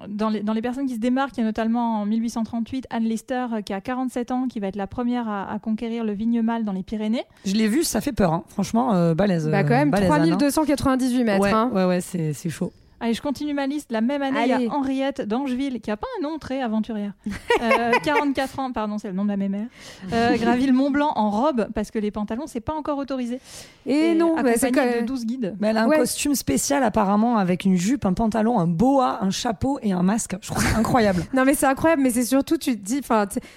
dans, 0.09 0.29
les, 0.31 0.41
dans 0.41 0.53
les 0.53 0.63
personnes 0.63 0.87
qui 0.87 0.95
se 0.95 1.01
démarquent, 1.01 1.37
il 1.37 1.41
y 1.41 1.43
a 1.43 1.47
notamment 1.47 1.66
en 1.75 2.07
1838 2.07 2.87
Anne 2.91 3.05
Lister, 3.05 3.47
euh, 3.55 3.61
qui 3.63 3.73
a 3.73 3.81
47 3.81 4.31
ans, 4.31 4.47
qui 4.47 4.61
va 4.61 4.69
être 4.69 4.77
la 4.77 4.87
première 4.87 5.29
à, 5.29 5.51
à 5.51 5.59
conquérir 5.59 6.05
le 6.05 6.13
Vignemale 6.13 6.65
dans 6.65 6.73
les 6.73 6.83
Pyrénées. 6.83 7.25
Je 7.45 7.55
l'ai 7.55 7.67
vu, 7.69 7.83
ça 7.83 8.01
fait 8.01 8.13
peur. 8.13 8.33
hein. 8.33 8.45
Franchement, 8.49 8.95
euh, 8.95 9.15
balèze. 9.15 9.49
Bah 9.49 9.63
quand 9.65 9.71
même, 9.71 9.89
euh, 9.89 9.93
balèze, 9.93 10.11
Anne, 10.13 10.33
hein. 10.33 10.37
3298 10.37 11.25
mètres. 11.25 11.43
Ouais, 11.43 11.51
hein. 11.51 11.71
ouais, 11.73 11.85
ouais, 11.85 12.01
c'est 12.01 12.33
c'est 12.33 12.51
chaud. 12.51 12.73
Allez, 13.01 13.15
je 13.15 13.21
continue 13.23 13.53
ma 13.55 13.67
liste. 13.67 13.93
La 13.93 14.01
même 14.01 14.23
année, 14.23 14.41
il 14.45 14.49
y 14.49 14.67
a 14.67 14.73
Henriette 14.73 15.21
d'Angeville, 15.21 15.81
qui 15.81 15.91
a 15.91 15.97
pas 15.97 16.07
un 16.19 16.23
nom 16.23 16.39
très 16.39 16.63
aventurière. 16.63 17.13
Euh, 17.63 17.93
44 18.05 18.59
ans, 18.59 18.71
pardon, 18.71 18.99
c'est 18.99 19.09
le 19.09 19.15
nom 19.15 19.25
de 19.25 19.31
la 19.31 19.39
mémère. 19.39 19.67
Euh, 20.13 20.37
gravit 20.37 20.67
le 20.67 20.75
Mont 20.75 20.91
Blanc 20.91 21.11
en 21.17 21.31
robe, 21.31 21.69
parce 21.75 21.91
que 21.91 21.99
les 21.99 22.11
pantalons, 22.11 22.47
c'est 22.47 22.61
pas 22.61 22.75
encore 22.75 22.99
autorisé. 22.99 23.41
Et, 23.87 24.15
non, 24.15 24.37
bah, 24.37 24.51
c'est 24.57 24.71
quand 24.73 24.85
de 24.85 25.07
12 25.07 25.25
guides. 25.25 25.57
Mais 25.59 25.69
elle 25.69 25.79
a 25.79 25.85
un 25.85 25.89
Ouais. 25.89 25.97
costume 25.99 26.35
spécial 26.35 26.83
apparemment 26.83 27.39
avec 27.39 27.65
une 27.65 27.77
jupe, 27.77 28.05
un 28.05 28.13
pantalon, 28.13 28.59
un 28.59 28.67
boa, 28.67 29.19
un 29.23 29.31
chapeau 29.31 29.79
et 29.83 29.93
un 29.93 30.03
masque. 30.03 30.37
Je 30.43 30.49
trouve 30.51 30.63
ça 30.63 30.77
incroyable. 30.77 31.25
Non 31.35 31.45
mais 31.45 31.55
c'est 31.55 31.67
incroyable, 31.67 32.03
mais 32.03 32.11
c'est 32.11 32.25
surtout 32.25 32.57
tu 32.59 32.77
te 32.79 32.85
dis, 32.85 33.01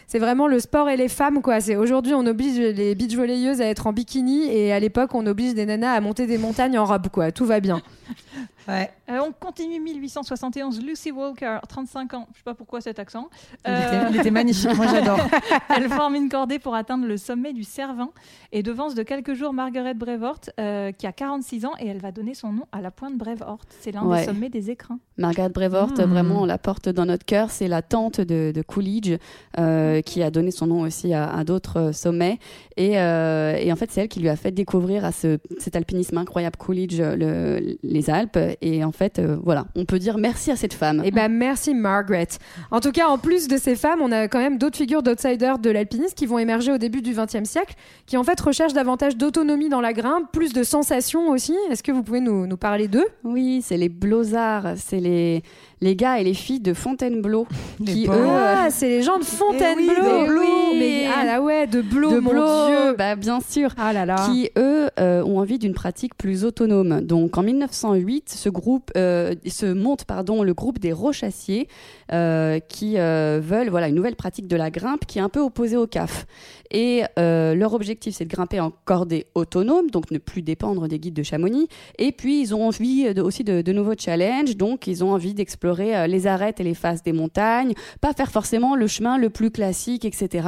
c'est 0.08 0.20
vraiment 0.20 0.48
le 0.48 0.60
sport 0.60 0.90
et 0.90 0.98
les 0.98 1.08
femmes 1.10 1.42
quoi. 1.42 1.58
Aujourd'hui 1.78 2.14
on 2.14 2.26
oblige 2.26 2.58
les 2.58 2.96
beach 2.96 3.16
volleyeuses 3.16 3.62
à 3.62 3.66
être 3.66 3.88
en 3.88 3.94
bikini 3.94 4.46
et 4.48 4.72
à 4.74 4.80
l'époque 4.80 5.14
on 5.14 5.26
oblige 5.26 5.54
des 5.54 5.66
nanas 5.66 5.94
à 5.94 6.02
monter 6.02 6.26
des 6.26 6.38
montagnes 6.38 6.78
en 6.78 6.86
robe 6.86 7.08
quoi. 7.10 7.32
Tout 7.32 7.46
va 7.46 7.60
bien. 7.60 7.82
Ouais. 8.70 8.90
Euh, 9.10 9.20
on 9.28 9.32
continue 9.32 9.80
1871, 9.80 10.82
Lucy 10.84 11.12
Walker, 11.12 11.58
35 11.68 12.14
ans. 12.14 12.28
Je 12.34 12.38
sais 12.38 12.44
pas 12.44 12.54
pourquoi 12.54 12.82
cet 12.82 13.00
accent. 13.00 13.30
Il, 13.66 13.72
Euh, 13.72 13.78
était, 14.02 14.12
il 14.14 14.20
était 14.20 14.32
magnifique. 14.32 14.76
Moi, 14.76 14.86
j'adore. 14.88 15.20
Elle 15.76 15.90
forme 15.90 16.16
une 16.16 16.30
cordée 16.30 16.60
pour 16.60 16.76
atteindre 16.76 17.08
le 17.08 17.18
sommet 17.18 17.54
du 17.54 17.64
Cervin 17.64 18.10
et 18.52 18.62
devance 18.64 18.96
de 18.96 19.04
quelques 19.04 19.34
jours 19.34 19.54
Margaret 19.54 19.94
Brevort, 19.96 20.40
euh, 20.60 20.92
qui 20.92 21.08
a 21.08 21.12
46 21.12 21.66
ans, 21.66 21.72
et 21.80 21.88
elle 21.88 22.00
va 22.00 22.12
donner 22.12 22.34
son 22.34 22.52
nom 22.52 22.66
à 22.72 22.82
la 22.82 22.92
pointe 22.92 23.18
Brevort. 23.18 23.60
C'est 23.80 23.92
l'un 23.92 24.04
Ouais. 24.06 24.20
des 24.20 24.26
sommets 24.26 24.50
des 24.50 24.70
écrins. 24.70 25.00
Margaret 25.18 25.50
Brevort, 25.50 25.90
Mm. 25.98 26.02
vraiment, 26.04 26.42
on 26.42 26.46
la 26.46 26.58
porte 26.58 26.90
dans 26.90 27.06
notre 27.06 27.26
cœur. 27.26 27.50
C'est 27.50 27.68
la 27.68 27.82
tante 27.82 28.22
de, 28.22 28.52
de 28.54 28.62
Coolidge 28.62 29.18
euh, 29.58 30.02
qui 30.02 30.22
a 30.24 30.32
donné 30.32 30.52
son 30.52 30.68
nom 30.68 30.82
aussi 30.82 31.14
à, 31.14 31.30
à 31.32 31.44
d'autres 31.44 31.92
sommets. 31.94 32.40
Et, 32.78 33.00
euh, 33.00 33.56
et 33.58 33.72
en 33.72 33.76
fait, 33.76 33.92
c'est 33.92 34.02
elle 34.02 34.08
qui 34.08 34.20
lui 34.20 34.30
a 34.30 34.36
fait 34.36 34.52
découvrir 34.52 35.06
à 35.06 35.12
ce, 35.12 35.38
cet 35.58 35.76
alpinisme 35.76 36.18
incroyable 36.18 36.58
Coolidge 36.58 37.00
le- 37.02 37.78
les 37.84 38.10
Alpes. 38.10 38.38
Et 38.62 38.84
en 38.84 38.92
fait, 38.92 39.20
euh, 39.20 39.38
voilà, 39.44 39.66
on 39.76 39.86
peut 39.86 40.00
dire 40.00 40.18
merci 40.18 40.52
à 40.52 40.56
cette 40.56 40.74
femme. 40.74 41.02
Eh 41.06 41.12
ben 41.12 41.30
merci 41.30 41.74
Margaret. 41.74 42.28
En 42.72 42.80
tout 42.80 42.92
cas, 42.92 43.08
en 43.08 43.18
plus 43.18 43.48
de 43.48 43.58
ces 43.58 43.76
femmes, 43.76 44.00
on 44.02 44.12
a 44.12 44.28
quand 44.28 44.40
même 44.40 44.58
d'autres 44.58 44.78
figures 44.78 45.04
d'outsiders 45.04 45.60
de 45.60 45.70
l'alpinisme 45.70 46.14
qui 46.16 46.26
vont 46.26 46.40
émerger 46.40 46.72
au 46.72 46.78
début 46.78 47.02
du 47.02 47.14
XXe 47.14 47.44
siècle, 47.48 47.76
qui 48.06 48.18
en 48.18 48.24
fait 48.24 48.40
recherchent 48.40 48.74
davantage 48.74 49.18
d'autonomie 49.18 49.70
dans 49.70 49.82
la 49.82 49.94
grimpe, 49.94 50.32
plus 50.32 50.54
de 50.54 50.64
sensations 50.64 51.30
aussi. 51.30 51.56
Est-ce 51.70 51.84
que 51.84 51.92
vous 51.92 52.04
pouvez 52.04 52.22
nous, 52.22 52.48
nous 52.48 52.58
parler 52.58 52.88
d'eux? 52.88 53.08
Oui, 53.24 53.62
c'est 53.64 53.78
les 53.78 53.90
blozards, 53.90 54.74
c'est 54.78 55.00
les 55.00 55.44
les 55.82 55.96
gars 55.96 56.20
et 56.20 56.24
les 56.24 56.34
filles 56.34 56.60
de 56.60 56.74
Fontainebleau 56.74 57.48
qui 57.86 58.08
eux 58.08 58.28
ah, 58.30 58.68
c'est 58.70 58.90
les 58.90 59.02
gens 59.02 59.18
de 59.18 59.24
Fontainebleau. 59.24 60.26
Eh 60.26 60.30
oui, 60.30 60.78
mais 60.78 61.08
ah 61.16 61.26
là 61.26 61.42
ouais, 61.42 61.68
de 61.68 61.82
Blo, 61.82 62.12
de 62.12 62.20
mon 62.20 62.32
Blo, 62.32 62.68
Dieu. 62.68 62.96
bah, 62.98 63.16
bien 63.16 63.40
sûr, 63.40 63.74
Ah 63.78 63.94
là 63.94 64.06
là. 64.06 64.28
qui 64.30 64.50
eux 64.58 64.90
euh, 65.00 65.24
ont 65.24 65.40
envie 65.40 65.60
d'une 65.60 65.74
pratique 65.74 66.16
plus 66.16 66.44
autonome. 66.44 67.02
Donc 67.02 67.38
en 67.38 67.44
1908, 67.44 68.30
ce 68.40 68.50
groupe 68.50 68.92
euh, 68.98 69.36
se 69.46 69.66
monte 69.66 70.06
pardon 70.06 70.44
le 70.44 70.54
groupe 70.54 70.80
des 70.80 70.94
Rochassiers 70.94 71.68
euh, 72.12 72.60
qui 72.60 72.98
euh, 72.98 73.40
veulent 73.44 73.70
voilà 73.70 73.90
une 73.90 73.96
nouvelle 73.96 74.16
pratique 74.16 74.48
de 74.48 74.56
la 74.56 74.72
grimpe 74.72 75.06
qui 75.06 75.20
est 75.20 75.22
un 75.22 75.30
peu 75.30 75.42
opposée 75.42 75.78
au 75.78 75.86
CAF. 75.86 76.26
Et 76.72 77.04
euh, 77.18 77.56
leur 77.56 77.74
objectif, 77.74 78.16
c'est 78.16 78.26
de 78.26 78.30
grimper 78.30 78.60
en 78.60 78.72
cordée 78.86 79.26
autonome, 79.34 79.90
donc 79.90 80.12
ne 80.12 80.18
plus 80.18 80.42
dépendre 80.42 80.88
des 80.88 81.00
guides 81.00 81.16
de 81.16 81.24
Chamonix. 81.24 81.68
Et 81.98 82.12
puis, 82.12 82.42
ils 82.42 82.54
ont 82.54 82.68
envie 82.68 83.10
aussi 83.20 83.44
de, 83.44 83.72
nouveaux 83.72 83.96
challenges, 83.98 84.58
donc 84.58 84.88
ils 84.88 85.04
ont 85.04 85.12
envie 85.12 85.34
d'explorer 85.34 85.96
euh, 85.96 86.08
les 86.08 86.28
arêtes 86.28 86.60
et 86.60 86.64
les 86.64 86.74
faces 86.74 87.04
des 87.04 87.14
montagnes, 87.14 87.74
pas 88.02 88.14
faire 88.14 88.32
forcément 88.32 88.76
le 88.76 88.88
chemin 88.88 89.18
le 89.18 89.30
plus 89.30 89.52
classique, 89.52 90.06
etc. 90.06 90.48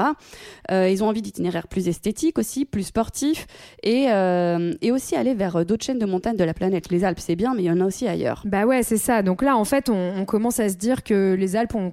Euh, 0.72 0.90
ils 0.90 1.04
ont 1.04 1.08
envie 1.08 1.22
d'itinéraires 1.22 1.68
plus 1.68 1.88
esthétiques 1.88 2.38
aussi, 2.38 2.66
plus 2.66 2.84
sportifs, 2.84 3.48
et, 3.84 4.08
aussi 4.92 5.16
aller 5.16 5.34
vers 5.34 5.66
d'autres 5.66 5.86
chaînes 5.86 6.00
de 6.00 6.06
montagnes 6.06 6.36
de 6.36 6.44
la 6.44 6.54
planète. 6.54 6.90
Les 6.92 7.06
Alpes, 7.06 7.20
c'est 7.20 7.38
bien, 7.38 7.54
mais 7.56 7.64
il 7.64 7.66
y 7.66 7.72
en 7.72 7.80
a 7.80 7.86
aussi 7.86 8.10
ailleurs. 8.10 8.44
Bah 8.46 8.66
ouais, 8.66 8.84
c'est 8.84 8.98
ça. 8.98 9.22
Donc 9.22 9.42
là, 9.42 9.56
en 9.56 9.64
fait, 9.64 9.90
on, 9.90 10.26
commence 10.26 10.60
à 10.60 10.68
se 10.68 10.76
dire 10.76 11.04
que 11.04 11.34
les 11.34 11.56
Alpes, 11.56 11.76
on- 11.76 11.92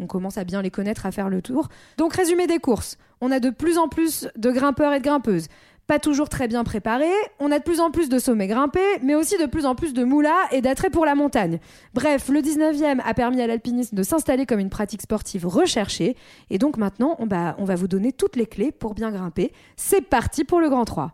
on 0.00 0.06
commence 0.06 0.38
à 0.38 0.44
bien 0.44 0.62
les 0.62 0.70
connaître, 0.70 1.04
à 1.04 1.10
faire 1.10 1.28
le 1.28 1.42
tour. 1.42 1.68
Donc, 1.96 2.14
résumé 2.14 2.46
des 2.46 2.58
courses. 2.58 2.96
On 3.20 3.30
a 3.30 3.40
de 3.40 3.50
plus 3.50 3.78
en 3.78 3.88
plus 3.88 4.28
de 4.36 4.50
grimpeurs 4.50 4.92
et 4.92 4.98
de 5.00 5.04
grimpeuses. 5.04 5.48
Pas 5.88 5.98
toujours 5.98 6.28
très 6.28 6.48
bien 6.48 6.64
préparés. 6.64 7.06
On 7.40 7.50
a 7.50 7.58
de 7.58 7.64
plus 7.64 7.80
en 7.80 7.90
plus 7.90 8.10
de 8.10 8.18
sommets 8.18 8.46
grimpés, 8.46 8.98
mais 9.02 9.14
aussi 9.14 9.38
de 9.38 9.46
plus 9.46 9.64
en 9.64 9.74
plus 9.74 9.94
de 9.94 10.04
moulas 10.04 10.36
et 10.52 10.60
d'attrait 10.60 10.90
pour 10.90 11.06
la 11.06 11.14
montagne. 11.14 11.60
Bref, 11.94 12.28
le 12.28 12.40
19e 12.40 13.00
a 13.02 13.14
permis 13.14 13.40
à 13.40 13.46
l'alpinisme 13.46 13.96
de 13.96 14.02
s'installer 14.02 14.44
comme 14.44 14.58
une 14.60 14.68
pratique 14.68 15.00
sportive 15.00 15.46
recherchée. 15.46 16.14
Et 16.50 16.58
donc 16.58 16.76
maintenant, 16.76 17.16
on, 17.18 17.26
on 17.26 17.64
va 17.64 17.74
vous 17.74 17.88
donner 17.88 18.12
toutes 18.12 18.36
les 18.36 18.44
clés 18.44 18.70
pour 18.70 18.92
bien 18.92 19.10
grimper. 19.10 19.50
C'est 19.76 20.02
parti 20.02 20.44
pour 20.44 20.60
le 20.60 20.68
Grand 20.68 20.84
3. 20.84 21.12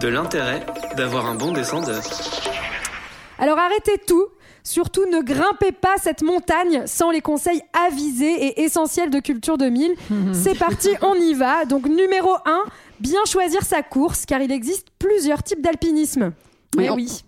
De 0.00 0.08
l'intérêt 0.08 0.60
d'avoir 0.94 1.24
un 1.24 1.36
bon 1.36 1.52
descendeur. 1.52 2.02
Alors 3.38 3.58
arrêtez 3.58 3.98
tout. 4.06 4.26
Surtout 4.68 5.06
ne 5.10 5.22
grimpez 5.22 5.72
pas 5.72 5.94
cette 6.02 6.22
montagne 6.22 6.82
sans 6.84 7.10
les 7.10 7.22
conseils 7.22 7.62
avisés 7.86 8.48
et 8.48 8.62
essentiels 8.64 9.08
de 9.08 9.18
Culture 9.18 9.56
2000. 9.56 9.94
C'est 10.34 10.58
parti, 10.58 10.90
on 11.00 11.14
y 11.14 11.32
va. 11.32 11.64
Donc 11.64 11.86
numéro 11.88 12.34
1, 12.44 12.64
bien 13.00 13.20
choisir 13.26 13.62
sa 13.62 13.82
course 13.82 14.26
car 14.26 14.42
il 14.42 14.52
existe 14.52 14.88
plusieurs 14.98 15.42
types 15.42 15.62
d'alpinisme. 15.62 16.32
Mais 16.76 16.86
Eh 16.86 16.90
oui. 16.90 17.24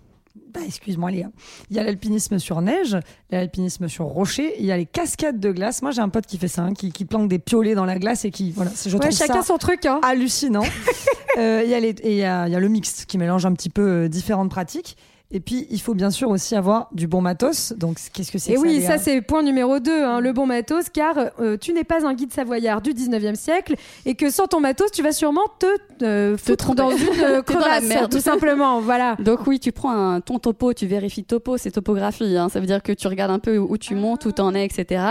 Bah, 0.53 0.59
excuse-moi 0.65 1.09
Léa. 1.11 1.27
Il 1.69 1.77
y 1.77 1.79
a 1.79 1.83
l'alpinisme 1.83 2.37
sur 2.37 2.61
neige, 2.61 2.97
il 3.29 3.33
y 3.33 3.37
a 3.37 3.39
l'alpinisme 3.39 3.87
sur 3.87 4.05
rocher, 4.05 4.53
il 4.59 4.65
y 4.65 4.71
a 4.71 4.77
les 4.77 4.85
cascades 4.85 5.39
de 5.39 5.51
glace. 5.51 5.81
Moi 5.81 5.91
j'ai 5.91 6.01
un 6.01 6.09
pote 6.09 6.25
qui 6.27 6.37
fait 6.37 6.49
ça, 6.49 6.61
hein, 6.63 6.73
qui, 6.73 6.91
qui 6.91 7.05
plante 7.05 7.27
des 7.29 7.39
piolets 7.39 7.73
dans 7.73 7.85
la 7.85 7.97
glace 7.97 8.23
et 8.25 8.31
qui 8.31 8.51
voilà, 8.51 8.69
je 8.85 8.93
Ouais, 8.97 8.99
trouve 8.99 9.17
chacun 9.17 9.41
ça 9.41 9.43
son 9.47 9.57
truc. 9.57 9.85
Hein. 9.87 9.99
hallucinant. 10.03 10.63
Euh, 11.37 11.61
Il 11.63 11.69
y, 11.71 11.73
a 11.73 11.79
les- 11.79 11.91
et 12.03 12.11
il 12.11 12.17
y, 12.17 12.23
a, 12.25 12.45
il 12.47 12.51
y 12.51 12.55
a 12.57 12.59
le 12.59 12.67
mixte 12.67 13.05
qui 13.05 13.17
mélange 13.17 13.45
un 13.45 13.53
petit 13.53 13.69
peu 13.69 13.81
euh, 13.81 14.07
différentes 14.09 14.49
pratiques. 14.51 14.97
Et 15.33 15.39
puis 15.39 15.65
il 15.69 15.79
faut 15.79 15.93
bien 15.93 16.09
sûr 16.11 16.29
aussi 16.29 16.55
avoir 16.55 16.89
du 16.91 17.07
bon 17.07 17.21
matos. 17.21 17.73
Donc 17.77 17.97
qu'est-ce 18.13 18.31
que 18.31 18.37
c'est 18.37 18.51
Et 18.51 18.55
que 18.55 18.59
oui, 18.59 18.81
ça 18.81 18.97
c'est 18.97 19.21
point 19.21 19.43
numéro 19.43 19.79
2, 19.79 20.19
le 20.19 20.33
bon 20.33 20.45
matos, 20.45 20.89
car 20.89 21.15
euh, 21.39 21.57
tu 21.57 21.73
n'es 21.73 21.83
pas 21.83 22.05
un 22.05 22.13
guide 22.13 22.33
savoyard 22.33 22.81
du 22.81 22.91
19e 22.91 23.35
siècle 23.35 23.75
et 24.05 24.15
que 24.15 24.29
sans 24.29 24.47
ton 24.47 24.59
matos, 24.59 24.91
tu 24.91 25.01
vas 25.01 25.11
sûrement 25.13 25.41
te 25.59 25.65
euh, 26.03 26.37
foutre 26.37 26.73
tromper. 26.73 26.81
dans 26.81 26.91
une 26.91 27.07
euh, 27.23 27.41
dans 27.47 27.59
la 27.59 27.61
crevasse, 27.79 27.83
merde. 27.85 28.11
tout 28.11 28.19
simplement. 28.19 28.81
Voilà. 28.81 29.15
Donc 29.19 29.47
oui, 29.47 29.59
tu 29.59 29.71
prends 29.71 29.91
un, 29.91 30.21
ton 30.21 30.39
topo, 30.39 30.73
tu 30.73 30.85
vérifies 30.85 31.23
topo, 31.23 31.57
c'est 31.57 31.71
topographie. 31.71 32.35
hein. 32.37 32.49
Ça 32.49 32.59
veut 32.59 32.65
dire 32.65 32.83
que 32.83 32.91
tu 32.91 33.07
regardes 33.07 33.31
un 33.31 33.39
peu 33.39 33.57
où 33.57 33.77
tu 33.77 33.95
montes, 33.95 34.25
où 34.25 34.31
t'en 34.31 34.53
es, 34.53 34.65
etc. 34.65 35.03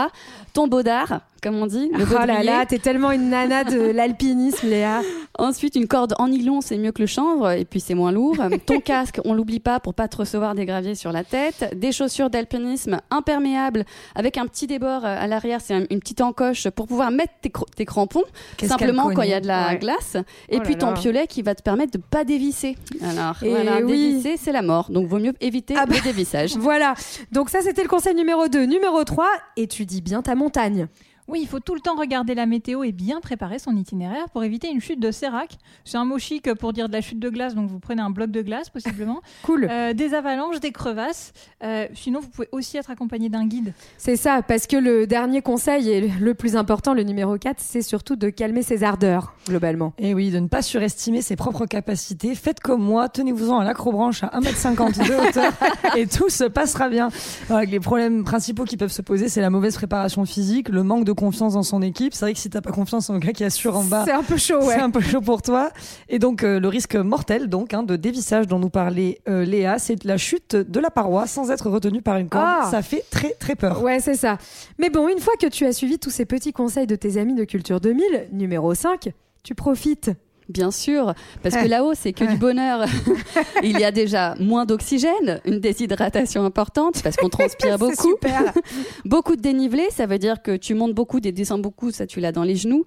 Ton 0.53 0.67
baudard, 0.67 1.21
comme 1.43 1.57
on 1.57 1.67
dit. 1.67 1.91
Le 1.97 2.05
Oh 2.11 2.27
là 2.27 2.43
là, 2.43 2.67
t'es 2.67 2.79
tellement 2.79 3.13
une 3.13 3.31
nana 3.31 3.63
de 3.65 3.79
l'alpinisme, 3.93 4.67
Léa. 4.69 5.01
Ensuite, 5.39 5.77
une 5.77 5.87
corde 5.87 6.15
en 6.19 6.29
nylon, 6.29 6.61
c'est 6.61 6.77
mieux 6.77 6.91
que 6.93 7.01
le 7.01 7.07
chanvre, 7.07 7.53
et 7.53 7.65
puis 7.65 7.79
c'est 7.81 7.95
moins 7.95 8.11
lourd. 8.13 8.37
Ton 8.67 8.81
casque, 8.85 9.21
on 9.25 9.33
l'oublie 9.33 9.61
pas 9.61 9.79
pour 9.81 9.95
pas 9.95 10.09
te 10.09 10.17
recevoir 10.17 10.55
des 10.57 10.67
graviers 10.67 10.97
sur 10.97 11.13
la 11.13 11.23
tête. 11.25 11.73
Des 11.79 11.93
chaussures 11.93 12.31
d'alpinisme 12.31 13.01
imperméables 13.11 13.85
avec 14.17 14.37
un 14.39 14.47
petit 14.47 14.67
débord 14.67 15.05
euh, 15.05 15.17
à 15.19 15.27
l'arrière, 15.29 15.61
c'est 15.61 15.75
un- 15.75 15.85
une 15.89 16.01
petite 16.01 16.21
encoche 16.21 16.69
pour 16.71 16.87
pouvoir 16.89 17.11
mettre 17.13 17.33
tes, 17.41 17.49
cr- 17.51 17.65
tes 17.77 17.85
crampons, 17.85 18.25
simplement 18.67 19.11
quand 19.15 19.23
il 19.23 19.31
y 19.31 19.35
a 19.35 19.41
de 19.41 19.47
la 19.47 19.69
Ouais. 19.69 19.79
glace. 19.79 20.17
Et 20.49 20.57
Oh 20.59 20.61
puis 20.65 20.73
là 20.75 20.79
ton 20.81 20.87
là. 20.89 20.93
piolet 20.95 21.27
qui 21.29 21.43
va 21.43 21.55
te 21.55 21.63
permettre 21.63 21.93
de 21.93 22.03
pas 22.03 22.25
dévisser. 22.25 22.77
Alors, 23.03 23.37
Et 23.43 23.51
voilà, 23.51 23.81
oui. 23.85 23.93
dévisser, 24.15 24.37
c'est 24.37 24.53
la 24.53 24.63
mort. 24.63 24.91
Donc, 24.91 25.07
vaut 25.07 25.19
mieux 25.19 25.35
éviter 25.41 25.75
Ah 25.79 25.87
bah. 25.87 25.95
le 25.97 26.03
dévissage. 26.03 26.57
Voilà. 26.59 26.95
Donc 27.33 27.51
ça, 27.51 27.61
c'était 27.63 27.83
le 27.83 27.89
conseil 27.89 28.15
numéro 28.15 28.49
2. 28.49 28.65
Numéro 28.65 29.03
3, 29.05 29.27
étudie 29.57 30.03
bien 30.03 30.21
ta 30.23 30.35
montagne 30.35 30.50
montagne. 30.51 30.89
Oui, 31.31 31.39
il 31.43 31.47
faut 31.47 31.61
tout 31.61 31.75
le 31.75 31.81
temps 31.81 31.95
regarder 31.95 32.35
la 32.35 32.45
météo 32.45 32.83
et 32.83 32.91
bien 32.91 33.21
préparer 33.21 33.61
son 33.61 33.77
itinéraire 33.77 34.29
pour 34.31 34.43
éviter 34.43 34.69
une 34.69 34.81
chute 34.81 34.99
de 34.99 35.13
sérac. 35.13 35.59
C'est 35.85 35.97
un 35.97 36.05
mot 36.05 36.19
chic 36.19 36.53
pour 36.55 36.73
dire 36.73 36.89
de 36.89 36.93
la 36.93 37.01
chute 37.01 37.21
de 37.21 37.29
glace, 37.31 37.55
donc 37.55 37.71
vous 37.71 37.79
prenez 37.79 38.03
un 38.03 38.11
bloc 38.11 38.33
de 38.33 38.43
glace 38.43 38.69
possiblement. 38.69 39.21
Cool. 39.43 39.69
Euh, 39.71 39.95
des 39.95 40.13
avalanches, 40.15 40.61
des 40.61 40.73
crevasses. 40.73 41.33
Euh, 41.63 41.87
sinon, 41.95 42.21
vous 42.21 42.29
pouvez 42.29 42.49
aussi 42.53 42.77
être 42.77 42.91
accompagné 42.91 43.29
d'un 43.29 43.47
guide. 43.47 43.73
C'est 43.97 44.17
ça, 44.17 44.43
parce 44.43 44.67
que 44.67 44.77
le 44.77 45.07
dernier 45.07 45.41
conseil 45.41 45.89
et 45.89 46.09
le 46.09 46.35
plus 46.35 46.57
important, 46.57 46.95
le 46.95 47.05
numéro 47.05 47.39
4, 47.39 47.57
c'est 47.59 47.83
surtout 47.83 48.17
de 48.17 48.29
calmer 48.29 48.63
ses 48.63 48.83
ardeurs, 48.83 49.35
globalement. 49.47 49.93
Et 49.99 50.15
oui, 50.15 50.31
de 50.31 50.41
ne 50.41 50.49
pas 50.49 50.63
surestimer 50.63 51.23
ses 51.23 51.37
propres 51.37 51.67
capacités. 51.67 52.35
Faites 52.35 52.61
comme 52.61 52.83
moi, 52.83 53.09
tenez-vous-en 53.09 53.61
à 53.61 53.65
l'acrobranche 53.65 54.25
à 54.25 54.29
1m50 54.41 55.09
de 55.09 55.29
hauteur 55.29 55.53
et 55.97 56.07
tout 56.07 56.29
se 56.29 56.45
passera 56.45 56.89
bien. 56.89 57.09
Alors, 57.49 57.63
les 57.63 57.81
problèmes 57.81 58.25
principaux 58.25 58.65
qui 58.65 58.77
peuvent 58.77 58.93
se 58.93 59.03
poser, 59.03 59.29
c'est 59.29 59.41
la 59.41 59.51
mauvaise 59.51 59.77
préparation 59.77 60.25
physique, 60.25 60.69
le 60.69 60.83
manque 60.83 61.05
de 61.05 61.13
confiance 61.21 61.55
dans 61.55 61.63
son 61.63 61.83
équipe. 61.83 62.15
C'est 62.15 62.25
vrai 62.25 62.33
que 62.33 62.39
si 62.39 62.51
t'as 62.51 62.63
pas 62.63 62.73
confiance 62.73 63.11
en 63.11 63.19
gars 63.19 63.33
qui 63.33 63.45
assure 63.45 63.77
en 63.77 63.85
bas, 63.85 64.05
C'est 64.07 64.13
un 64.13 64.23
peu 64.23 64.37
chaud, 64.37 64.59
ouais. 64.59 64.75
c'est 64.75 64.81
un 64.81 64.91
peu 64.91 65.01
chaud 65.01 65.21
pour 65.21 65.43
toi. 65.43 65.71
Et 66.09 66.19
donc 66.19 66.43
euh, 66.43 66.59
le 66.59 66.69
risque 66.69 66.97
mortel 66.97 67.49
donc 67.49 67.75
hein, 67.75 67.83
de 67.83 67.97
dévissage 67.97 68.47
dont 68.47 68.59
nous 68.59 68.71
parlait 68.71 69.21
euh, 69.29 69.45
Léa, 69.45 69.79
c'est 69.79 70.03
la 70.05 70.17
chute 70.17 70.57
de 70.57 70.81
la 70.81 70.91
paroi 70.91 71.27
sans 71.27 71.51
être 71.51 71.69
retenu 71.69 72.03
par 72.03 72.17
une 72.17 72.29
corde. 72.29 72.45
Ah. 72.47 72.69
Ça 72.71 72.83
fait 72.83 73.05
très 73.11 73.35
très 73.35 73.55
peur. 73.55 73.83
Ouais, 73.83 74.01
c'est 74.01 74.17
ça. 74.17 74.39
Mais 74.79 74.91
bon, 74.91 75.09
une 75.09 75.21
fois 75.21 75.35
que 75.41 75.47
tu 75.47 75.67
as 75.67 75.73
suivi 75.73 75.99
tous 75.99 76.11
ces 76.11 76.25
petits 76.25 76.53
conseils 76.53 76.87
de 76.87 76.97
tes 76.97 77.19
amis 77.19 77.35
de 77.35 77.45
Culture 77.45 77.81
2000, 77.81 78.29
numéro 78.33 78.75
5, 78.75 79.11
tu 79.43 79.55
profites. 79.55 80.11
Bien 80.51 80.71
sûr, 80.71 81.15
parce 81.43 81.55
que 81.55 81.61
Ouais. 81.63 81.69
là-haut, 81.69 81.93
c'est 81.95 82.13
que 82.13 82.25
du 82.25 82.37
bonheur. 82.37 82.85
Il 83.63 83.79
y 83.79 83.85
a 83.85 83.93
déjà 83.93 84.35
moins 84.41 84.67
d'oxygène, 84.67 85.41
une 85.45 85.61
déshydratation 85.61 86.45
importante, 86.45 87.03
parce 87.03 87.17
qu'on 87.17 87.29
transpire 87.29 87.79
beaucoup. 87.79 88.09
super. 88.09 88.53
beaucoup 89.05 89.37
de 89.37 89.41
dénivelé, 89.41 89.85
ça 89.91 90.07
veut 90.07 90.19
dire 90.19 90.43
que 90.43 90.57
tu 90.57 90.75
montes 90.75 90.95
beaucoup, 90.95 91.21
des 91.21 91.31
descends 91.33 91.59
beaucoup, 91.59 91.91
ça 91.93 92.07
tu 92.07 92.19
l'as 92.21 92.33
dans 92.33 92.43
les 92.43 92.57
genoux. 92.57 92.85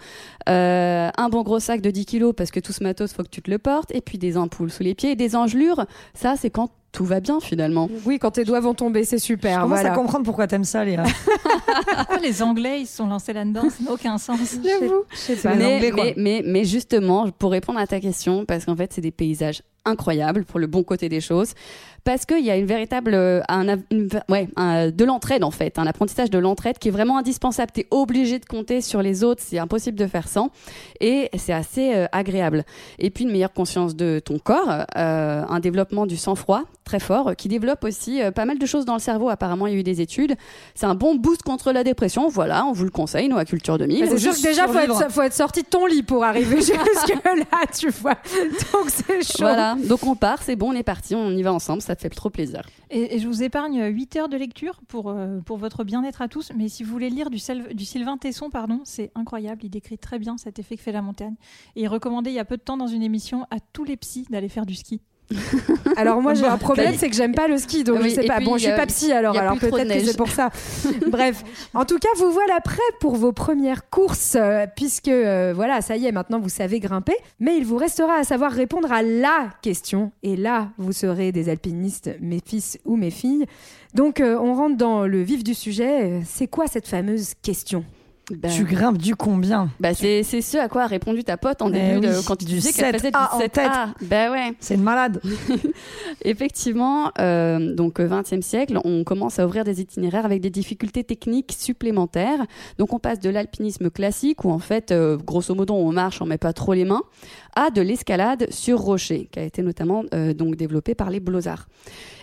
Euh, 0.49 1.09
un 1.17 1.29
bon 1.29 1.41
gros 1.43 1.59
sac 1.59 1.79
de 1.81 1.89
10 1.89 2.05
kilos, 2.05 2.33
parce 2.35 2.51
que 2.51 2.59
tout 2.59 2.73
ce 2.73 2.83
matos, 2.83 3.13
faut 3.13 3.23
que 3.23 3.29
tu 3.29 3.41
te 3.41 3.49
le 3.49 3.59
portes. 3.59 3.91
Et 3.95 4.01
puis 4.01 4.17
des 4.17 4.35
ampoules 4.37 4.71
sous 4.71 4.83
les 4.83 4.93
pieds, 4.93 5.11
et 5.11 5.15
des 5.15 5.35
engelures, 5.35 5.85
ça 6.13 6.35
c'est 6.37 6.49
quand 6.49 6.69
tout 6.93 7.03
va 7.03 7.19
bien 7.19 7.39
finalement. 7.41 7.89
Oui, 8.05 8.19
quand 8.19 8.31
tes 8.31 8.45
doigts 8.45 8.61
vont 8.61 8.73
tomber, 8.73 9.03
c'est 9.03 9.17
Je 9.17 9.23
super. 9.23 9.55
commence 9.61 9.79
Voilà. 9.79 9.91
à 9.91 9.95
comprendre 9.95 10.23
pourquoi 10.23 10.47
t'aimes 10.47 10.63
ça, 10.63 10.85
Léa. 10.85 11.03
Pourquoi 11.97 12.19
les 12.19 12.41
Anglais 12.41 12.81
ils 12.81 12.85
se 12.87 12.95
sont 12.97 13.07
lancés 13.07 13.33
là-dedans 13.33 13.69
Ça 13.69 13.83
n'a 13.83 13.91
aucun 13.91 14.17
sens. 14.17 14.39
J'avoue. 14.63 15.03
Je 15.11 15.17
sais 15.17 15.35
pas. 15.35 15.53
les 15.55 15.57
mais, 15.57 15.75
Anglais, 15.75 15.91
quoi. 15.91 16.03
mais, 16.05 16.13
mais, 16.17 16.43
mais 16.45 16.63
justement, 16.65 17.29
pour 17.31 17.51
répondre 17.51 17.79
à 17.79 17.87
ta 17.87 17.99
question, 17.99 18.45
parce 18.45 18.63
qu'en 18.65 18.75
fait, 18.75 18.93
c'est 18.93 19.01
des 19.01 19.11
paysages 19.11 19.61
incroyables 19.85 20.45
pour 20.45 20.59
le 20.59 20.67
bon 20.67 20.83
côté 20.83 21.09
des 21.09 21.21
choses, 21.21 21.53
parce 22.05 22.25
qu'il 22.25 22.43
y 22.43 22.51
a 22.51 22.57
une 22.57 22.65
véritable, 22.65 23.13
euh, 23.13 23.41
un, 23.49 23.77
une 23.91 24.09
ouais, 24.29 24.49
un- 24.55 24.89
de 24.91 25.05
l'entraide 25.05 25.43
en 25.43 25.51
fait, 25.51 25.79
un 25.79 25.87
apprentissage 25.87 26.29
de 26.29 26.37
l'entraide 26.37 26.77
qui 26.77 26.89
est 26.89 26.91
vraiment 26.91 27.17
indispensable. 27.17 27.71
T'es 27.73 27.87
obligé 27.91 28.39
de 28.39 28.45
compter 28.45 28.81
sur 28.81 29.01
les 29.01 29.23
autres, 29.23 29.41
c'est 29.45 29.59
impossible 29.59 29.97
de 29.97 30.07
faire 30.07 30.27
sans, 30.27 30.49
et 30.99 31.29
c'est 31.37 31.53
assez 31.53 31.93
euh, 31.93 32.05
agréable. 32.11 32.63
Et 32.99 33.09
puis 33.09 33.23
une 33.23 33.31
meilleure 33.31 33.53
conscience 33.53 33.95
de 33.95 34.19
ton 34.23 34.37
corps, 34.39 34.85
euh, 34.97 35.43
un 35.47 35.59
développement 35.59 36.05
du 36.05 36.17
sang-froid 36.17 36.63
très 36.83 36.99
fort, 36.99 37.35
qui 37.37 37.47
développe 37.47 37.83
aussi 37.85 38.21
euh, 38.21 38.31
pas 38.31 38.43
mal 38.45 38.59
de 38.59 38.65
choses 38.65 38.83
dans 38.83 38.93
le 38.95 38.99
cerveau. 38.99 39.29
Apparemment, 39.29 39.67
il 39.67 39.73
y 39.73 39.75
a 39.77 39.79
eu 39.79 39.83
des 39.83 40.01
études. 40.01 40.35
C'est 40.75 40.85
un 40.85 40.95
bon 40.95 41.15
boost 41.15 41.41
contre 41.43 41.71
la 41.71 41.83
dépression. 41.85 42.27
Voilà, 42.27 42.65
on 42.65 42.73
vous 42.73 42.83
le 42.83 42.89
conseille, 42.89 43.29
nous 43.29 43.37
à 43.37 43.45
Culture 43.45 43.77
2000. 43.77 44.01
Bah, 44.01 44.07
c'est 44.11 44.17
sûr 44.19 44.33
que 44.33 44.41
déjà, 44.41 44.67
faut 44.67 44.79
être, 44.79 45.11
faut 45.11 45.21
être 45.21 45.33
sorti 45.33 45.61
de 45.63 45.67
ton 45.67 45.85
lit 45.85 46.03
pour 46.03 46.25
arriver 46.25 46.57
jusque-là, 46.57 47.65
tu 47.77 47.89
vois. 47.89 48.15
Donc 48.73 48.89
c'est 48.89 49.23
chaud. 49.23 49.37
Voilà, 49.39 49.72
donc 49.75 50.03
on 50.03 50.15
part, 50.15 50.41
c'est 50.41 50.55
bon, 50.55 50.71
on 50.71 50.73
est 50.73 50.83
parti, 50.83 51.15
on 51.15 51.31
y 51.31 51.41
va 51.43 51.53
ensemble, 51.53 51.81
ça 51.81 51.95
fait 51.95 52.09
trop 52.09 52.29
plaisir. 52.29 52.61
Et, 52.89 53.19
je 53.19 53.27
vous 53.27 53.43
épargne 53.43 53.85
8 53.85 54.15
heures 54.17 54.29
de 54.29 54.37
lecture 54.37 54.79
pour, 54.87 55.09
euh, 55.09 55.39
pour 55.41 55.57
votre 55.57 55.83
bien-être 55.83 56.21
à 56.21 56.27
tous. 56.27 56.51
Mais 56.55 56.69
si 56.69 56.83
vous 56.83 56.91
voulez 56.91 57.09
lire 57.09 57.29
du 57.29 57.39
Sylvain 57.39 58.17
Tesson, 58.17 58.49
pardon, 58.49 58.81
c'est 58.83 59.11
incroyable. 59.15 59.65
Il 59.65 59.69
décrit 59.69 59.97
très 59.97 60.19
bien 60.19 60.37
cet 60.37 60.59
effet 60.59 60.77
que 60.77 60.83
fait 60.83 60.91
la 60.91 61.01
montagne. 61.01 61.35
Et 61.75 61.81
il 61.83 61.87
recommandait 61.87 62.31
il 62.31 62.35
y 62.35 62.39
a 62.39 62.45
peu 62.45 62.57
de 62.57 62.61
temps 62.61 62.77
dans 62.77 62.87
une 62.87 63.03
émission 63.03 63.45
à 63.51 63.59
tous 63.59 63.83
les 63.83 63.97
psys 63.97 64.27
d'aller 64.29 64.49
faire 64.49 64.65
du 64.65 64.75
ski. 64.75 65.01
Alors 65.97 66.21
moi 66.21 66.33
j'ai 66.33 66.45
un 66.45 66.57
problème, 66.57 66.95
c'est 66.97 67.09
que 67.09 67.15
j'aime 67.15 67.33
pas 67.33 67.47
le 67.47 67.57
ski, 67.57 67.83
donc 67.83 67.99
Oui, 68.01 68.09
je 68.09 68.15
sais 68.15 68.27
pas. 68.27 68.37
puis, 68.37 68.45
Bon, 68.45 68.57
je 68.57 68.63
suis 68.63 68.75
pas 68.75 68.85
psy 68.85 69.11
alors, 69.11 69.37
alors 69.37 69.57
peut-être 69.57 69.87
que 69.87 70.05
c'est 70.05 70.17
pour 70.17 70.29
ça. 70.29 70.49
Bref, 71.07 71.43
en 71.73 71.85
tout 71.85 71.97
cas, 71.97 72.09
vous 72.17 72.31
voilà 72.31 72.59
prêts 72.61 72.79
pour 72.99 73.15
vos 73.15 73.31
premières 73.31 73.89
courses, 73.89 74.35
euh, 74.35 74.65
puisque 74.75 75.07
euh, 75.07 75.53
voilà, 75.55 75.81
ça 75.81 75.97
y 75.97 76.05
est, 76.05 76.11
maintenant 76.11 76.39
vous 76.39 76.49
savez 76.49 76.79
grimper. 76.79 77.15
Mais 77.39 77.57
il 77.57 77.65
vous 77.65 77.77
restera 77.77 78.15
à 78.15 78.23
savoir 78.23 78.51
répondre 78.51 78.91
à 78.91 79.01
la 79.01 79.49
question, 79.61 80.11
et 80.23 80.35
là, 80.35 80.69
vous 80.77 80.91
serez 80.91 81.31
des 81.31 81.49
alpinistes, 81.49 82.11
mes 82.19 82.39
fils 82.45 82.79
ou 82.85 82.95
mes 82.95 83.11
filles. 83.11 83.45
Donc, 83.93 84.19
euh, 84.19 84.37
on 84.39 84.53
rentre 84.55 84.77
dans 84.77 85.05
le 85.05 85.21
vif 85.21 85.43
du 85.43 85.53
sujet. 85.53 86.21
C'est 86.25 86.47
quoi 86.47 86.67
cette 86.67 86.87
fameuse 86.87 87.33
question? 87.41 87.85
Ben, 88.31 88.49
Tu 88.49 88.63
grimpes 88.63 88.97
du 88.97 89.17
combien 89.17 89.69
bah, 89.81 89.93
c'est 89.93 90.23
c'est 90.23 90.41
ce 90.41 90.57
à 90.57 90.69
quoi 90.69 90.83
a 90.83 90.87
répondu 90.87 91.25
ta 91.25 91.35
pote 91.35 91.61
en 91.61 91.67
Eh 91.69 91.71
début 91.73 92.07
de, 92.07 92.25
quand 92.25 92.37
tu 92.37 92.45
du 92.45 92.53
disais 92.55 92.71
qu'elle 92.71 92.95
faisait 92.97 93.09
7A 93.09 93.33
en 93.33 93.37
du 93.37 93.43
7A. 93.43 93.49
tête. 93.49 93.71
Ben 94.01 94.31
ouais. 94.31 94.53
C'est 94.59 94.75
une 94.75 94.81
malade. 94.83 95.19
Effectivement, 96.23 97.11
euh, 97.19 97.73
donc 97.75 97.99
au 97.99 98.07
XXe 98.07 98.39
siècle, 98.45 98.79
on 98.85 99.03
commence 99.03 99.39
à 99.39 99.45
ouvrir 99.45 99.63
des 99.63 99.81
itinéraires 99.81 100.25
avec 100.25 100.41
des 100.41 100.49
difficultés 100.49 101.03
techniques 101.03 101.53
supplémentaires. 101.57 102.45
Donc 102.77 102.93
on 102.93 102.99
passe 102.99 103.19
de 103.19 103.29
l'alpinisme 103.29 103.89
classique 103.89 104.45
où 104.45 104.51
en 104.51 104.59
fait, 104.59 104.91
euh, 104.91 105.17
grosso 105.17 105.53
modo, 105.53 105.73
on 105.73 105.91
marche, 105.91 106.21
on 106.21 106.25
met 106.25 106.37
pas 106.37 106.53
trop 106.53 106.73
les 106.73 106.85
mains, 106.85 107.01
à 107.55 107.69
de 107.69 107.81
l'escalade 107.81 108.47
sur 108.51 108.79
rocher, 108.79 109.29
qui 109.31 109.39
a 109.39 109.43
été 109.43 109.61
notamment 109.61 110.03
euh, 110.13 110.33
donc 110.33 110.55
développée 110.55 110.95
par 110.95 111.09
les 111.09 111.19
Beaux-Arts. 111.19 111.67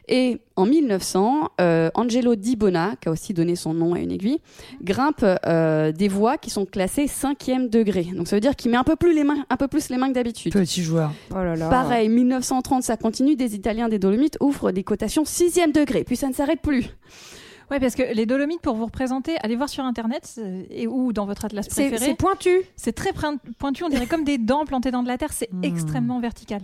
Et 0.08 0.38
en 0.56 0.66
1900, 0.66 1.50
euh, 1.60 1.88
Angelo 1.94 2.34
Di 2.34 2.56
Bona, 2.56 2.94
qui 3.00 3.08
a 3.08 3.12
aussi 3.12 3.32
donné 3.32 3.54
son 3.54 3.74
nom 3.74 3.94
à 3.94 4.00
une 4.00 4.10
aiguille, 4.10 4.40
grimpe 4.82 5.24
euh, 5.46 5.92
des 5.92 6.08
voies 6.08 6.36
qui 6.36 6.50
sont 6.50 6.66
classées 6.66 7.06
5e 7.06 7.70
degré. 7.70 8.08
Donc 8.16 8.26
ça 8.26 8.36
veut 8.36 8.40
dire 8.40 8.56
qu'il 8.56 8.72
met 8.72 8.76
un 8.76 8.84
peu 8.84 8.96
plus 8.96 9.14
les 9.14 9.22
mains, 9.22 9.44
un 9.48 9.56
peu 9.56 9.68
plus 9.68 9.88
les 9.88 9.96
mains 9.96 10.08
que 10.08 10.14
d'habitude. 10.14 10.52
Petit 10.52 10.82
joueur. 10.82 11.12
Oh 11.30 11.36
là 11.36 11.54
là. 11.54 11.68
Pareil, 11.68 12.08
1930, 12.08 12.82
ça 12.82 12.96
continue. 12.96 13.36
Des 13.36 13.54
Italiens 13.54 13.88
des 13.88 14.00
Dolomites 14.00 14.36
ouvrent 14.40 14.72
des 14.72 14.82
cotations 14.82 15.22
6e 15.22 15.72
degré. 15.72 16.02
Puis 16.02 16.16
ça 16.16 16.28
ne 16.28 16.34
s'arrête 16.34 16.60
plus. 16.60 16.86
Ouais, 17.70 17.78
parce 17.80 17.94
que 17.94 18.02
les 18.14 18.26
Dolomites, 18.26 18.60
pour 18.62 18.74
vous 18.74 18.86
représenter, 18.86 19.36
allez 19.42 19.56
voir 19.56 19.68
sur 19.68 19.84
internet 19.84 20.40
et 20.70 20.86
ou 20.86 21.12
dans 21.12 21.26
votre 21.26 21.44
atlas 21.44 21.68
préféré. 21.68 21.98
c'est 21.98 22.14
pointu. 22.14 22.50
C'est 22.76 22.92
très 22.92 23.12
pointu, 23.58 23.84
on 23.84 23.88
dirait 23.88 24.06
comme 24.06 24.24
des 24.24 24.38
dents 24.38 24.64
plantées 24.64 24.90
dans 24.90 25.02
de 25.02 25.08
la 25.08 25.18
terre. 25.18 25.32
C'est 25.32 25.50
Hmm. 25.52 25.64
extrêmement 25.64 26.20
vertical. 26.20 26.60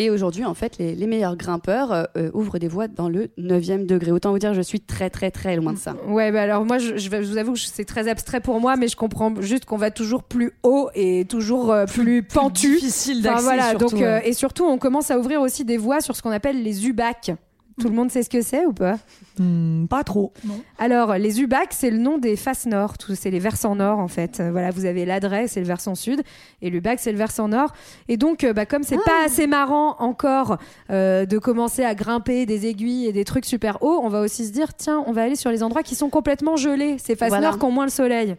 Et 0.00 0.10
aujourd'hui, 0.10 0.44
en 0.44 0.54
fait, 0.54 0.78
les, 0.78 0.94
les 0.94 1.06
meilleurs 1.08 1.36
grimpeurs 1.36 1.90
euh, 1.92 2.04
euh, 2.16 2.30
ouvrent 2.32 2.58
des 2.60 2.68
voies 2.68 2.86
dans 2.86 3.08
le 3.08 3.30
9e 3.36 3.84
degré. 3.84 4.12
Autant 4.12 4.30
vous 4.30 4.38
dire, 4.38 4.54
je 4.54 4.60
suis 4.62 4.80
très, 4.80 5.10
très, 5.10 5.32
très 5.32 5.56
loin 5.56 5.72
de 5.72 5.78
ça. 5.78 5.96
Ouais, 6.06 6.30
bah 6.30 6.42
alors 6.42 6.64
moi, 6.64 6.78
je, 6.78 6.94
vous 7.20 7.36
avoue 7.36 7.54
que 7.54 7.58
c'est 7.58 7.84
très 7.84 8.06
abstrait 8.08 8.38
pour 8.40 8.60
moi, 8.60 8.76
mais 8.76 8.86
je 8.86 8.94
comprends 8.94 9.34
juste 9.40 9.64
qu'on 9.64 9.76
va 9.76 9.90
toujours 9.90 10.22
plus 10.22 10.52
haut 10.62 10.88
et 10.94 11.24
toujours 11.24 11.72
euh, 11.72 11.84
plus, 11.86 12.22
pentu. 12.22 12.76
Difficile 12.76 13.18
Enfin, 13.20 13.30
d'accès. 13.30 13.42
voilà, 13.42 13.70
surtout, 13.70 13.88
donc, 13.88 14.02
euh, 14.02 14.18
ouais. 14.20 14.28
et 14.28 14.32
surtout, 14.34 14.64
on 14.66 14.78
commence 14.78 15.10
à 15.10 15.18
ouvrir 15.18 15.40
aussi 15.40 15.64
des 15.64 15.78
voies 15.78 16.00
sur 16.00 16.14
ce 16.14 16.22
qu'on 16.22 16.30
appelle 16.30 16.62
les 16.62 16.86
UBAC. 16.86 17.32
Tout 17.80 17.88
le 17.88 17.94
monde 17.94 18.10
sait 18.10 18.22
ce 18.22 18.28
que 18.30 18.42
c'est 18.42 18.66
ou 18.66 18.72
pas? 18.72 18.98
Hmm, 19.38 19.86
pas 19.86 20.02
trop. 20.04 20.32
Alors, 20.78 21.14
les 21.14 21.40
UBAC, 21.40 21.68
c'est 21.72 21.90
le 21.90 21.98
nom 21.98 22.18
des 22.18 22.36
faces 22.36 22.66
nord. 22.66 22.98
Tout- 22.98 23.14
C'est 23.14 23.30
les 23.30 23.38
versants 23.38 23.74
nord, 23.76 23.98
en 24.00 24.08
fait. 24.08 24.40
Euh, 24.40 24.50
Voilà, 24.50 24.70
vous 24.70 24.84
avez 24.84 25.04
l'adresse, 25.04 25.52
c'est 25.52 25.60
le 25.60 25.66
versant 25.66 25.94
sud. 25.94 26.22
Et 26.62 26.70
l'UBAC, 26.70 26.98
c'est 27.00 27.12
le 27.12 27.18
versant 27.18 27.48
nord. 27.48 27.72
Et 28.08 28.16
donc, 28.16 28.42
euh, 28.44 28.52
bah, 28.52 28.66
comme 28.66 28.82
c'est 28.82 28.96
pas 29.04 29.24
assez 29.24 29.46
marrant 29.46 29.96
encore 30.00 30.58
euh, 30.90 31.24
de 31.26 31.38
commencer 31.38 31.84
à 31.84 31.94
grimper 31.94 32.46
des 32.46 32.66
aiguilles 32.66 33.06
et 33.06 33.12
des 33.12 33.24
trucs 33.24 33.44
super 33.44 33.82
hauts, 33.82 34.00
on 34.02 34.08
va 34.08 34.20
aussi 34.20 34.46
se 34.46 34.52
dire, 34.52 34.74
tiens, 34.74 35.02
on 35.06 35.12
va 35.12 35.22
aller 35.22 35.36
sur 35.36 35.50
les 35.50 35.62
endroits 35.62 35.82
qui 35.82 35.94
sont 35.94 36.10
complètement 36.10 36.56
gelés. 36.56 36.96
Ces 36.98 37.14
faces 37.16 37.28
Voilà. 37.28 37.48
nord 37.50 37.58
qui 37.58 37.64
ont 37.64 37.70
moins 37.70 37.84
le 37.86 37.90
soleil. 37.90 38.36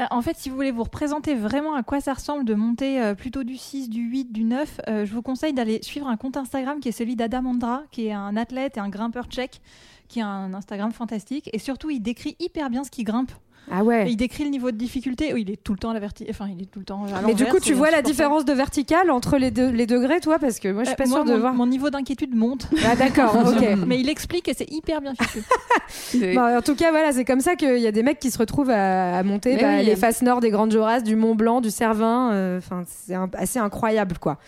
Euh, 0.00 0.06
En 0.10 0.22
fait, 0.22 0.36
si 0.36 0.48
vous 0.48 0.56
voulez 0.56 0.70
vous 0.70 0.84
représenter 0.84 1.34
vraiment 1.34 1.74
à 1.74 1.82
quoi 1.82 2.00
ça 2.00 2.14
ressemble 2.14 2.44
de 2.44 2.54
monter 2.54 3.00
euh, 3.00 3.14
plutôt 3.14 3.44
du 3.44 3.56
6, 3.56 3.88
du 3.88 4.02
8, 4.02 4.32
du 4.32 4.44
9, 4.44 4.80
euh, 4.88 5.04
je 5.04 5.12
vous 5.12 5.22
conseille 5.22 5.52
d'aller 5.52 5.80
suivre 5.82 6.08
un 6.08 6.16
compte 6.16 6.36
Instagram 6.36 6.80
qui 6.80 6.88
est 6.88 6.92
celui 6.92 7.16
d'Adam 7.16 7.44
Andra, 7.46 7.82
qui 7.90 8.06
est 8.06 8.12
un 8.12 8.36
athlète 8.36 8.76
et 8.76 8.80
un 8.80 8.88
grimpeur 8.88 9.26
tchèque, 9.26 9.60
qui 10.08 10.20
a 10.20 10.26
un 10.26 10.54
Instagram 10.54 10.92
fantastique. 10.92 11.50
Et 11.52 11.58
surtout, 11.58 11.90
il 11.90 12.00
décrit 12.00 12.36
hyper 12.40 12.70
bien 12.70 12.84
ce 12.84 12.90
qu'il 12.90 13.04
grimpe. 13.04 13.32
Ah 13.72 13.84
ouais. 13.84 14.08
Et 14.08 14.10
il 14.10 14.16
décrit 14.16 14.44
le 14.44 14.50
niveau 14.50 14.70
de 14.70 14.76
difficulté. 14.76 15.32
Oui, 15.34 15.42
il 15.46 15.50
est 15.52 15.62
tout 15.62 15.72
le 15.72 15.78
temps 15.78 15.90
à 15.90 15.94
la 15.94 16.00
verti... 16.00 16.26
Enfin, 16.30 16.46
il 16.54 16.62
est 16.62 16.66
tout 16.66 16.78
le 16.80 16.84
temps. 16.84 17.04
à 17.14 17.22
Mais 17.26 17.34
du 17.34 17.44
coup, 17.46 17.60
tu 17.60 17.72
vois 17.74 17.90
la 17.90 18.02
différence 18.02 18.44
de 18.44 18.52
verticale 18.52 19.10
entre 19.10 19.36
les, 19.38 19.50
deux, 19.50 19.68
les 19.70 19.86
degrés, 19.86 20.20
toi 20.20 20.38
Parce 20.38 20.58
que 20.58 20.68
moi, 20.72 20.82
je 20.84 20.88
suis 20.88 20.96
pas 20.96 21.04
Euh, 21.04 21.08
moi, 21.08 21.16
sûre 21.18 21.24
de 21.26 21.32
mon, 21.34 21.38
voir. 21.40 21.54
mon 21.54 21.66
niveau 21.66 21.90
d'inquiétude 21.90 22.34
monte. 22.34 22.68
Ah 22.84 22.96
d'accord, 22.96 23.34
ok. 23.46 23.78
Mais 23.86 23.98
il 24.00 24.08
explique 24.08 24.48
et 24.48 24.54
c'est 24.54 24.70
hyper 24.70 25.00
bien 25.00 25.12
fichu. 25.20 25.42
Bon, 26.34 26.56
en 26.56 26.62
tout 26.62 26.74
cas, 26.76 26.90
voilà, 26.90 27.12
c'est 27.12 27.24
comme 27.24 27.40
ça 27.40 27.56
qu'il 27.56 27.78
y 27.78 27.86
a 27.86 27.92
des 27.92 28.02
mecs 28.02 28.18
qui 28.20 28.30
se 28.30 28.38
retrouvent 28.38 28.70
à, 28.70 29.18
à 29.18 29.22
monter 29.22 29.56
bah, 29.56 29.76
oui. 29.78 29.84
les 29.84 29.96
faces 29.96 30.22
nord 30.22 30.40
des 30.40 30.50
Grandes 30.50 30.72
Jorasses, 30.72 31.02
du 31.02 31.16
Mont 31.16 31.34
Blanc, 31.34 31.60
du 31.60 31.70
Cervin. 31.70 32.32
euh, 32.32 32.58
Enfin, 32.58 32.82
c'est 32.86 33.14
un- 33.14 33.30
assez 33.34 33.58
incroyable, 33.58 34.18
quoi. 34.18 34.38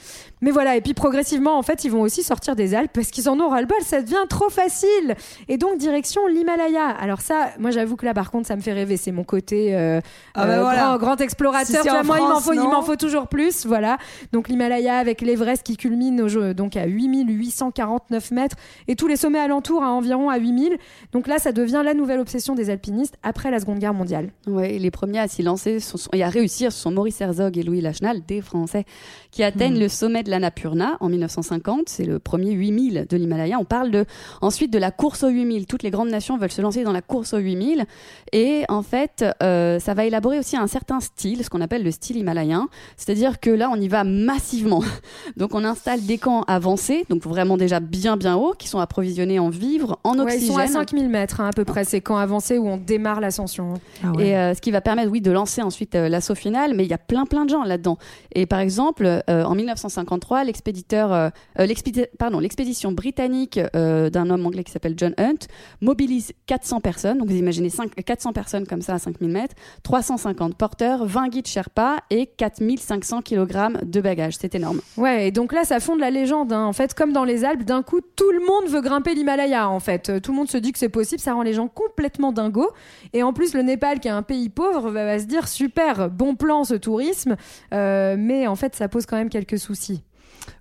Mais 0.41 0.51
voilà, 0.51 0.77
et 0.77 0.81
puis 0.81 0.95
progressivement, 0.95 1.57
en 1.59 1.63
fait, 1.63 1.85
ils 1.85 1.91
vont 1.91 2.01
aussi 2.01 2.23
sortir 2.23 2.57
des 2.57 2.75
Alpes 2.75 2.91
parce 2.93 3.09
qu'ils 3.11 3.29
en 3.29 3.39
ont 3.41 3.49
ras-le-bol. 3.49 3.77
Ça 3.85 4.03
devient 4.03 4.25
trop 4.29 4.51
facile. 4.51 5.15
Et 5.49 5.57
donc, 5.57 5.79
direction 5.79 6.27
l'Himalaya. 6.27 6.89
Alors 6.89 7.21
ça, 7.21 7.51
moi, 7.59 7.71
j'avoue 7.71 7.97
que 7.97 8.05
là, 8.07 8.15
par 8.15 8.31
contre, 8.31 8.47
ça 8.49 8.57
me 8.57 8.61
fait 8.61 8.73
rêver. 8.73 8.97
C'est 8.97 9.12
mon 9.13 9.25
côté 9.25 9.77
euh, 9.77 10.01
Ah 10.35 10.47
bah 10.47 10.53
euh, 10.55 10.61
voilà. 10.63 10.83
grand, 10.83 10.99
grand 10.99 11.21
explorateur. 11.21 11.83
Si 11.83 11.91
en 11.91 12.03
moi, 12.05 12.17
il 12.19 12.23
m'en 12.23 12.29
France, 12.31 12.45
faut, 12.45 12.53
il 12.53 12.59
non 12.59 12.71
m'en 12.71 12.83
faut 12.83 12.97
toujours 12.97 13.29
plus. 13.29 13.67
Voilà. 13.67 13.99
Donc 14.33 14.49
l'Himalaya 14.49 14.97
avec 14.99 15.21
l'Everest 15.21 15.63
qui 15.63 15.77
culmine 15.77 16.21
au 16.21 16.29
jeu- 16.29 16.55
donc 16.55 16.77
à 16.77 16.87
8849 16.87 18.31
mètres 18.31 18.57
et 18.89 18.97
tous 18.97 19.07
les 19.07 19.17
sommets 19.17 19.39
alentours 19.39 19.83
à 19.83 19.91
environ 19.91 20.31
à 20.31 20.39
8000. 20.39 20.77
Donc 21.13 21.27
là, 21.27 21.39
ça 21.39 21.53
devient 21.53 21.83
la 21.85 21.95
nouvelle 21.95 22.21
obsession 22.21 22.55
des 22.55 22.71
alpinistes 22.71 23.17
après 23.23 23.51
la 23.51 23.61
Seconde 23.61 23.79
Guerre 23.79 23.95
mondiale. 23.95 24.31
Ouais, 24.47 24.79
les 24.79 24.91
premiers 24.91 25.21
à 25.21 25.29
s'y 25.29 25.43
lancer 25.43 25.81
sont- 25.81 25.97
sont- 25.99 26.11
et 26.13 26.23
à 26.23 26.29
réussir, 26.29 26.73
ce 26.73 26.79
sont 26.81 26.91
Maurice 26.91 27.21
Herzog 27.21 27.57
et 27.59 27.63
Louis 27.63 27.81
Lachenal, 27.81 28.21
des 28.27 28.41
Français, 28.41 28.85
qui 29.31 29.43
atteignent 29.43 29.79
le 29.79 29.89
sommet 29.89 30.23
de 30.23 30.31
l'Annapurna 30.31 30.97
en 31.01 31.09
1950. 31.09 31.89
C'est 31.89 32.05
le 32.05 32.19
premier 32.19 32.53
8000 32.53 33.07
de 33.09 33.17
l'Himalaya. 33.17 33.59
On 33.59 33.65
parle 33.65 33.91
de, 33.91 34.05
ensuite 34.41 34.73
de 34.73 34.79
la 34.79 34.91
course 34.91 35.23
aux 35.23 35.29
8000. 35.29 35.67
Toutes 35.67 35.83
les 35.83 35.91
grandes 35.91 36.11
nations 36.11 36.37
veulent 36.39 36.51
se 36.51 36.63
lancer 36.63 36.83
dans 36.85 36.93
la 36.93 37.03
course 37.03 37.33
aux 37.33 37.39
8000. 37.39 37.85
Et 38.33 38.65
en 38.69 38.83
fait, 38.93 39.25
euh, 39.43 39.79
ça 39.79 39.95
va 39.95 40.05
élaborer 40.05 40.39
aussi 40.39 40.57
un 40.57 40.67
certain 40.67 41.01
style, 41.01 41.43
ce 41.43 41.49
qu'on 41.51 41.63
appelle 41.63 41.83
le 41.83 41.91
style 41.91 42.19
himalayen. 42.19 42.69
C'est-à-dire 42.99 43.41
que 43.41 43.49
là, 43.51 43.71
on 43.73 43.77
y 43.81 43.89
va 43.89 44.05
massivement. 44.05 44.83
Donc, 45.39 45.55
on 45.55 45.65
installe 45.65 46.03
des 46.03 46.19
camps 46.19 46.43
avancés, 46.43 47.05
donc 47.09 47.23
vraiment 47.25 47.57
déjà 47.57 47.81
bien, 47.81 48.17
bien 48.19 48.37
hauts, 48.37 48.53
qui 48.59 48.69
sont 48.69 48.81
approvisionnés 48.81 49.39
en 49.39 49.49
vivres, 49.49 49.99
en 50.05 50.15
Ouais, 50.17 50.23
oxygène. 50.25 50.45
ils 50.45 50.53
sont 50.53 50.59
à 50.59 50.67
5000 50.67 51.09
mètres 51.09 51.41
hein, 51.41 51.49
à 51.49 51.53
peu 51.53 51.65
près. 51.65 51.85
C'est 51.85 52.01
quand 52.03 52.17
avancé 52.17 52.59
où 52.59 52.69
on 52.69 52.77
démarre 52.77 53.21
l'ascension. 53.21 53.75
Ah 54.05 54.13
ouais. 54.13 54.29
Et 54.29 54.37
euh, 54.37 54.55
ce 54.55 54.61
qui 54.61 54.71
va 54.71 54.81
permettre, 54.83 55.11
oui, 55.11 55.21
de 55.23 55.31
lancer 55.31 55.63
ensuite 55.63 55.95
euh, 55.95 56.09
l'assaut 56.11 56.35
final, 56.35 56.75
mais 56.75 56.85
il 56.85 56.91
y 56.91 56.95
a 56.95 56.99
plein 56.99 57.25
plein 57.25 57.45
de 57.47 57.51
gens 57.51 57.63
là-dedans. 57.65 57.97
Et 58.35 58.45
par 58.47 58.59
exemple, 58.61 59.07
euh, 59.07 59.45
en 59.45 59.55
1953, 59.55 60.45
l'expéditeur, 60.45 61.13
euh, 61.13 61.31
euh, 61.59 61.67
l'expédi- 61.67 62.07
pardon, 62.19 62.39
l'expédition 62.41 62.93
britannique 62.93 63.59
euh, 63.75 64.11
d'un 64.11 64.29
homme 64.31 64.45
anglais 64.47 64.65
qui 64.65 64.73
s'appelle 64.73 64.95
John 64.97 65.15
Hunt 65.19 65.47
mobilise 65.81 66.33
400 66.47 66.81
personnes. 66.81 67.19
Donc 67.19 67.29
vous 67.29 67.37
imaginez 67.37 67.71
5, 67.71 67.95
400 68.05 68.33
personnes 68.33 68.67
comme 68.67 68.82
ça 68.83 68.95
à 68.95 68.99
5000 68.99 69.31
mètres, 69.31 69.55
350 69.83 70.57
porteurs, 70.57 71.07
20 71.07 71.29
guides 71.29 71.47
Sherpa 71.47 71.97
et 72.11 72.27
4500 72.27 73.23
kg 73.23 73.83
de 73.85 74.01
bagages. 74.01 74.37
C'est 74.41 74.55
énorme. 74.55 74.81
Ouais, 74.97 75.29
et 75.29 75.31
donc 75.31 75.53
là, 75.53 75.65
ça 75.65 75.81
fonde 75.81 76.01
la 76.01 76.11
légende. 76.11 76.53
hein. 76.53 76.65
En 76.65 76.73
fait, 76.73 76.95
comme 76.95 77.13
dans 77.13 77.25
les 77.25 77.45
Alpes, 77.45 77.65
d'un 77.65 77.83
coup, 77.83 78.01
tout 78.17 78.31
le 78.33 78.41
monde 78.41 78.69
veut 78.71 78.81
grimper 78.81 79.15
l'Himalaya. 79.15 79.69
En 79.69 79.81
fait, 79.81 80.09
Euh, 80.11 80.21
tout 80.21 80.33
le 80.33 80.37
monde 80.37 80.49
se 80.51 80.59
dit 80.59 80.73
que 80.73 80.79
c'est 80.79 80.89
possible. 80.89 81.21
Ça 81.21 81.33
rend 81.35 81.43
les 81.43 81.53
gens 81.53 81.69
complètement 81.69 82.33
dingos. 82.33 82.71
Et 83.13 83.23
en 83.23 83.33
plus, 83.33 83.55
le 83.55 83.63
Népal, 83.63 84.01
qui 84.01 84.09
est 84.09 84.13
un 84.13 84.23
pays 84.23 84.49
pauvre, 84.49 84.91
va, 84.91 85.05
va 85.05 85.19
se 85.19 85.25
dire 85.27 85.47
super, 85.49 86.11
bon 86.11 86.35
plan 86.35 86.65
ce 86.65 86.75
tourisme. 86.75 87.37
Euh, 87.73 88.17
mais 88.19 88.47
en 88.47 88.57
fait, 88.57 88.75
ça 88.75 88.89
pose 88.89 89.07
quand 89.07 89.17
même 89.17 89.29
quelques 89.31 89.59
soucis. 89.59 90.03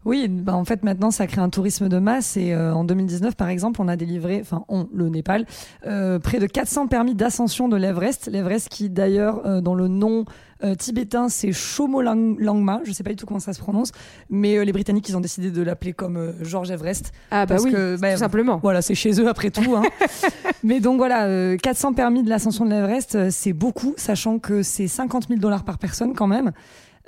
Oui, 0.05 0.27
bah 0.27 0.55
en 0.55 0.65
fait 0.65 0.84
maintenant 0.84 1.11
ça 1.11 1.27
crée 1.27 1.41
un 1.41 1.49
tourisme 1.49 1.88
de 1.89 1.99
masse 1.99 2.38
et 2.38 2.53
euh, 2.53 2.73
en 2.73 2.84
2019 2.84 3.36
par 3.36 3.49
exemple 3.49 3.82
on 3.82 3.88
a 3.88 3.95
délivré, 3.95 4.39
enfin 4.41 4.63
on, 4.67 4.88
le 4.93 5.09
Népal, 5.09 5.45
euh, 5.86 6.17
près 6.19 6.39
de 6.39 6.47
400 6.47 6.88
permis 6.88 7.13
d'ascension 7.15 7.67
de 7.67 7.75
l'Everest. 7.77 8.29
L'Everest 8.32 8.69
qui 8.69 8.89
d'ailleurs 8.89 9.45
euh, 9.45 9.61
dans 9.61 9.75
le 9.75 9.88
nom 9.88 10.25
euh, 10.63 10.75
tibétain 10.75 11.29
c'est 11.29 11.51
Chomolangma, 11.51 12.82
je 12.84 12.91
sais 12.91 13.03
pas 13.03 13.09
du 13.11 13.15
tout 13.15 13.25
comment 13.25 13.39
ça 13.39 13.53
se 13.53 13.59
prononce, 13.59 13.91
mais 14.29 14.57
euh, 14.57 14.63
les 14.63 14.71
Britanniques 14.71 15.07
ils 15.09 15.17
ont 15.17 15.21
décidé 15.21 15.51
de 15.51 15.61
l'appeler 15.61 15.93
comme 15.93 16.17
euh, 16.17 16.32
George 16.41 16.71
Everest. 16.71 17.11
Ah 17.32 17.45
bah 17.45 17.55
Parce 17.55 17.63
oui, 17.63 17.71
que, 17.71 17.97
bah, 17.99 18.13
tout 18.13 18.19
simplement. 18.19 18.59
Voilà, 18.61 18.82
c'est 18.82 18.95
chez 18.95 19.19
eux 19.19 19.27
après 19.27 19.49
tout. 19.51 19.75
hein. 19.75 19.84
Mais 20.63 20.79
donc 20.79 20.97
voilà, 20.97 21.25
euh, 21.25 21.57
400 21.57 21.93
permis 21.93 22.23
de 22.23 22.29
l'ascension 22.29 22.65
de 22.65 22.69
l'Everest, 22.71 23.15
euh, 23.15 23.27
c'est 23.32 23.53
beaucoup, 23.53 23.93
sachant 23.97 24.38
que 24.39 24.61
c'est 24.63 24.88
50 24.88 25.27
000 25.27 25.39
dollars 25.39 25.63
par 25.63 25.77
personne 25.77 26.13
quand 26.13 26.27
même. 26.27 26.51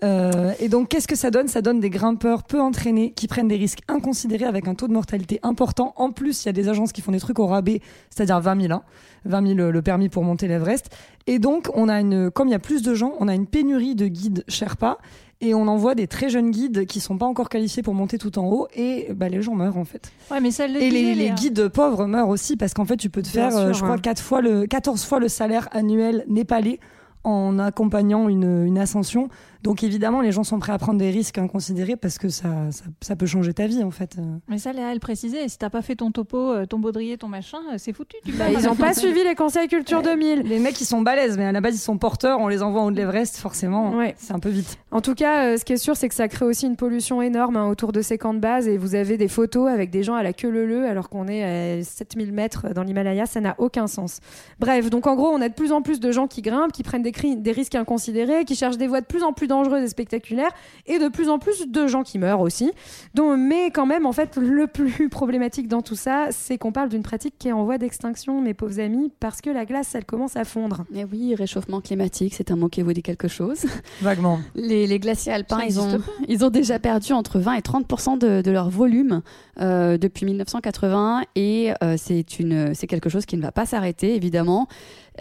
Euh, 0.03 0.53
et 0.59 0.69
donc, 0.69 0.89
qu'est-ce 0.89 1.07
que 1.07 1.15
ça 1.15 1.31
donne? 1.31 1.47
Ça 1.47 1.61
donne 1.61 1.79
des 1.79 1.89
grimpeurs 1.89 2.43
peu 2.43 2.59
entraînés 2.59 3.11
qui 3.11 3.27
prennent 3.27 3.47
des 3.47 3.55
risques 3.55 3.81
inconsidérés 3.87 4.45
avec 4.45 4.67
un 4.67 4.75
taux 4.75 4.87
de 4.87 4.93
mortalité 4.93 5.39
important. 5.43 5.93
En 5.95 6.11
plus, 6.11 6.43
il 6.43 6.47
y 6.47 6.49
a 6.49 6.53
des 6.53 6.69
agences 6.69 6.91
qui 6.91 7.01
font 7.01 7.11
des 7.11 7.19
trucs 7.19 7.39
au 7.39 7.47
rabais, 7.47 7.81
c'est-à-dire 8.09 8.39
20 8.39 8.61
000, 8.61 8.73
hein, 8.73 8.83
20 9.25 9.55
000 9.55 9.71
le 9.71 9.81
permis 9.81 10.09
pour 10.09 10.23
monter 10.23 10.47
l'Everest. 10.47 10.89
Et 11.25 11.39
donc, 11.39 11.69
on 11.73 11.87
a 11.87 12.01
une, 12.01 12.29
comme 12.31 12.49
il 12.49 12.51
y 12.51 12.55
a 12.55 12.59
plus 12.59 12.81
de 12.81 12.93
gens, 12.93 13.13
on 13.19 13.27
a 13.27 13.33
une 13.33 13.47
pénurie 13.47 13.95
de 13.95 14.07
guides 14.07 14.43
Sherpa. 14.47 14.97
Et 15.41 15.53
on 15.53 15.67
envoie 15.67 15.93
des 15.93 16.07
très 16.07 16.29
jeunes 16.29 16.51
guides 16.51 16.85
qui 16.85 17.01
sont 17.01 17.17
pas 17.17 17.25
encore 17.25 17.49
qualifiés 17.49 17.83
pour 17.83 17.93
monter 17.93 18.17
tout 18.17 18.39
en 18.39 18.47
haut. 18.47 18.67
Et 18.75 19.09
bah, 19.13 19.27
les 19.27 19.41
gens 19.41 19.55
meurent 19.55 19.77
en 19.77 19.83
fait. 19.83 20.09
Ouais, 20.31 20.39
mais 20.39 20.51
ça 20.51 20.67
le 20.67 20.81
Et 20.81 20.89
les, 20.89 21.31
guides 21.31 21.67
pauvres 21.67 22.05
meurent 22.05 22.29
aussi 22.29 22.55
parce 22.55 22.73
qu'en 22.73 22.85
fait, 22.85 22.95
tu 22.95 23.09
peux 23.09 23.21
te 23.21 23.27
faire, 23.27 23.53
euh, 23.57 23.73
je 23.73 23.83
crois, 23.83 23.97
hein. 23.97 24.15
fois 24.15 24.39
le, 24.39 24.65
14 24.65 25.03
fois 25.03 25.19
le 25.19 25.27
salaire 25.27 25.67
annuel 25.73 26.23
népalais 26.29 26.79
en 27.25 27.59
accompagnant 27.59 28.29
une, 28.29 28.65
une 28.65 28.77
ascension. 28.77 29.27
Donc 29.63 29.83
évidemment, 29.83 30.21
les 30.21 30.31
gens 30.31 30.43
sont 30.43 30.59
prêts 30.59 30.73
à 30.73 30.77
prendre 30.77 30.99
des 30.99 31.09
risques 31.09 31.37
inconsidérés 31.37 31.95
parce 31.95 32.17
que 32.17 32.29
ça, 32.29 32.71
ça, 32.71 32.83
ça 33.01 33.15
peut 33.15 33.25
changer 33.25 33.53
ta 33.53 33.65
vie 33.65 33.83
en 33.83 33.91
fait. 33.91 34.17
Mais 34.49 34.57
ça, 34.57 34.73
Léa, 34.73 34.91
elle 34.91 34.99
précisait, 34.99 35.47
si 35.47 35.57
t'as 35.57 35.69
pas 35.69 35.81
fait 35.81 35.95
ton 35.95 36.11
topo, 36.11 36.37
euh, 36.37 36.65
ton 36.65 36.79
baudrier, 36.79 37.17
ton 37.17 37.29
machin, 37.29 37.59
euh, 37.71 37.75
c'est 37.77 37.93
foutu. 37.93 38.17
Tu 38.25 38.33
Bah, 38.33 38.45
ils 38.51 38.65
n'ont 38.65 38.75
pas 38.75 38.93
suivi 38.93 39.23
les 39.23 39.35
conseils 39.35 39.67
culture 39.67 40.01
2000. 40.01 40.41
Les 40.41 40.59
mecs, 40.59 40.79
ils 40.81 40.85
sont 40.85 41.01
balèzes, 41.01 41.37
mais 41.37 41.45
à 41.45 41.51
la 41.51 41.61
base, 41.61 41.75
ils 41.75 41.79
sont 41.79 41.97
porteurs. 41.97 42.39
On 42.39 42.47
les 42.47 42.61
envoie 42.61 42.81
en 42.81 42.87
haut 42.87 42.91
de 42.91 42.97
l'Everest, 42.97 43.37
forcément. 43.37 43.95
Ouais. 43.95 44.15
C'est 44.17 44.33
un 44.33 44.39
peu 44.39 44.49
vite. 44.49 44.77
En 44.91 45.01
tout 45.01 45.15
cas, 45.15 45.45
euh, 45.45 45.57
ce 45.57 45.65
qui 45.65 45.73
est 45.73 45.77
sûr, 45.77 45.95
c'est 45.95 46.09
que 46.09 46.15
ça 46.15 46.27
crée 46.27 46.45
aussi 46.45 46.65
une 46.65 46.75
pollution 46.75 47.21
énorme 47.21 47.55
hein, 47.57 47.67
autour 47.67 47.91
de 47.93 48.01
ces 48.01 48.17
camps 48.17 48.33
de 48.33 48.39
base. 48.39 48.67
Et 48.67 48.77
vous 48.77 48.95
avez 48.95 49.17
des 49.17 49.27
photos 49.27 49.69
avec 49.69 49.89
des 49.89 50.03
gens 50.03 50.15
à 50.15 50.23
la 50.23 50.33
queue 50.33 50.49
leu 50.49 50.85
alors 50.85 51.09
qu'on 51.09 51.27
est 51.27 51.79
à 51.79 51.83
7000 51.83 52.33
mètres 52.33 52.73
dans 52.73 52.83
l'Himalaya. 52.83 53.25
Ça 53.25 53.39
n'a 53.39 53.55
aucun 53.57 53.87
sens. 53.87 54.19
Bref, 54.59 54.89
donc 54.89 55.07
en 55.07 55.15
gros, 55.15 55.29
on 55.29 55.41
a 55.41 55.49
de 55.49 55.53
plus 55.53 55.71
en 55.71 55.81
plus 55.81 55.99
de 55.99 56.11
gens 56.11 56.27
qui 56.27 56.41
grimpent, 56.41 56.71
qui 56.71 56.83
prennent 56.83 57.03
des, 57.03 57.13
des 57.37 57.51
risques 57.51 57.75
inconsidérés, 57.75 58.45
qui 58.45 58.55
cherchent 58.55 58.77
des 58.77 58.87
voies 58.87 59.01
de 59.01 59.05
plus 59.05 59.23
en 59.23 59.31
plus 59.33 59.47
dangereuses 59.53 59.83
et 59.83 59.87
spectaculaires, 59.87 60.51
et 60.87 60.99
de 60.99 61.07
plus 61.07 61.29
en 61.29 61.39
plus 61.39 61.67
de 61.67 61.87
gens 61.87 62.03
qui 62.03 62.17
meurent 62.19 62.41
aussi. 62.41 62.71
Donc, 63.13 63.37
mais 63.37 63.71
quand 63.71 63.85
même, 63.85 64.05
en 64.05 64.11
fait, 64.11 64.35
le 64.37 64.67
plus 64.67 65.09
problématique 65.19 65.67
dans 65.67 65.81
tout 65.81 65.95
ça, 65.95 66.27
c'est 66.31 66.57
qu'on 66.57 66.71
parle 66.71 66.89
d'une 66.89 67.03
pratique 67.03 67.35
qui 67.37 67.49
est 67.49 67.51
en 67.51 67.63
voie 67.63 67.77
d'extinction, 67.77 68.41
mes 68.41 68.53
pauvres 68.53 68.79
amis, 68.79 69.11
parce 69.19 69.41
que 69.41 69.49
la 69.49 69.65
glace, 69.65 69.93
elle 69.95 70.05
commence 70.05 70.35
à 70.35 70.43
fondre. 70.43 70.85
Mais 70.91 71.05
oui, 71.05 71.35
réchauffement 71.35 71.81
climatique, 71.81 72.33
c'est 72.35 72.51
un 72.51 72.55
mot 72.55 72.69
qui 72.69 72.81
vous 72.81 72.93
dit 72.93 73.03
quelque 73.03 73.27
chose. 73.27 73.65
Vaguement. 74.01 74.39
Les, 74.55 74.87
les 74.87 74.99
glaciers 74.99 75.33
alpins, 75.33 75.61
ils 75.67 75.79
ont, 75.79 76.01
ils 76.27 76.43
ont 76.45 76.49
déjà 76.49 76.79
perdu 76.79 77.13
entre 77.13 77.39
20 77.39 77.53
et 77.55 77.61
30 77.61 78.19
de, 78.19 78.41
de 78.41 78.51
leur 78.51 78.69
volume 78.69 79.21
euh, 79.59 79.97
depuis 79.97 80.25
1980 80.25 81.23
et 81.35 81.73
euh, 81.83 81.95
c'est 81.97 82.39
une, 82.39 82.73
c'est 82.73 82.87
quelque 82.87 83.09
chose 83.09 83.25
qui 83.25 83.37
ne 83.37 83.41
va 83.41 83.51
pas 83.51 83.65
s'arrêter 83.65 84.15
évidemment. 84.15 84.67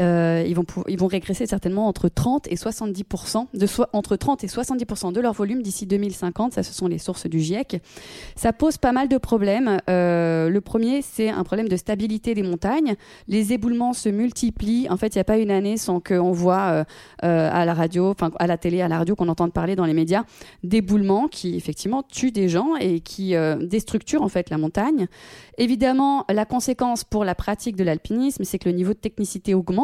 Euh, 0.00 0.42
ils 0.46 0.54
vont 0.54 0.64
ils 0.88 0.98
vont 0.98 1.06
régresser 1.06 1.46
certainement 1.46 1.86
entre 1.86 2.08
30 2.08 2.48
et 2.50 2.56
70 2.56 3.04
de 3.54 3.66
so- 3.66 3.84
entre 3.92 4.16
30 4.16 4.42
et 4.44 4.48
70 4.48 5.12
de 5.12 5.20
leur 5.20 5.34
volume 5.34 5.62
d'ici 5.62 5.86
2050. 5.86 6.54
Ça, 6.54 6.62
ce 6.62 6.72
sont 6.72 6.86
les 6.86 6.98
sources 6.98 7.26
du 7.26 7.40
GIEC. 7.40 7.82
Ça 8.34 8.52
pose 8.52 8.78
pas 8.78 8.92
mal 8.92 9.08
de 9.08 9.18
problèmes. 9.18 9.78
Euh, 9.90 10.48
le 10.48 10.60
premier, 10.60 11.02
c'est 11.02 11.28
un 11.28 11.44
problème 11.44 11.68
de 11.68 11.76
stabilité 11.76 12.34
des 12.34 12.42
montagnes. 12.42 12.94
Les 13.28 13.52
éboulements 13.52 13.92
se 13.92 14.08
multiplient. 14.08 14.88
En 14.88 14.96
fait, 14.96 15.14
il 15.14 15.18
n'y 15.18 15.22
a 15.22 15.24
pas 15.24 15.38
une 15.38 15.50
année 15.50 15.76
sans 15.76 16.00
qu'on 16.00 16.32
voit 16.32 16.84
euh, 17.22 17.50
à 17.52 17.64
la 17.64 17.74
radio, 17.74 18.10
enfin 18.10 18.30
à 18.38 18.46
la 18.46 18.56
télé, 18.56 18.80
à 18.80 18.88
la 18.88 18.98
radio, 18.98 19.14
qu'on 19.14 19.28
entende 19.28 19.52
parler 19.52 19.76
dans 19.76 19.84
les 19.84 19.94
médias 19.94 20.24
d'éboulements 20.62 21.28
qui 21.28 21.56
effectivement 21.56 22.02
tuent 22.02 22.32
des 22.32 22.48
gens 22.48 22.76
et 22.80 23.00
qui 23.00 23.34
déstructurent 23.60 24.22
en 24.22 24.28
fait 24.28 24.48
la 24.50 24.58
montagne. 24.58 25.06
Évidemment, 25.58 26.24
la 26.30 26.44
conséquence 26.44 27.04
pour 27.04 27.24
la 27.24 27.34
pratique 27.34 27.76
de 27.76 27.84
l'alpinisme, 27.84 28.44
c'est 28.44 28.58
que 28.58 28.68
le 28.68 28.74
niveau 28.74 28.92
de 28.94 28.98
technicité 28.98 29.54
augmente 29.54 29.81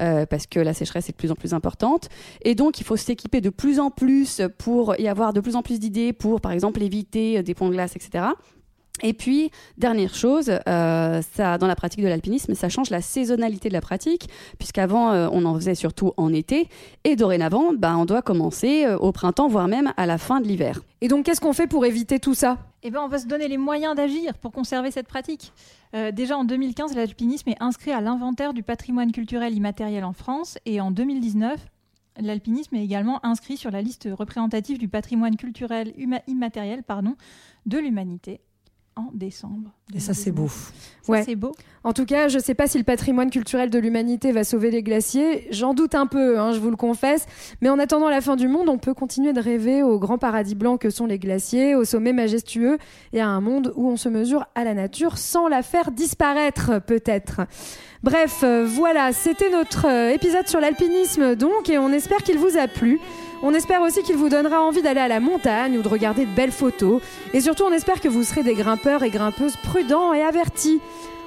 euh, 0.00 0.26
parce 0.26 0.46
que 0.46 0.60
la 0.60 0.74
sécheresse 0.74 1.08
est 1.08 1.12
de 1.12 1.16
plus 1.16 1.30
en 1.30 1.34
plus 1.34 1.54
importante 1.54 2.08
et 2.42 2.54
donc 2.54 2.80
il 2.80 2.84
faut 2.84 2.96
s'équiper 2.96 3.40
de 3.40 3.50
plus 3.50 3.80
en 3.80 3.90
plus 3.90 4.42
pour 4.58 4.94
y 4.98 5.08
avoir 5.08 5.32
de 5.32 5.40
plus 5.40 5.56
en 5.56 5.62
plus 5.62 5.78
d'idées 5.78 6.12
pour, 6.12 6.40
par 6.40 6.52
exemple, 6.52 6.82
éviter 6.82 7.42
des 7.42 7.54
ponts 7.54 7.68
de 7.68 7.72
glace, 7.72 7.96
etc. 7.96 8.28
Et 9.02 9.12
puis, 9.12 9.50
dernière 9.78 10.14
chose, 10.14 10.50
euh, 10.68 11.22
ça, 11.34 11.58
dans 11.58 11.66
la 11.66 11.76
pratique 11.76 12.02
de 12.02 12.08
l'alpinisme, 12.08 12.54
ça 12.54 12.68
change 12.68 12.90
la 12.90 13.00
saisonnalité 13.00 13.68
de 13.68 13.74
la 13.74 13.80
pratique, 13.80 14.28
puisqu'avant, 14.58 15.12
euh, 15.12 15.28
on 15.32 15.44
en 15.44 15.54
faisait 15.54 15.74
surtout 15.74 16.12
en 16.16 16.32
été, 16.32 16.68
et 17.04 17.16
dorénavant, 17.16 17.72
bah, 17.72 17.96
on 17.96 18.04
doit 18.04 18.22
commencer 18.22 18.84
euh, 18.84 18.98
au 18.98 19.12
printemps, 19.12 19.48
voire 19.48 19.68
même 19.68 19.92
à 19.96 20.06
la 20.06 20.18
fin 20.18 20.40
de 20.40 20.46
l'hiver. 20.46 20.80
Et 21.00 21.08
donc, 21.08 21.24
qu'est-ce 21.24 21.40
qu'on 21.40 21.52
fait 21.52 21.66
pour 21.66 21.86
éviter 21.86 22.18
tout 22.18 22.34
ça? 22.34 22.58
Eh 22.82 22.90
ben, 22.90 23.00
on 23.02 23.08
va 23.08 23.18
se 23.18 23.26
donner 23.26 23.46
les 23.46 23.58
moyens 23.58 23.94
d'agir 23.94 24.38
pour 24.38 24.52
conserver 24.52 24.90
cette 24.90 25.06
pratique. 25.06 25.52
Euh, 25.94 26.12
déjà 26.12 26.38
en 26.38 26.44
2015, 26.44 26.94
l'alpinisme 26.94 27.50
est 27.50 27.60
inscrit 27.62 27.92
à 27.92 28.00
l'inventaire 28.00 28.54
du 28.54 28.62
patrimoine 28.62 29.12
culturel 29.12 29.54
immatériel 29.54 30.02
en 30.04 30.14
France 30.14 30.58
et 30.64 30.80
en 30.80 30.90
2019, 30.90 31.60
l'alpinisme 32.18 32.76
est 32.76 32.84
également 32.84 33.24
inscrit 33.24 33.58
sur 33.58 33.70
la 33.70 33.82
liste 33.82 34.08
représentative 34.10 34.78
du 34.78 34.88
patrimoine 34.88 35.36
culturel 35.36 35.92
immatériel 36.26 36.82
de 37.66 37.78
l'humanité 37.78 38.40
en 38.96 39.08
décembre. 39.14 39.70
Et 39.94 40.00
ça, 40.00 40.14
c'est 40.14 40.30
beau. 40.30 40.48
Ça, 40.48 41.12
Ouais. 41.12 41.22
c'est 41.24 41.34
beau. 41.34 41.52
En 41.82 41.92
tout 41.92 42.04
cas, 42.04 42.28
je 42.28 42.36
ne 42.36 42.42
sais 42.42 42.54
pas 42.54 42.66
si 42.66 42.76
le 42.78 42.84
patrimoine 42.84 43.30
culturel 43.30 43.70
de 43.70 43.78
l'humanité 43.78 44.32
va 44.32 44.44
sauver 44.44 44.70
les 44.70 44.82
glaciers. 44.82 45.48
J'en 45.50 45.72
doute 45.74 45.94
un 45.94 46.06
peu, 46.06 46.38
hein, 46.38 46.52
je 46.52 46.60
vous 46.60 46.70
le 46.70 46.76
confesse. 46.76 47.26
Mais 47.62 47.68
en 47.70 47.78
attendant 47.78 48.08
la 48.08 48.20
fin 48.20 48.36
du 48.36 48.46
monde, 48.48 48.68
on 48.68 48.78
peut 48.78 48.92
continuer 48.94 49.32
de 49.32 49.40
rêver 49.40 49.82
au 49.82 49.98
grand 49.98 50.18
paradis 50.18 50.54
blanc 50.54 50.76
que 50.76 50.90
sont 50.90 51.06
les 51.06 51.18
glaciers, 51.18 51.74
au 51.74 51.84
sommet 51.84 52.12
majestueux 52.12 52.78
et 53.12 53.20
à 53.20 53.28
un 53.28 53.40
monde 53.40 53.72
où 53.76 53.88
on 53.88 53.96
se 53.96 54.08
mesure 54.08 54.46
à 54.54 54.64
la 54.64 54.74
nature 54.74 55.16
sans 55.18 55.48
la 55.48 55.62
faire 55.62 55.90
disparaître, 55.90 56.80
peut-être. 56.86 57.40
Bref, 58.02 58.40
euh, 58.44 58.64
voilà, 58.68 59.12
c'était 59.12 59.50
notre 59.50 59.86
euh, 59.88 60.10
épisode 60.10 60.46
sur 60.48 60.60
l'alpinisme 60.60 61.34
donc, 61.36 61.68
et 61.68 61.78
on 61.78 61.90
espère 61.92 62.18
qu'il 62.22 62.38
vous 62.38 62.56
a 62.58 62.68
plu. 62.68 62.98
On 63.42 63.54
espère 63.54 63.80
aussi 63.80 64.02
qu'il 64.02 64.16
vous 64.16 64.28
donnera 64.28 64.60
envie 64.60 64.82
d'aller 64.82 65.00
à 65.00 65.08
la 65.08 65.18
montagne 65.18 65.78
ou 65.78 65.82
de 65.82 65.88
regarder 65.88 66.26
de 66.26 66.30
belles 66.30 66.52
photos. 66.52 67.00
Et 67.32 67.40
surtout, 67.40 67.64
on 67.64 67.72
espère 67.72 68.00
que 68.00 68.08
vous 68.08 68.22
serez 68.22 68.42
des 68.42 68.54
grimpeurs 68.54 69.02
et 69.02 69.10
grimpeuses 69.10 69.56
prudents 69.56 70.12
et 70.12 70.22
avertis. 70.22 70.80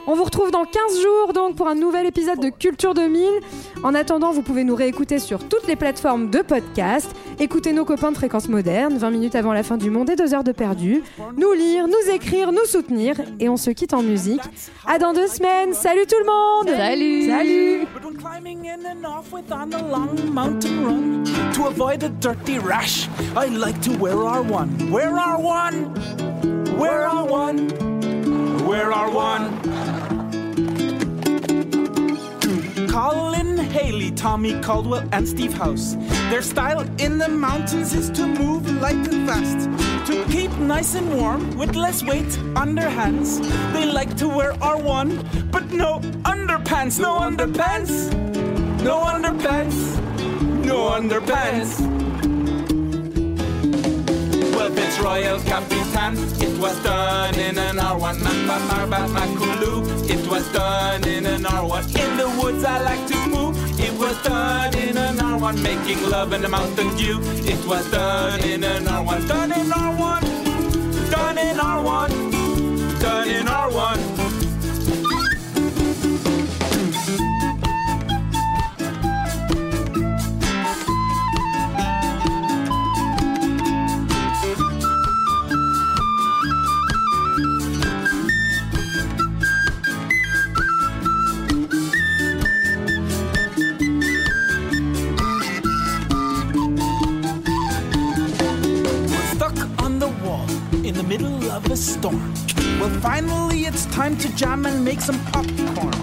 On 0.06 0.16
vous 0.16 0.26
retrouve 0.26 0.52
dans 0.52 0.66
15 0.66 1.02
jours 1.02 1.32
donc 1.34 1.56
pour 1.56 1.70
un 1.70 1.76
nouvel 1.76 2.06
épisode 2.06 2.40
de 2.40 2.50
Culture 2.50 2.94
2000. 2.94 3.26
En 3.84 3.96
attendant, 3.96 4.32
vous 4.32 4.42
pouvez 4.42 4.66
nous 4.66 4.76
réécouter 4.76 5.18
sur 5.18 5.48
toutes 5.48 5.66
les 5.66 5.78
plateformes 5.78 6.30
de 6.30 6.40
podcast, 6.40 7.10
écouter 7.40 7.72
nos 7.72 7.86
copains 7.86 8.12
de 8.12 8.18
fréquence 8.18 8.50
moderne, 8.50 8.98
20 8.98 9.10
minutes 9.12 9.36
avant 9.36 9.54
la 9.54 9.64
fin 9.64 9.78
du 9.78 9.90
monde 9.90 10.10
et 10.10 10.18
2 10.18 10.34
heures 10.34 10.44
de 10.44 10.52
perdu, 10.52 11.04
nous 11.38 11.54
lire, 11.54 11.88
nous 11.88 12.14
écrire, 12.14 12.52
nous 12.52 12.66
soutenir 12.66 13.16
et 13.40 13.48
on 13.48 13.56
se 13.56 13.70
quitte 13.70 13.94
en 13.94 14.04
musique. 14.04 14.42
À 14.86 15.00
dans 15.00 15.14
deux 15.14 15.28
semaines. 15.28 15.74
Salut 15.74 16.06
tout 16.06 16.20
le 16.20 16.26
monde. 16.26 16.68
Salut 16.76 17.28
Salut. 17.30 17.88
But 26.76 27.93
We're 28.66 28.92
our 28.92 29.10
one. 29.12 29.60
Colin 32.88 33.58
Haley, 33.58 34.12
Tommy 34.12 34.60
Caldwell, 34.62 35.08
and 35.12 35.28
Steve 35.28 35.54
House. 35.54 35.96
Their 36.30 36.42
style 36.42 36.82
in 36.98 37.18
the 37.18 37.28
mountains 37.28 37.94
is 37.94 38.10
to 38.12 38.26
move 38.26 38.70
light 38.82 39.08
and 39.08 39.28
fast. 39.28 39.70
To 40.08 40.26
keep 40.32 40.52
nice 40.58 40.96
and 40.96 41.14
warm 41.14 41.58
with 41.58 41.76
less 41.76 42.04
weight 42.04 42.38
on 42.56 42.76
their 42.76 42.90
hands. 42.90 43.40
They 43.74 43.86
like 43.86 44.16
to 44.18 44.28
wear 44.30 44.54
our 44.64 44.78
one, 44.78 45.18
but 45.52 45.72
no 45.72 46.00
underpants, 46.24 47.00
no 47.00 47.20
underpants, 47.20 48.14
no 48.84 49.00
underpants, 49.00 50.00
no 50.64 50.64
underpants. 50.64 50.64
No 50.66 50.92
underpants. 50.92 52.33
Well, 55.02 55.14
Fitzroyal 55.14 55.40
Capitan, 55.42 56.18
it 56.42 56.60
was 56.60 56.78
done 56.84 57.36
in 57.36 57.58
an 57.58 57.78
R1. 57.78 58.18
Marbat 58.20 59.10
Makulu, 59.10 60.10
it 60.10 60.30
was 60.30 60.48
done 60.52 61.08
in 61.08 61.26
an 61.26 61.44
R1. 61.44 61.88
In 61.98 62.18
the 62.18 62.30
woods, 62.42 62.64
I 62.64 62.82
like 62.84 63.08
to 63.08 63.28
move, 63.28 63.58
it 63.80 63.94
was 63.98 64.22
done 64.24 64.78
in 64.78 64.98
an 64.98 65.18
R1. 65.18 65.62
Making 65.64 66.10
love 66.10 66.34
in 66.34 66.42
the 66.42 66.50
Mountain 66.50 66.96
Dew, 66.96 67.20
it 67.22 67.66
was 67.66 67.90
done 67.92 68.40
in 68.42 68.64
an 68.64 68.86
R1. 68.86 69.28
Done 69.28 69.52
in 69.52 69.72
R1, 69.72 71.12
done 71.12 71.38
in 71.38 71.58
R1, 71.58 73.00
done 73.00 73.28
in 73.30 73.46
R1. 73.48 74.33
A 101.74 101.76
storm. 101.76 102.32
Well, 102.80 102.92
finally, 103.00 103.62
it's 103.62 103.88
time 103.88 104.16
to 104.18 104.30
jam 104.36 104.68
and 104.68 104.86
make 104.86 105.02
some 105.02 105.20
popcorn. 105.32 105.96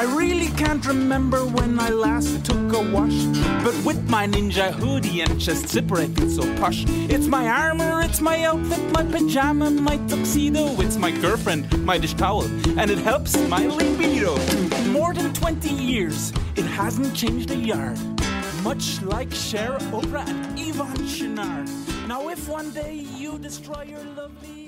I 0.00 0.04
really 0.16 0.48
can't 0.56 0.84
remember 0.86 1.44
when 1.44 1.78
I 1.78 1.90
last 1.90 2.42
took 2.46 2.72
a 2.72 2.80
wash, 2.94 3.18
but 3.62 3.76
with 3.84 4.08
my 4.08 4.26
ninja 4.26 4.72
hoodie 4.72 5.20
and 5.20 5.38
chest 5.38 5.68
zipper, 5.68 5.98
I 5.98 6.06
feel 6.06 6.30
so 6.30 6.44
posh. 6.56 6.84
It's 7.14 7.26
my 7.26 7.46
armor, 7.48 8.00
it's 8.00 8.22
my 8.22 8.44
outfit, 8.44 8.80
my 8.92 9.04
pajama, 9.04 9.70
my 9.70 9.98
tuxedo. 10.08 10.64
It's 10.80 10.96
my 10.96 11.10
girlfriend, 11.10 11.84
my 11.84 11.98
dish 11.98 12.14
towel, 12.14 12.44
and 12.78 12.90
it 12.90 12.98
helps 12.98 13.36
my 13.48 13.66
libido. 13.66 14.38
More 14.86 15.12
than 15.12 15.34
20 15.34 15.68
years, 15.68 16.32
it 16.56 16.64
hasn't 16.64 17.14
changed 17.14 17.50
a 17.50 17.56
yard. 17.56 17.98
Much 18.62 19.02
like 19.02 19.30
Cher, 19.34 19.72
Oprah, 19.92 20.26
and 20.26 20.58
Yvonne 20.58 21.06
Chenard. 21.14 21.68
Now, 22.08 22.28
if 22.30 22.48
one 22.48 22.70
day 22.72 22.94
you 22.94 23.38
destroy 23.38 23.82
your 23.82 24.04
lovely 24.16 24.59